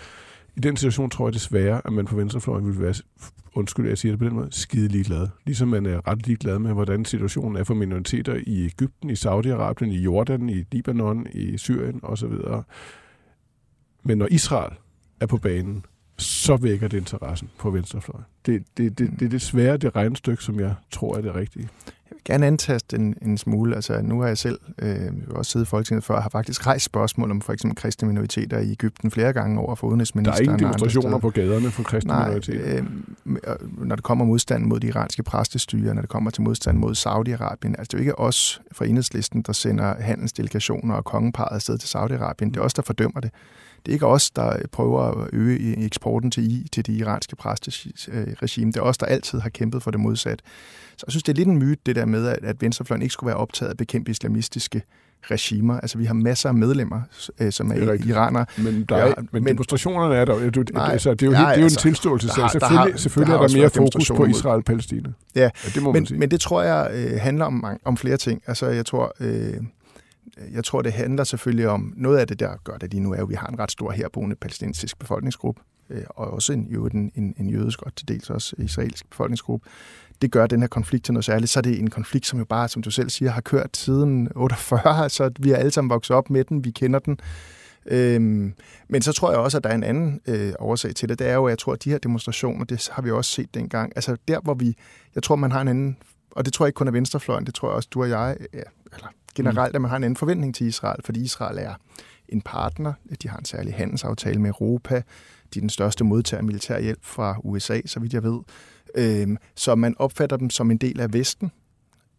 i 0.57 0.61
den 0.61 0.77
situation 0.77 1.11
tror 1.11 1.29
jeg 1.29 1.35
desværre, 1.35 1.81
at 1.85 1.93
man 1.93 2.07
på 2.07 2.17
venstrefløjen 2.17 2.67
ville 2.67 2.81
være, 2.81 2.95
undskyld, 3.55 3.89
jeg 3.89 3.99
siger 3.99 4.13
det 4.13 4.19
på 4.19 4.25
den 4.25 4.35
måde, 4.35 4.49
skide 4.51 4.89
ligeglad. 4.89 5.29
Ligesom 5.47 5.69
man 5.69 5.87
er 5.87 6.09
ret 6.09 6.27
ligeglad 6.27 6.59
med, 6.59 6.73
hvordan 6.73 7.05
situationen 7.05 7.57
er 7.57 7.65
for 7.65 7.75
minoriteter 7.75 8.41
i 8.47 8.65
Ægypten, 8.65 9.11
i 9.11 9.13
Saudi-Arabien, 9.13 9.91
i 9.91 10.03
Jordan, 10.03 10.49
i 10.49 10.65
Libanon, 10.73 11.27
i 11.33 11.59
Syrien 11.59 12.01
osv. 12.03 12.33
Men 14.03 14.19
når 14.19 14.27
Israel 14.31 14.73
er 15.21 15.27
på 15.27 15.37
banen, 15.37 15.85
så 16.17 16.57
vækker 16.57 16.89
det 16.89 16.97
interessen 16.97 17.51
på 17.59 17.71
venstrefløjen. 17.71 18.25
Det, 18.47 18.65
det, 18.77 18.99
det, 18.99 19.11
det 19.21 19.27
er 19.27 19.31
desværre 19.31 19.77
det 19.77 19.97
regnstykke, 19.97 20.43
som 20.43 20.61
jeg 20.61 20.75
tror 20.91 21.17
er 21.17 21.21
det 21.21 21.35
rigtige. 21.35 21.69
Jeg 22.11 22.17
vil 22.17 22.25
gerne 22.25 22.47
antaste 22.47 22.97
en, 22.97 23.15
en 23.23 23.39
smule. 23.39 23.75
Altså, 23.75 24.03
nu 24.03 24.21
har 24.21 24.29
jeg 24.29 24.39
selv 24.39 24.59
øh, 24.83 25.13
også 25.31 25.53
siddet 25.53 25.67
i 25.67 25.69
Folketinget 25.69 26.05
før, 26.05 26.15
og 26.15 26.23
har 26.23 26.31
faktisk 26.31 26.67
rejst 26.67 26.85
spørgsmål 26.85 27.31
om 27.31 27.41
for 27.41 27.53
eksempel 27.53 27.77
kristne 27.77 28.09
minoriteter 28.09 28.59
i 28.59 28.71
Ægypten 28.73 29.11
flere 29.11 29.33
gange 29.33 29.61
over 29.61 29.75
for 29.75 29.87
udenrigsministeren. 29.87 30.37
Der 30.37 30.51
er 30.51 30.55
ingen 30.55 30.59
demonstrationer 30.59 31.19
på 31.19 31.31
gaderne 31.31 31.71
for 31.71 31.83
kristne 31.83 32.13
Nej, 32.13 32.27
minoriteter? 32.27 32.85
Øh, 33.25 33.87
når 33.87 33.97
det 33.97 34.05
kommer 34.05 34.25
modstand 34.25 34.65
mod 34.65 34.81
de 34.81 34.87
iranske 34.87 35.23
præstestyre, 35.23 35.95
når 35.95 36.01
det 36.01 36.11
kommer 36.11 36.31
til 36.31 36.43
modstand 36.43 36.79
mod 36.79 36.95
Saudi-Arabien, 36.95 37.75
altså 37.79 37.89
det 37.91 37.95
er 37.95 37.99
jo 37.99 38.03
ikke 38.03 38.19
os 38.19 38.61
fra 38.73 38.87
enhedslisten, 38.87 39.43
der 39.43 39.53
sender 39.53 39.95
handelsdelegationer 40.01 40.95
og 40.95 41.05
kongeparet 41.05 41.55
afsted 41.55 41.79
til 41.79 41.99
Saudi-Arabien. 41.99 42.51
Det 42.51 42.57
er 42.57 42.61
os, 42.61 42.75
der 42.75 42.83
fordømmer 42.83 43.21
det. 43.21 43.31
Det 43.87 43.93
er 43.93 43.93
ikke 43.93 44.07
os, 44.07 44.31
der 44.31 44.57
prøver 44.73 45.03
at 45.03 45.29
øge 45.33 45.85
eksporten 45.85 46.31
til, 46.31 46.53
I, 46.53 46.69
til 46.69 46.87
det 46.87 46.93
iranske 46.93 47.37
præsteregime. 47.37 48.73
Det 48.73 48.77
er 48.77 48.83
os, 48.83 48.99
der 48.99 49.07
altid 49.07 49.41
har 49.41 49.49
kæmpet 49.49 49.83
for 49.83 49.91
det 49.91 50.01
modsat. 50.01 50.43
Så 50.97 51.05
jeg 51.07 51.13
synes, 51.13 51.23
det 51.23 51.33
er 51.33 51.37
lidt 51.37 51.49
en 51.49 51.59
myte, 51.59 51.81
det 51.87 51.97
der 51.97 52.05
med, 52.05 52.27
at 52.43 52.63
venstrefløjen 52.63 53.03
ikke 53.03 53.13
skulle 53.13 53.29
være 53.29 53.37
optaget 53.37 53.69
af 53.69 53.73
at 53.73 53.77
bekæmpe 53.77 54.11
islamistiske 54.11 54.83
regimer. 55.31 55.81
Altså, 55.81 55.99
vi 55.99 56.05
har 56.05 56.15
masser 56.15 56.49
af 56.49 56.55
medlemmer, 56.55 57.01
øh, 57.41 57.53
som 57.53 57.71
er, 57.71 57.75
er 57.75 58.07
iranere. 58.07 58.47
Men, 58.59 58.85
der 58.89 58.97
er, 58.97 59.07
ja, 59.07 59.13
men, 59.17 59.29
men 59.33 59.47
demonstrationerne 59.47 60.15
er 60.15 60.25
der. 60.25 60.51
Du, 60.51 60.65
nej, 60.73 60.93
altså, 60.93 61.11
det 61.15 61.23
er 61.23 61.27
jo, 61.27 61.33
ja, 61.33 61.39
det 61.39 61.45
er 61.45 61.57
jo 61.59 61.63
altså, 61.63 61.89
en 61.89 61.93
tilståelse. 61.93 62.29
Har, 62.29 62.49
selvfølgelig, 62.49 62.79
har, 62.79 62.97
selvfølgelig 62.97 63.33
der 63.33 63.41
er 63.43 63.47
der 63.47 63.57
mere 63.57 63.71
fokus 63.71 64.11
på 64.17 64.25
Israel 64.25 64.57
og 64.57 64.65
Palæstina. 64.65 65.09
Ja, 65.35 65.41
ja 65.43 65.51
det 65.75 65.83
må 65.83 65.93
men, 65.93 66.01
man 66.01 66.07
sige. 66.07 66.19
men 66.19 66.31
det 66.31 66.41
tror 66.41 66.63
jeg 66.63 66.91
øh, 66.95 67.21
handler 67.21 67.45
om, 67.45 67.65
om 67.85 67.97
flere 67.97 68.17
ting. 68.17 68.43
Altså, 68.47 68.67
jeg 68.67 68.87
tror... 68.87 69.15
Øh, 69.21 69.55
Øh, 70.39 70.53
jeg 70.55 70.65
tror, 70.65 70.83
det 70.83 70.93
handler 70.93 71.25
selvfølgelig 71.25 71.69
om, 71.69 71.93
noget 71.97 72.19
af 72.19 72.27
det, 72.27 72.41
der 72.41 72.57
gør 72.65 72.77
det 72.77 72.91
lige 72.91 73.01
nu, 73.01 73.13
er 73.13 73.23
at 73.23 73.29
vi 73.29 73.35
har 73.35 73.47
en 73.47 73.59
ret 73.59 73.73
stor 73.73 73.91
herboende 73.91 74.37
palæstinensisk 74.37 74.99
befolkningsgruppe, 74.99 75.61
øh, 75.91 76.03
og 76.09 76.31
også 76.31 76.53
en, 76.53 76.67
jo 76.71 76.87
en, 76.87 77.13
en, 77.15 77.35
en 77.39 77.51
jødisk 77.51 77.83
og 77.83 77.95
til 77.97 78.09
dels 78.09 78.31
også 78.31 78.57
israelsk 78.59 79.11
befolkningsgruppe. 79.11 79.69
Det 80.23 80.31
gør 80.31 80.47
den 80.47 80.61
her 80.61 80.69
konflikt 80.69 81.05
til 81.05 81.15
noget 81.15 81.25
særligt. 81.25 81.51
Så 81.51 81.61
er 81.61 81.63
det 81.63 81.79
en 81.79 81.91
konflikt, 81.91 82.27
som 82.27 82.39
jo 82.39 82.45
bare, 82.45 82.69
som 82.69 82.83
du 82.83 82.91
selv 82.91 83.11
siger, 83.11 83.31
har 83.31 83.41
kørt 83.41 83.77
siden 83.77 84.29
48, 84.37 85.09
så 85.17 85.31
vi 85.39 85.51
er 85.51 85.57
alle 85.57 85.71
sammen 85.71 85.91
vokset 85.91 86.17
op 86.17 86.31
med 86.31 86.45
den, 86.45 86.65
vi 86.65 86.71
kender 86.71 86.99
den. 86.99 87.21
Øhm, 87.91 88.55
men 88.89 89.03
så 89.03 89.13
tror 89.13 89.31
jeg 89.31 89.39
også, 89.39 89.57
at 89.57 89.65
der 89.65 89.71
er 89.71 89.75
en 89.75 89.85
anden 89.85 90.21
øh, 90.27 90.53
årsag 90.59 90.95
til 90.95 91.09
det. 91.09 91.19
Det 91.19 91.29
er 91.29 91.35
jo, 91.35 91.47
at 91.47 91.51
jeg 91.51 91.59
tror, 91.59 91.73
at 91.73 91.85
de 91.85 91.91
her 91.91 91.99
demonstrationer, 91.99 92.65
det 92.65 92.89
har 92.93 93.03
vi 93.03 93.11
også 93.11 93.31
set 93.31 93.55
dengang. 93.55 93.93
Altså 93.97 94.17
der, 94.29 94.41
hvor 94.41 94.55
vi, 94.55 94.77
jeg 95.15 95.23
tror, 95.23 95.37
man 95.37 95.53
har 95.53 95.61
en 95.61 95.69
anden, 95.69 95.97
og 96.31 96.45
det 96.45 96.53
tror 96.53 96.65
jeg 96.65 96.69
ikke 96.69 96.77
kun 96.77 96.89
er 96.89 96.93
venstrefløjen, 96.93 97.47
det 97.47 97.55
tror 97.55 97.69
jeg 97.69 97.77
også, 97.77 97.89
du 97.93 98.03
og 98.03 98.09
jeg, 98.09 98.37
ja, 98.55 98.63
generelt, 99.43 99.75
at 99.75 99.81
man 99.81 99.89
har 99.89 99.97
en 99.97 100.05
anden 100.05 100.17
forventning 100.17 100.55
til 100.55 100.67
Israel, 100.67 101.03
fordi 101.05 101.21
Israel 101.21 101.59
er 101.59 101.75
en 102.29 102.41
partner. 102.41 102.93
De 103.23 103.29
har 103.29 103.39
en 103.39 103.45
særlig 103.45 103.75
handelsaftale 103.75 104.41
med 104.41 104.51
Europa. 104.51 105.03
De 105.55 105.59
er 105.59 105.61
den 105.61 105.71
største 105.71 106.05
modtager 106.05 106.39
af 106.39 106.45
militær 106.45 106.81
hjælp 106.81 107.05
fra 107.05 107.37
USA, 107.45 107.81
så 107.87 108.01
vidt 108.01 108.13
jeg 108.13 108.23
ved. 108.23 108.41
Øhm, 108.95 109.37
så 109.55 109.75
man 109.75 109.95
opfatter 109.99 110.37
dem 110.37 110.51
som 110.51 110.71
en 110.71 110.79
del 110.79 111.01
af 111.01 111.13
Vesten, 111.13 111.53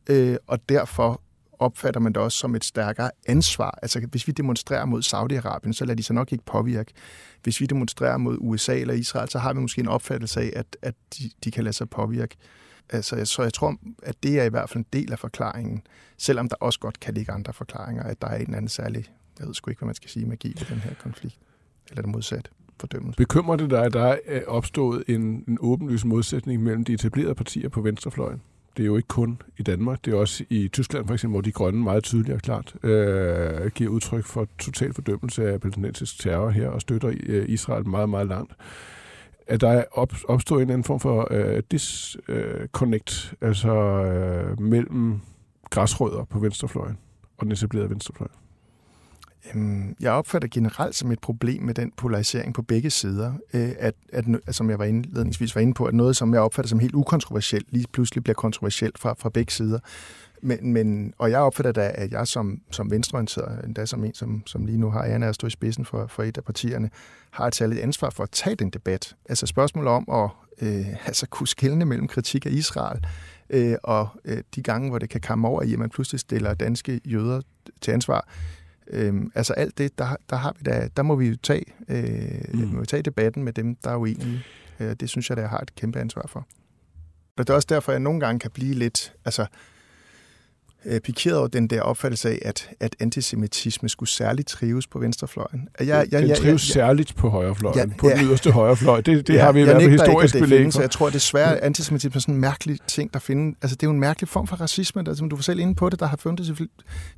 øh, 0.09 0.37
og 0.47 0.69
derfor 0.69 1.21
opfatter 1.59 1.99
man 1.99 2.13
det 2.13 2.21
også 2.21 2.37
som 2.37 2.55
et 2.55 2.65
stærkere 2.65 3.11
ansvar. 3.27 3.79
Altså 3.81 4.07
hvis 4.11 4.27
vi 4.27 4.31
demonstrerer 4.31 4.85
mod 4.85 5.01
Saudi-Arabien, 5.03 5.73
så 5.73 5.85
lader 5.85 5.95
de 5.95 6.03
sig 6.03 6.15
nok 6.15 6.31
ikke 6.31 6.45
påvirke. 6.45 6.93
Hvis 7.43 7.61
vi 7.61 7.65
demonstrerer 7.65 8.17
mod 8.17 8.37
USA 8.39 8.79
eller 8.79 8.93
Israel, 8.93 9.29
så 9.29 9.39
har 9.39 9.53
vi 9.53 9.59
måske 9.59 9.81
en 9.81 9.87
opfattelse 9.87 10.41
af, 10.41 10.51
at, 10.55 10.77
at 10.81 10.93
de, 11.17 11.29
de 11.43 11.51
kan 11.51 11.63
lade 11.63 11.75
sig 11.75 11.89
påvirke. 11.89 12.35
Altså, 12.89 13.25
så 13.25 13.43
jeg 13.43 13.53
tror, 13.53 13.75
at 14.03 14.23
det 14.23 14.39
er 14.39 14.43
i 14.43 14.49
hvert 14.49 14.69
fald 14.69 14.79
en 14.79 14.85
del 14.93 15.11
af 15.11 15.19
forklaringen, 15.19 15.81
selvom 16.17 16.49
der 16.49 16.55
også 16.59 16.79
godt 16.79 16.99
kan 16.99 17.13
ligge 17.13 17.31
andre 17.31 17.53
forklaringer, 17.53 18.03
at 18.03 18.21
der 18.21 18.27
er 18.27 18.37
en 18.37 18.53
anden 18.53 18.69
særlig, 18.69 19.05
jeg 19.39 19.47
ved 19.47 19.53
sgu 19.53 19.71
ikke, 19.71 19.79
hvad 19.79 19.87
man 19.87 19.95
skal 19.95 20.09
sige, 20.09 20.25
magi 20.25 20.47
i 20.47 20.65
den 20.69 20.77
her 20.77 20.93
konflikt, 21.03 21.37
eller 21.89 22.01
det 22.01 22.11
modsatte 22.11 22.51
fordømmelse. 22.79 23.17
Bekymrer 23.17 23.55
det 23.55 23.69
dig, 23.69 23.85
at 23.85 23.93
der 23.93 24.03
er 24.03 24.17
øh, 24.27 24.41
opstået 24.47 25.03
en, 25.07 25.43
en 25.47 25.57
åbenlys 25.61 26.05
modsætning 26.05 26.63
mellem 26.63 26.83
de 26.83 26.93
etablerede 26.93 27.35
partier 27.35 27.69
på 27.69 27.81
venstrefløjen? 27.81 28.41
Det 28.77 28.83
er 28.83 28.87
jo 28.87 28.97
ikke 28.97 29.07
kun 29.07 29.41
i 29.57 29.63
Danmark, 29.63 30.05
det 30.05 30.13
er 30.13 30.17
også 30.17 30.43
i 30.49 30.67
Tyskland 30.67 31.07
for 31.07 31.13
eksempel, 31.13 31.33
hvor 31.33 31.41
de 31.41 31.51
grønne 31.51 31.83
meget 31.83 32.03
tydeligt 32.03 32.35
og 32.35 32.41
klart 32.41 32.75
øh, 32.83 33.71
giver 33.71 33.89
udtryk 33.89 34.25
for 34.25 34.47
total 34.59 34.93
fordømmelse 34.93 35.49
af 35.51 35.61
palæstinensisk 35.61 36.19
terror 36.19 36.49
her 36.49 36.67
og 36.69 36.81
støtter 36.81 37.13
øh, 37.23 37.49
Israel 37.49 37.87
meget, 37.87 38.09
meget 38.09 38.27
langt. 38.27 38.53
At 39.49 39.61
der 39.61 39.69
er 39.69 39.83
op, 39.91 40.13
opstået 40.27 40.61
en 40.61 40.69
anden 40.69 40.83
form 40.83 40.99
for 40.99 41.27
øh, 41.31 41.63
disconnect, 41.71 43.33
øh, 43.41 43.47
altså 43.47 43.73
øh, 43.73 44.61
mellem 44.61 45.19
græsrødder 45.69 46.23
på 46.23 46.39
venstrefløjen 46.39 46.97
og 47.37 47.45
den 47.45 47.51
etablerede 47.51 47.89
venstrefløj. 47.89 48.27
Øhm, 49.53 49.95
jeg 49.99 50.11
opfatter 50.11 50.47
generelt 50.51 50.95
som 50.95 51.11
et 51.11 51.19
problem 51.19 51.63
med 51.63 51.73
den 51.73 51.91
polarisering 51.97 52.53
på 52.53 52.61
begge 52.61 52.89
sider, 52.89 53.33
øh, 53.53 53.71
at, 53.79 53.93
at, 54.13 54.25
som 54.55 54.69
jeg 54.69 54.79
var 54.79 54.85
indledningsvis 54.85 55.55
var 55.55 55.61
inde 55.61 55.73
på, 55.73 55.85
at 55.85 55.93
noget, 55.93 56.15
som 56.15 56.33
jeg 56.33 56.41
opfatter 56.41 56.69
som 56.69 56.79
helt 56.79 56.95
ukontroversielt, 56.95 57.67
lige 57.73 57.85
pludselig 57.91 58.23
bliver 58.23 58.35
kontroversielt 58.35 58.99
fra, 58.99 59.15
fra 59.17 59.29
begge 59.29 59.51
sider. 59.51 59.79
Men, 60.41 60.73
men, 60.73 61.13
og 61.17 61.31
jeg 61.31 61.39
opfatter 61.39 61.71
da, 61.71 61.91
at 61.95 62.11
jeg 62.11 62.27
som, 62.27 62.61
som 62.71 62.91
venstreorienteret, 62.91 63.65
endda 63.65 63.85
som 63.85 64.03
en, 64.03 64.13
som, 64.13 64.43
som 64.45 64.65
lige 64.65 64.77
nu 64.77 64.89
har 64.89 65.03
æren 65.03 65.23
af 65.23 65.27
at 65.27 65.35
stå 65.35 65.47
i 65.47 65.49
spidsen 65.49 65.85
for, 65.85 66.07
for 66.07 66.23
et 66.23 66.37
af 66.37 66.43
partierne, 66.43 66.89
har 67.31 67.47
et 67.47 67.55
særligt 67.55 67.81
ansvar 67.81 68.09
for 68.09 68.23
at 68.23 68.29
tage 68.31 68.55
den 68.55 68.69
debat. 68.69 69.15
Altså 69.29 69.45
spørgsmålet 69.45 69.91
om 69.91 70.05
at 70.11 70.29
øh, 70.67 71.07
altså 71.07 71.27
kunne 71.29 71.47
skille 71.47 71.85
mellem 71.85 72.07
kritik 72.07 72.45
af 72.45 72.51
Israel 72.51 72.99
øh, 73.49 73.75
og 73.83 74.07
øh, 74.25 74.43
de 74.55 74.63
gange, 74.63 74.89
hvor 74.89 74.99
det 74.99 75.09
kan 75.09 75.21
komme 75.21 75.47
over 75.47 75.61
i, 75.61 75.73
at 75.73 75.79
man 75.79 75.89
pludselig 75.89 76.19
stiller 76.19 76.53
danske 76.53 77.01
jøder 77.05 77.41
til 77.81 77.91
ansvar, 77.91 78.27
Øhm, 78.89 79.31
altså 79.35 79.53
alt 79.53 79.77
det, 79.77 79.97
der, 79.97 80.15
der, 80.29 80.35
har 80.35 80.55
vi 80.59 80.63
da, 80.63 80.89
der 80.97 81.03
må 81.03 81.15
vi 81.15 81.27
jo 81.27 81.35
tage, 81.43 81.65
øh, 81.89 82.53
mm. 82.53 82.67
må 82.67 82.79
vi 82.79 82.85
tage 82.85 83.01
debatten 83.01 83.43
med 83.43 83.53
dem, 83.53 83.75
der 83.75 83.91
er 83.91 83.95
uenige. 83.95 84.43
Øh, 84.79 84.95
det 84.99 85.09
synes 85.09 85.29
jeg, 85.29 85.37
jeg 85.37 85.49
har 85.49 85.57
et 85.59 85.75
kæmpe 85.75 85.99
ansvar 85.99 86.25
for. 86.27 86.47
Og 87.37 87.47
det 87.47 87.49
er 87.49 87.55
også 87.55 87.67
derfor, 87.69 87.91
at 87.91 87.93
jeg 87.93 87.99
nogle 87.99 88.19
gange 88.19 88.39
kan 88.39 88.51
blive 88.51 88.73
lidt, 88.73 89.13
altså 89.25 89.45
øh, 90.85 91.01
pikeret 91.01 91.37
over 91.37 91.47
den 91.47 91.67
der 91.67 91.81
opfattelse 91.81 92.29
af, 92.29 92.39
at, 92.41 92.69
at 92.79 92.95
antisemitisme 92.99 93.89
skulle 93.89 94.09
særligt 94.09 94.47
trives 94.47 94.87
på 94.87 94.99
venstrefløjen. 94.99 95.67
Jeg, 95.79 95.87
jeg, 95.87 96.21
den 96.21 96.29
trives 96.29 96.43
jeg, 96.43 96.51
jeg, 96.51 96.59
særligt 96.59 97.15
på 97.15 97.29
højrefløjen, 97.29 97.89
ja, 97.89 97.95
på 97.97 98.09
den 98.09 98.25
yderste 98.25 98.51
højrefløj. 98.51 99.01
Det, 99.01 99.27
det 99.27 99.33
ja, 99.33 99.43
har 99.43 99.51
vi 99.51 99.61
i 99.61 99.63
hvert 99.63 99.81
fald 99.81 99.91
historisk 99.91 100.33
belæg 100.39 100.73
for. 100.73 100.81
Jeg 100.81 100.91
tror 100.91 101.09
desværre, 101.09 101.57
at 101.57 101.63
antisemitisme 101.63 102.17
er 102.17 102.19
sådan 102.19 102.35
en 102.35 102.41
mærkelig 102.41 102.79
ting, 102.87 103.13
der 103.13 103.19
finder. 103.19 103.55
Altså, 103.61 103.75
det 103.75 103.83
er 103.83 103.87
jo 103.87 103.93
en 103.93 103.99
mærkelig 103.99 104.27
form 104.27 104.47
for 104.47 104.55
racisme, 104.55 105.03
der, 105.03 105.13
som 105.13 105.29
du 105.29 105.35
var 105.35 105.43
selv 105.43 105.59
inde 105.59 105.75
på 105.75 105.89
det, 105.89 105.99
der 105.99 106.05
har 106.05 106.17
fundet 106.17 106.59
i 106.59 106.67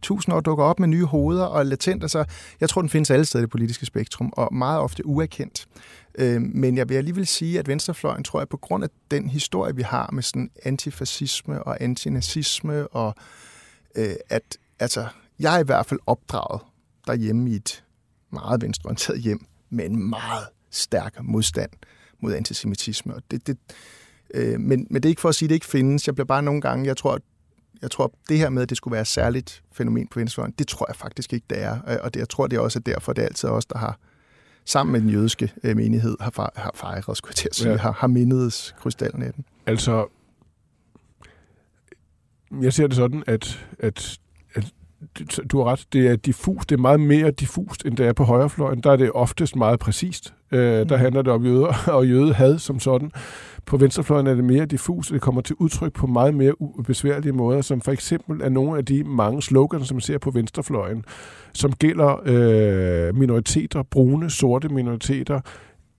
tusind 0.01 0.35
år, 0.35 0.39
dukker 0.39 0.65
op 0.65 0.79
med 0.79 0.87
nye 0.87 1.05
hoveder 1.05 1.45
og 1.45 1.65
latent. 1.65 2.03
Altså, 2.03 2.23
jeg 2.61 2.69
tror, 2.69 2.81
den 2.81 2.89
findes 2.89 3.11
alle 3.11 3.25
steder 3.25 3.41
i 3.41 3.45
det 3.45 3.51
politiske 3.51 3.85
spektrum, 3.85 4.33
og 4.37 4.53
meget 4.53 4.79
ofte 4.79 5.05
uerkendt. 5.05 5.65
Øh, 6.15 6.41
men 6.41 6.77
jeg 6.77 6.89
vil 6.89 6.95
alligevel 6.95 7.27
sige, 7.27 7.59
at 7.59 7.67
venstrefløjen, 7.67 8.23
tror 8.23 8.39
jeg, 8.39 8.49
på 8.49 8.57
grund 8.57 8.83
af 8.83 8.89
den 9.11 9.29
historie, 9.29 9.75
vi 9.75 9.81
har 9.81 10.09
med 10.13 10.23
sådan 10.23 10.49
antifascisme 10.63 11.63
og 11.63 11.83
antinazisme 11.83 12.87
og 12.87 13.15
øh, 13.17 13.23
at 14.29 14.57
altså, 14.79 15.07
jeg 15.39 15.55
er 15.55 15.59
i 15.59 15.63
hvert 15.63 15.85
fald 15.85 15.99
opdraget 16.05 16.61
derhjemme 17.07 17.49
i 17.49 17.55
et 17.55 17.83
meget 18.29 18.61
venstreorienteret 18.61 19.21
hjem 19.21 19.45
med 19.69 19.85
en 19.85 20.09
meget 20.09 20.47
stærk 20.69 21.23
modstand 21.23 21.69
mod 22.19 22.33
antisemitisme. 22.33 23.15
Og 23.15 23.21
det, 23.31 23.47
det, 23.47 23.57
øh, 24.33 24.59
men, 24.59 24.87
men 24.89 25.03
det 25.03 25.05
er 25.05 25.09
ikke 25.09 25.21
for 25.21 25.29
at 25.29 25.35
sige, 25.35 25.47
at 25.47 25.49
det 25.49 25.55
ikke 25.55 25.65
findes. 25.65 26.07
Jeg 26.07 26.15
bliver 26.15 26.25
bare 26.25 26.43
nogle 26.43 26.61
gange, 26.61 26.85
jeg 26.85 26.97
tror, 26.97 27.19
jeg 27.81 27.91
tror, 27.91 28.13
det 28.29 28.37
her 28.37 28.49
med, 28.49 28.61
at 28.61 28.69
det 28.69 28.77
skulle 28.77 28.91
være 28.91 29.01
et 29.01 29.07
særligt 29.07 29.63
fænomen 29.71 30.07
på 30.07 30.19
venstrefløjen, 30.19 30.53
det 30.59 30.67
tror 30.67 30.85
jeg 30.89 30.95
faktisk 30.95 31.33
ikke, 31.33 31.45
det 31.49 31.61
er. 31.61 31.99
Og 32.03 32.13
det, 32.13 32.19
jeg 32.19 32.29
tror, 32.29 32.47
det 32.47 32.57
er 32.57 32.61
også 32.61 32.79
derfor, 32.79 33.13
det 33.13 33.21
er 33.21 33.25
altid 33.25 33.49
os, 33.49 33.65
der 33.65 33.77
har 33.77 33.99
sammen 34.65 34.91
med 34.91 35.01
den 35.01 35.09
jødiske 35.09 35.53
øh, 35.63 35.75
menighed 35.75 36.17
har, 36.19 36.71
fejret, 36.75 37.17
skulle 37.17 37.29
jeg 37.29 37.35
til 37.35 37.47
at 37.49 37.55
sige, 37.55 37.71
ja. 37.71 37.77
har, 37.77 37.91
har 37.91 38.07
mindet 38.07 38.75
krystalnatten. 38.79 39.45
Altså, 39.65 40.07
jeg 42.61 42.73
ser 42.73 42.87
det 42.87 42.95
sådan, 42.95 43.23
at, 43.27 43.65
at, 43.79 44.19
at 44.53 44.73
du 45.51 45.57
har 45.57 45.65
ret, 45.65 45.85
det 45.93 46.07
er 46.07 46.15
diffust, 46.15 46.69
det 46.69 46.75
er 46.75 46.81
meget 46.81 46.99
mere 46.99 47.31
diffust, 47.31 47.85
end 47.85 47.97
det 47.97 48.07
er 48.07 48.13
på 48.13 48.23
højrefløjen. 48.23 48.81
Der 48.81 48.91
er 48.91 48.95
det 48.95 49.11
oftest 49.11 49.55
meget 49.55 49.79
præcist. 49.79 50.33
Øh, 50.51 50.89
der 50.89 50.95
mm. 50.97 51.01
handler 51.01 51.21
det 51.21 51.33
om 51.33 51.45
jøder 51.45 51.73
og 51.97 52.07
jødehad 52.07 52.59
som 52.59 52.79
sådan. 52.79 53.11
På 53.65 53.77
venstrefløjen 53.77 54.27
er 54.27 54.35
det 54.35 54.43
mere 54.43 54.65
diffust, 54.65 55.11
og 55.11 55.13
det 55.13 55.21
kommer 55.21 55.41
til 55.41 55.55
udtryk 55.59 55.93
på 55.93 56.07
meget 56.07 56.33
mere 56.33 56.53
besværlige 56.85 57.33
måder, 57.33 57.61
som 57.61 57.81
for 57.81 57.91
eksempel 57.91 58.41
er 58.41 58.49
nogle 58.49 58.77
af 58.77 58.85
de 58.85 59.03
mange 59.03 59.41
slogans, 59.41 59.87
som 59.87 59.95
man 59.95 60.01
ser 60.01 60.17
på 60.17 60.31
venstrefløjen, 60.31 61.05
som 61.53 61.73
gælder 61.73 62.21
øh, 62.25 63.15
minoriteter, 63.15 63.83
brune, 63.83 64.29
sorte 64.29 64.69
minoriteter, 64.69 65.39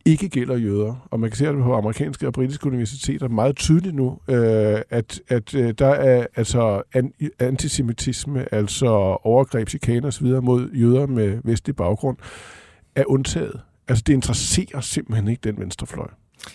ikke 0.05 0.29
gælder 0.29 0.57
jøder. 0.57 1.09
Og 1.11 1.21
man 1.21 1.31
kan 1.31 1.37
se 1.37 1.47
det 1.47 1.62
på 1.62 1.75
amerikanske 1.75 2.27
og 2.27 2.33
britiske 2.33 2.67
universiteter 2.67 3.29
meget 3.29 3.57
tydeligt 3.57 3.95
nu, 3.95 4.19
øh, 4.29 4.81
at, 4.91 5.21
at 5.29 5.55
øh, 5.55 5.75
der 5.79 5.87
er 5.87 6.27
altså 6.37 6.83
an, 6.93 7.12
antisemitisme, 7.38 8.55
altså 8.55 8.87
overgreb, 9.23 9.69
chikane 9.69 10.07
osv. 10.07 10.27
mod 10.27 10.71
jøder 10.73 11.07
med 11.07 11.41
vestlig 11.45 11.77
baggrund, 11.77 12.17
er 12.95 13.05
undtaget. 13.07 13.61
Altså 13.88 14.05
det 14.07 14.12
interesserer 14.12 14.81
simpelthen 14.81 15.29
ikke 15.29 15.41
den 15.45 15.59
venstrefløj. 15.59 16.09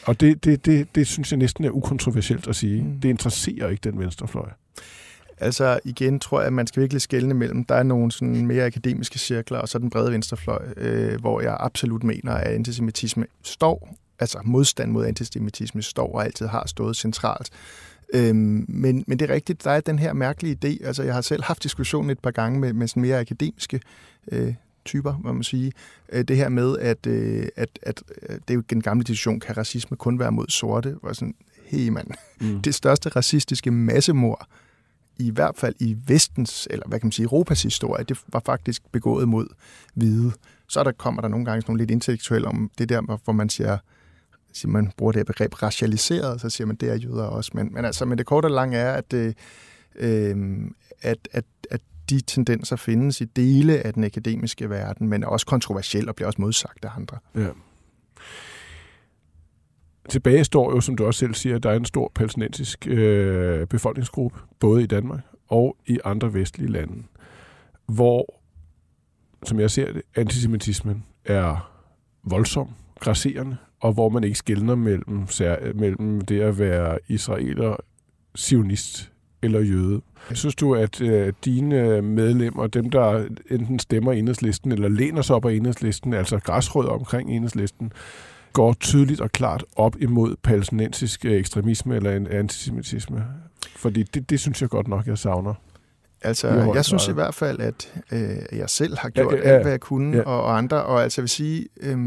Og 0.06 0.20
det, 0.20 0.46
det, 0.46 0.66
det, 0.66 0.96
det 0.96 1.08
synes 1.08 1.32
jeg 1.32 1.38
næsten 1.38 1.66
er 1.66 1.70
ukontroversielt 1.70 2.48
at 2.48 2.56
sige. 2.56 2.84
Mm. 2.84 3.02
Det 3.02 3.10
interesserer 3.10 3.70
ikke 3.70 3.82
den 3.90 4.00
venstrefløj. 4.00 4.50
Altså 5.40 5.80
igen 5.84 6.20
tror 6.20 6.40
jeg, 6.40 6.48
at 6.48 6.54
man 6.54 6.68
skal 6.68 6.82
virkelig 6.82 7.02
skelne 7.02 7.34
mellem, 7.34 7.64
der 7.64 7.76
er 7.76 7.84
nogle 7.84 8.12
sådan 8.12 8.46
mere 8.46 8.66
akademiske 8.66 9.20
cirkler, 9.20 9.60
og 9.60 9.70
så 9.70 9.80
den 9.80 9.90
brede 9.90 10.12
venstrefløj, 10.12 10.68
øh, 10.78 11.20
hvor 11.20 11.42
jeg 11.42 11.58
absolut 11.60 12.04
mener, 12.04 12.34
at 12.34 12.54
antisemitisme 12.54 13.26
står, 13.44 13.96
altså 14.20 14.40
modstand 14.44 14.92
mod 14.92 15.06
antisemitisme 15.06 15.82
står 15.82 16.14
og 16.16 16.26
altid 16.26 16.48
har 16.48 16.64
stået 16.68 16.98
centralt. 16.98 17.50
Øhm, 18.14 18.66
men, 18.68 19.04
men 19.08 19.20
det 19.20 19.30
er 19.30 19.34
rigtigt, 19.34 19.64
der 19.64 19.72
er 19.72 19.82
den 19.82 20.00
her 20.00 20.14
mærkelige 20.14 20.58
idé, 20.66 20.86
altså 20.88 21.04
jeg 21.04 21.14
har 21.14 21.22
selv 21.22 21.44
haft 21.44 21.64
diskussion 21.64 22.10
et 22.10 22.20
par 22.20 22.32
gange 22.32 22.60
med, 22.60 22.74
med 22.74 22.88
sådan 22.88 23.02
mere 23.02 23.20
akademiske 23.20 23.82
øh, 24.32 24.54
typer, 24.86 25.18
må 25.24 25.34
man 25.34 25.44
sige. 25.44 25.72
Øh, 26.12 26.24
det 26.24 26.38
her 26.38 26.50
med, 26.50 26.78
at, 26.78 27.08
øh, 27.08 27.48
at, 27.56 27.80
at 27.82 28.04
øh, 28.22 28.36
det 28.36 28.50
er 28.50 28.54
jo 28.54 28.62
den 28.62 28.82
gamle 28.82 29.04
diskussion, 29.04 29.40
kan 29.40 29.58
racisme 29.58 29.98
kun 29.98 30.20
være 30.20 30.32
mod 30.32 30.46
sorte? 30.50 30.96
Hvor 31.02 31.14
sådan, 31.14 31.36
hey 31.66 31.90
mand, 31.90 32.08
mm. 32.42 32.62
det 32.62 32.76
største 32.76 33.10
racistiske 33.10 33.72
massemord, 33.72 34.48
i 35.20 35.30
hvert 35.30 35.56
fald 35.56 35.76
i 35.80 35.98
vestens, 36.08 36.68
eller 36.72 36.88
hvad 36.88 37.00
kan 37.00 37.08
man 37.08 37.12
sige, 37.12 37.24
Europas 37.24 37.64
historie, 37.64 38.04
det 38.04 38.18
var 38.28 38.42
faktisk 38.46 38.82
begået 38.92 39.28
mod 39.28 39.48
hvide. 39.94 40.32
Så 40.70 40.84
der 40.84 40.92
kommer 40.92 41.22
der 41.22 41.28
nogle 41.28 41.46
gange 41.46 41.62
sådan 41.62 41.72
nogle 41.72 41.82
lidt 41.82 41.92
intellektuelle 41.92 42.48
om 42.48 42.72
det 42.78 42.90
der, 42.90 43.18
hvor 43.24 43.34
man 43.34 43.50
siger, 43.50 43.78
siger 44.54 44.72
man 44.72 44.92
bruger 44.98 45.12
det 45.12 45.20
her 45.20 45.24
begreb 45.24 45.64
racialiseret, 45.64 46.42
så 46.42 46.50
siger 46.50 46.68
man, 46.68 46.76
det 46.76 46.90
er 46.90 46.96
jøder 46.96 47.24
også. 47.24 47.52
Men, 47.54 47.74
men 47.74 47.86
altså, 47.86 48.06
men 48.06 48.18
det 48.18 48.26
korte 48.26 48.46
og 48.46 48.52
lange 48.52 48.78
er, 48.78 48.94
at, 48.94 49.14
øh, 49.14 49.34
øh 49.96 50.36
at, 51.02 51.28
at, 51.32 51.46
at 51.72 51.82
de 52.10 52.22
tendenser 52.22 52.76
findes 52.76 53.22
i 53.22 53.26
dele 53.26 53.80
af 53.80 53.94
den 53.94 54.04
akademiske 54.04 54.70
verden, 54.70 55.08
men 55.08 55.24
er 55.24 55.28
også 55.28 55.46
kontroversielt 55.46 56.10
og 56.10 56.16
bliver 56.16 56.28
også 56.28 56.42
modsagt 56.42 56.86
af 56.86 56.90
andre. 56.96 57.18
Ja. 57.36 57.50
Tilbage 60.10 60.44
står 60.44 60.72
jo, 60.72 60.82
som 60.82 60.96
du 60.96 61.06
også 61.06 61.20
selv 61.20 61.34
siger, 61.34 61.56
at 61.56 61.64
der 61.64 61.70
er 61.70 61.76
en 61.76 61.86
stor 61.86 62.12
palæstinensisk 62.16 62.88
øh, 62.88 63.68
befolkningsgruppe, 63.68 64.40
både 64.60 64.84
i 64.84 64.86
Danmark 64.86 65.20
og 65.48 65.78
i 65.86 66.00
andre 66.06 66.34
vestlige 66.34 66.72
lande, 66.72 67.04
hvor, 67.86 68.42
som 69.44 69.60
jeg 69.60 69.72
ser 69.72 69.94
det, 69.94 70.02
antisemitismen 70.16 71.04
er 71.26 71.72
voldsom, 72.24 72.70
grasserende, 73.00 73.58
og 73.80 73.94
hvor 73.94 74.10
man 74.10 74.24
ikke 74.24 74.38
skældner 74.38 74.76
mellem, 74.76 75.28
mellem 75.76 76.22
det 76.22 76.42
at 76.42 76.60
være 76.60 77.00
israeler, 77.08 77.76
sionist 78.36 79.12
eller 79.42 79.60
jøde. 79.60 80.02
Synes 80.34 80.56
du, 80.56 80.76
at 80.76 81.02
øh, 81.02 81.34
dine 81.46 82.02
medlemmer, 82.02 82.68
dem 82.68 82.90
der 82.90 83.28
enten 83.52 83.80
stemmer 83.80 84.12
enhedslisten 84.12 84.72
eller 84.72 84.88
læner 84.88 85.22
sig 85.22 85.36
op 85.36 85.46
af 85.46 85.54
enhedslisten, 85.54 86.14
altså 86.14 86.40
græsrød 86.40 86.88
omkring 86.88 87.30
enhedslisten, 87.30 87.92
går 88.54 88.74
tydeligt 88.74 89.22
og 89.22 89.32
klart 89.32 89.66
op 89.76 89.96
imod 90.00 90.36
palæstinensisk 90.44 91.26
øh, 91.26 91.32
ekstremisme 91.32 91.96
eller 91.96 92.16
en 92.16 92.28
antisemitisme? 92.28 93.26
Fordi 93.76 94.04
det, 94.04 94.30
det 94.30 94.40
synes 94.40 94.62
jeg 94.62 94.70
godt 94.70 94.88
nok, 94.88 95.08
jeg 95.08 95.18
savner. 95.18 95.54
Altså, 96.22 96.72
jeg 96.74 96.86
synes 96.86 97.08
i 97.08 97.12
hvert 97.12 97.36
fald, 97.36 97.60
at 97.60 97.94
øh, 98.12 98.60
jeg 98.60 98.70
selv 98.70 98.98
har 98.98 99.10
gjort 99.10 99.34
ja, 99.34 99.38
ja, 99.38 99.54
alt, 99.54 99.64
hvad 99.64 99.72
jeg 99.72 99.80
kunne, 99.80 100.18
ja. 100.18 100.24
og, 100.24 100.44
og 100.44 100.58
andre. 100.58 100.84
Og 100.84 101.04
altså, 101.04 101.22
jeg 101.22 101.24
vil 101.24 101.30
sige, 101.30 101.68
øh, 101.80 101.98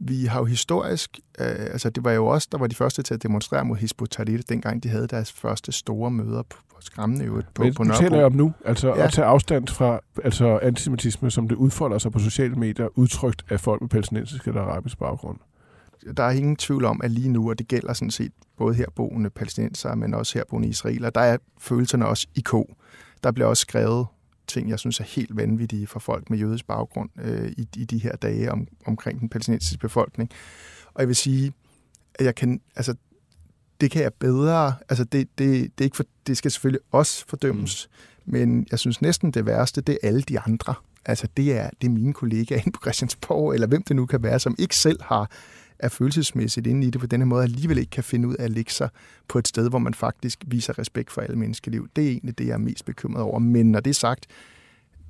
vi 0.00 0.24
har 0.24 0.38
jo 0.38 0.44
historisk, 0.44 1.18
øh, 1.40 1.46
altså 1.48 1.90
det 1.90 2.04
var 2.04 2.12
jo 2.12 2.26
os, 2.26 2.46
der 2.46 2.58
var 2.58 2.66
de 2.66 2.74
første 2.74 3.02
til 3.02 3.14
at 3.14 3.22
demonstrere 3.22 3.64
mod 3.64 3.76
Hizb 3.76 4.02
Tahrir, 4.10 4.40
dengang 4.48 4.82
de 4.82 4.88
havde 4.88 5.06
deres 5.06 5.32
første 5.32 5.72
store 5.72 6.10
møder 6.10 6.42
på, 6.42 6.58
på 6.70 6.76
skræmmende 6.80 7.24
jo 7.24 7.42
på, 7.54 7.62
Men 7.62 7.74
på 7.74 7.82
Nørrebro. 7.84 8.02
taler 8.08 8.24
om 8.24 8.32
nu, 8.32 8.52
altså 8.64 8.88
Ja. 8.94 9.04
at 9.04 9.12
tage 9.12 9.24
afstand 9.26 9.68
fra 9.68 10.00
altså 10.24 10.58
antisemitisme, 10.62 11.30
som 11.30 11.48
det 11.48 11.56
udfolder 11.56 11.98
sig 11.98 12.12
på 12.12 12.18
sociale 12.18 12.54
medier, 12.54 12.88
udtrykt 12.98 13.44
af 13.50 13.60
folk 13.60 13.80
med 13.80 13.88
palæstinensisk 13.88 14.46
eller 14.48 14.60
arabisk 14.60 14.98
baggrund. 14.98 15.38
der 16.16 16.22
er 16.22 16.30
ingen 16.30 16.56
tvivl 16.56 16.84
om, 16.84 17.00
at 17.04 17.10
lige 17.10 17.28
nu, 17.28 17.50
og 17.50 17.58
det 17.58 17.68
gælder 17.68 17.92
sådan 17.92 18.10
set 18.10 18.32
både 18.58 18.74
herboende 18.74 19.30
palæstinenser, 19.30 19.94
men 19.94 20.14
også 20.14 20.34
herboende 20.38 20.68
israeler, 20.68 21.10
der 21.10 21.20
er 21.20 21.36
følelserne 21.60 22.06
også 22.06 22.26
i 22.34 22.40
ko. 22.40 22.74
Der 23.24 23.30
bliver 23.32 23.46
også 23.48 23.60
skrevet 23.60 24.06
ting, 24.48 24.70
jeg 24.70 24.78
synes 24.78 25.00
er 25.00 25.04
helt 25.04 25.36
vanvittige 25.36 25.86
for 25.86 25.98
folk 25.98 26.30
med 26.30 26.38
jødisk 26.38 26.66
baggrund 26.66 27.10
øh, 27.20 27.52
i, 27.56 27.68
i 27.76 27.84
de 27.84 27.98
her 27.98 28.16
dage 28.16 28.52
om, 28.52 28.66
omkring 28.86 29.20
den 29.20 29.28
palæstinensiske 29.28 29.78
befolkning. 29.78 30.30
Og 30.94 31.00
jeg 31.00 31.08
vil 31.08 31.16
sige, 31.16 31.52
at 32.14 32.24
jeg 32.24 32.34
kan, 32.34 32.60
altså, 32.76 32.94
det 33.80 33.90
kan 33.90 34.02
jeg 34.02 34.14
bedre, 34.14 34.74
altså 34.88 35.04
det, 35.04 35.28
det, 35.38 35.62
det, 35.62 35.80
er 35.80 35.84
ikke 35.84 35.96
for, 35.96 36.04
det 36.26 36.36
skal 36.36 36.50
selvfølgelig 36.50 36.80
også 36.92 37.24
fordømmes, 37.28 37.88
mm. 38.24 38.32
men 38.32 38.66
jeg 38.70 38.78
synes 38.78 39.02
næsten 39.02 39.30
det 39.30 39.46
værste, 39.46 39.80
det 39.80 39.98
er 40.02 40.08
alle 40.08 40.22
de 40.22 40.40
andre. 40.40 40.74
Altså 41.06 41.28
det 41.36 41.52
er, 41.52 41.70
det 41.80 41.86
er 41.86 41.92
mine 41.92 42.12
kollegaer 42.12 42.58
inde 42.58 42.72
på 42.72 42.80
Christiansborg, 42.80 43.54
eller 43.54 43.66
hvem 43.66 43.82
det 43.82 43.96
nu 43.96 44.06
kan 44.06 44.22
være, 44.22 44.38
som 44.38 44.56
ikke 44.58 44.76
selv 44.76 45.02
har 45.02 45.30
er 45.78 45.88
følelsesmæssigt 45.88 46.66
inde 46.66 46.86
i 46.86 46.90
det 46.90 47.00
på 47.00 47.06
denne 47.06 47.26
måde, 47.26 47.42
alligevel 47.42 47.78
ikke 47.78 47.90
kan 47.90 48.04
finde 48.04 48.28
ud 48.28 48.34
af 48.34 48.44
at 48.44 48.50
lægge 48.50 48.72
sig 48.72 48.88
på 49.28 49.38
et 49.38 49.48
sted, 49.48 49.68
hvor 49.68 49.78
man 49.78 49.94
faktisk 49.94 50.44
viser 50.46 50.78
respekt 50.78 51.10
for 51.10 51.20
alle 51.20 51.36
menneskeliv. 51.36 51.88
Det 51.96 52.04
er 52.04 52.08
egentlig 52.08 52.38
det, 52.38 52.46
jeg 52.46 52.54
er 52.54 52.58
mest 52.58 52.84
bekymret 52.84 53.22
over. 53.22 53.38
Men 53.38 53.72
når 53.72 53.80
det 53.80 53.90
er 53.90 53.94
sagt, 53.94 54.26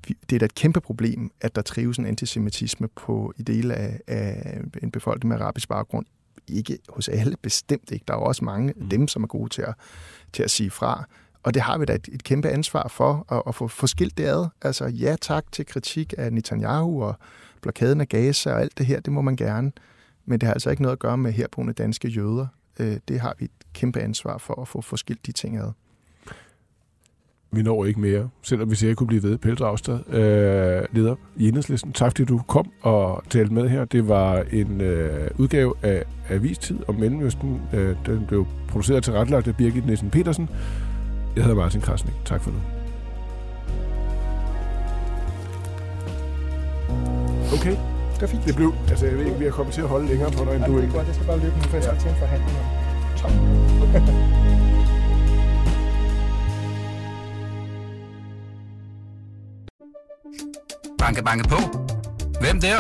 det 0.09 0.37
er 0.37 0.39
da 0.39 0.45
et 0.45 0.55
kæmpe 0.55 0.81
problem, 0.81 1.31
at 1.41 1.55
der 1.55 1.62
trives 1.62 1.97
en 1.99 2.07
antisemitisme 2.07 2.89
på 2.89 3.33
i 3.37 3.43
dele 3.43 3.75
af, 3.75 4.01
af 4.07 4.61
en 4.83 4.91
befolkning 4.91 5.29
med 5.29 5.41
arabisk 5.41 5.69
baggrund. 5.69 6.07
Ikke 6.49 6.79
hos 6.89 7.09
alle, 7.09 7.37
bestemt 7.43 7.91
ikke. 7.91 8.05
Der 8.09 8.14
er 8.14 8.19
også 8.19 8.45
mange 8.45 8.75
af 8.81 8.89
dem, 8.91 9.09
som 9.09 9.23
er 9.23 9.27
gode 9.27 9.49
til 9.49 9.62
at, 9.62 9.75
til 10.33 10.43
at 10.43 10.51
sige 10.51 10.71
fra. 10.71 11.05
Og 11.43 11.55
det 11.55 11.62
har 11.62 11.79
vi 11.79 11.85
da 11.85 11.95
et, 11.95 12.09
et 12.12 12.25
kæmpe 12.25 12.49
ansvar 12.49 12.89
for 12.89 13.27
at, 13.33 13.43
at 13.47 13.55
få, 13.55 13.69
få 13.69 13.87
skilt 13.87 14.19
det 14.19 14.25
ad. 14.25 14.47
Altså 14.62 14.87
ja 14.87 15.16
tak 15.21 15.53
til 15.53 15.66
kritik 15.66 16.14
af 16.19 16.33
Netanyahu 16.33 17.03
og 17.03 17.14
blokaden 17.61 18.01
af 18.01 18.09
Gaza 18.09 18.53
og 18.53 18.61
alt 18.61 18.79
det 18.79 18.87
her, 18.87 19.01
det 19.01 19.12
må 19.12 19.21
man 19.21 19.37
gerne. 19.37 19.73
Men 20.29 20.41
det 20.41 20.47
har 20.47 20.55
altså 20.55 20.70
ikke 20.70 20.83
noget 20.83 20.93
at 20.93 20.99
gøre 20.99 21.18
med 21.18 21.33
herboende 21.33 21.72
danske 21.72 22.09
jøder. 22.09 22.47
Øh, 22.81 22.97
det 23.09 23.20
har 23.20 23.35
vi 23.39 23.45
et 23.45 23.51
kæmpe 23.74 24.01
ansvar 24.01 24.39
for 24.39 24.61
at 24.61 24.68
få, 24.68 24.81
forskilt 24.81 25.26
de 25.26 25.33
ting 25.33 25.57
ad. 25.57 25.72
Vi 27.51 27.62
når 27.62 27.85
ikke 27.85 28.01
mere, 28.01 28.29
selvom 28.43 28.70
vi 28.70 28.76
sikkert 28.76 28.97
kunne 28.97 29.07
blive 29.07 29.22
ved. 29.22 29.39
Pelle 29.39 29.57
Dragsted, 29.57 29.99
øh, 30.09 30.85
leder 30.93 31.14
i 31.37 31.49
Enhedslisten. 31.49 31.93
Tak 31.93 32.11
fordi 32.11 32.24
du 32.24 32.39
kom 32.39 32.70
og 32.83 33.22
talte 33.31 33.55
med 33.55 33.68
her. 33.68 33.85
Det 33.85 34.09
var 34.09 34.45
en 34.53 34.81
øh, 34.81 35.31
udgave 35.39 35.74
af 35.83 36.05
Avistid 36.29 36.79
om 36.89 36.95
Mellemøsten. 36.95 37.61
Øh, 37.72 37.97
den 38.07 38.26
blev 38.26 38.47
produceret 38.68 38.97
og 38.97 39.05
tilrettelagt 39.05 39.49
af 39.49 39.57
Birgit 39.57 39.87
Nielsen 39.87 40.11
Petersen. 40.11 40.49
Jeg 41.37 41.45
hedder 41.45 41.57
Martin 41.57 41.81
Krasnik. 41.81 42.14
Tak 42.24 42.43
for 42.43 42.51
nu. 42.51 42.59
Okay, 47.55 47.76
det 48.21 48.25
er 48.25 48.31
fint. 48.31 48.45
det 48.45 48.57
blev... 48.57 48.75
Altså, 48.89 49.07
jeg 49.07 49.19
ved 49.19 49.27
ikke, 49.27 49.39
vi 49.39 49.45
er 49.45 49.51
kommet 49.51 49.75
til 49.75 49.83
at 49.83 49.89
holde 49.89 50.07
længere 50.07 50.31
på 50.31 50.45
dig, 50.45 50.57
end 50.57 50.64
du 50.64 50.81
ikke. 50.81 50.99
Jeg 50.99 51.14
skal 51.14 51.27
bare 51.27 51.39
løbe 51.39 51.57
nu, 51.57 51.62
for 51.62 51.77
jeg 51.77 51.85
skal 51.85 51.99
til 51.99 52.09
en 52.11 52.16
forhandling. 52.16 52.59
Banke, 60.99 61.23
banke 61.25 61.49
på. 61.49 61.57
Hvem 62.41 62.61
der? 62.61 62.79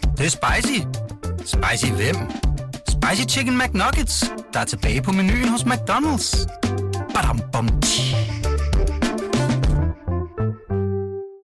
Det, 0.00 0.18
det 0.18 0.26
er 0.26 0.30
spicy. 0.30 0.80
Spicy 1.38 1.92
hvem? 1.92 2.16
Spicy 2.88 3.36
Chicken 3.36 3.58
McNuggets, 3.58 4.32
der 4.52 4.60
er 4.60 4.64
tilbage 4.64 5.02
på 5.02 5.12
menuen 5.12 5.48
hos 5.48 5.62
McDonald's. 5.62 6.46
Badum, 7.14 7.40
bom, 7.52 7.80
tji. 7.80 8.11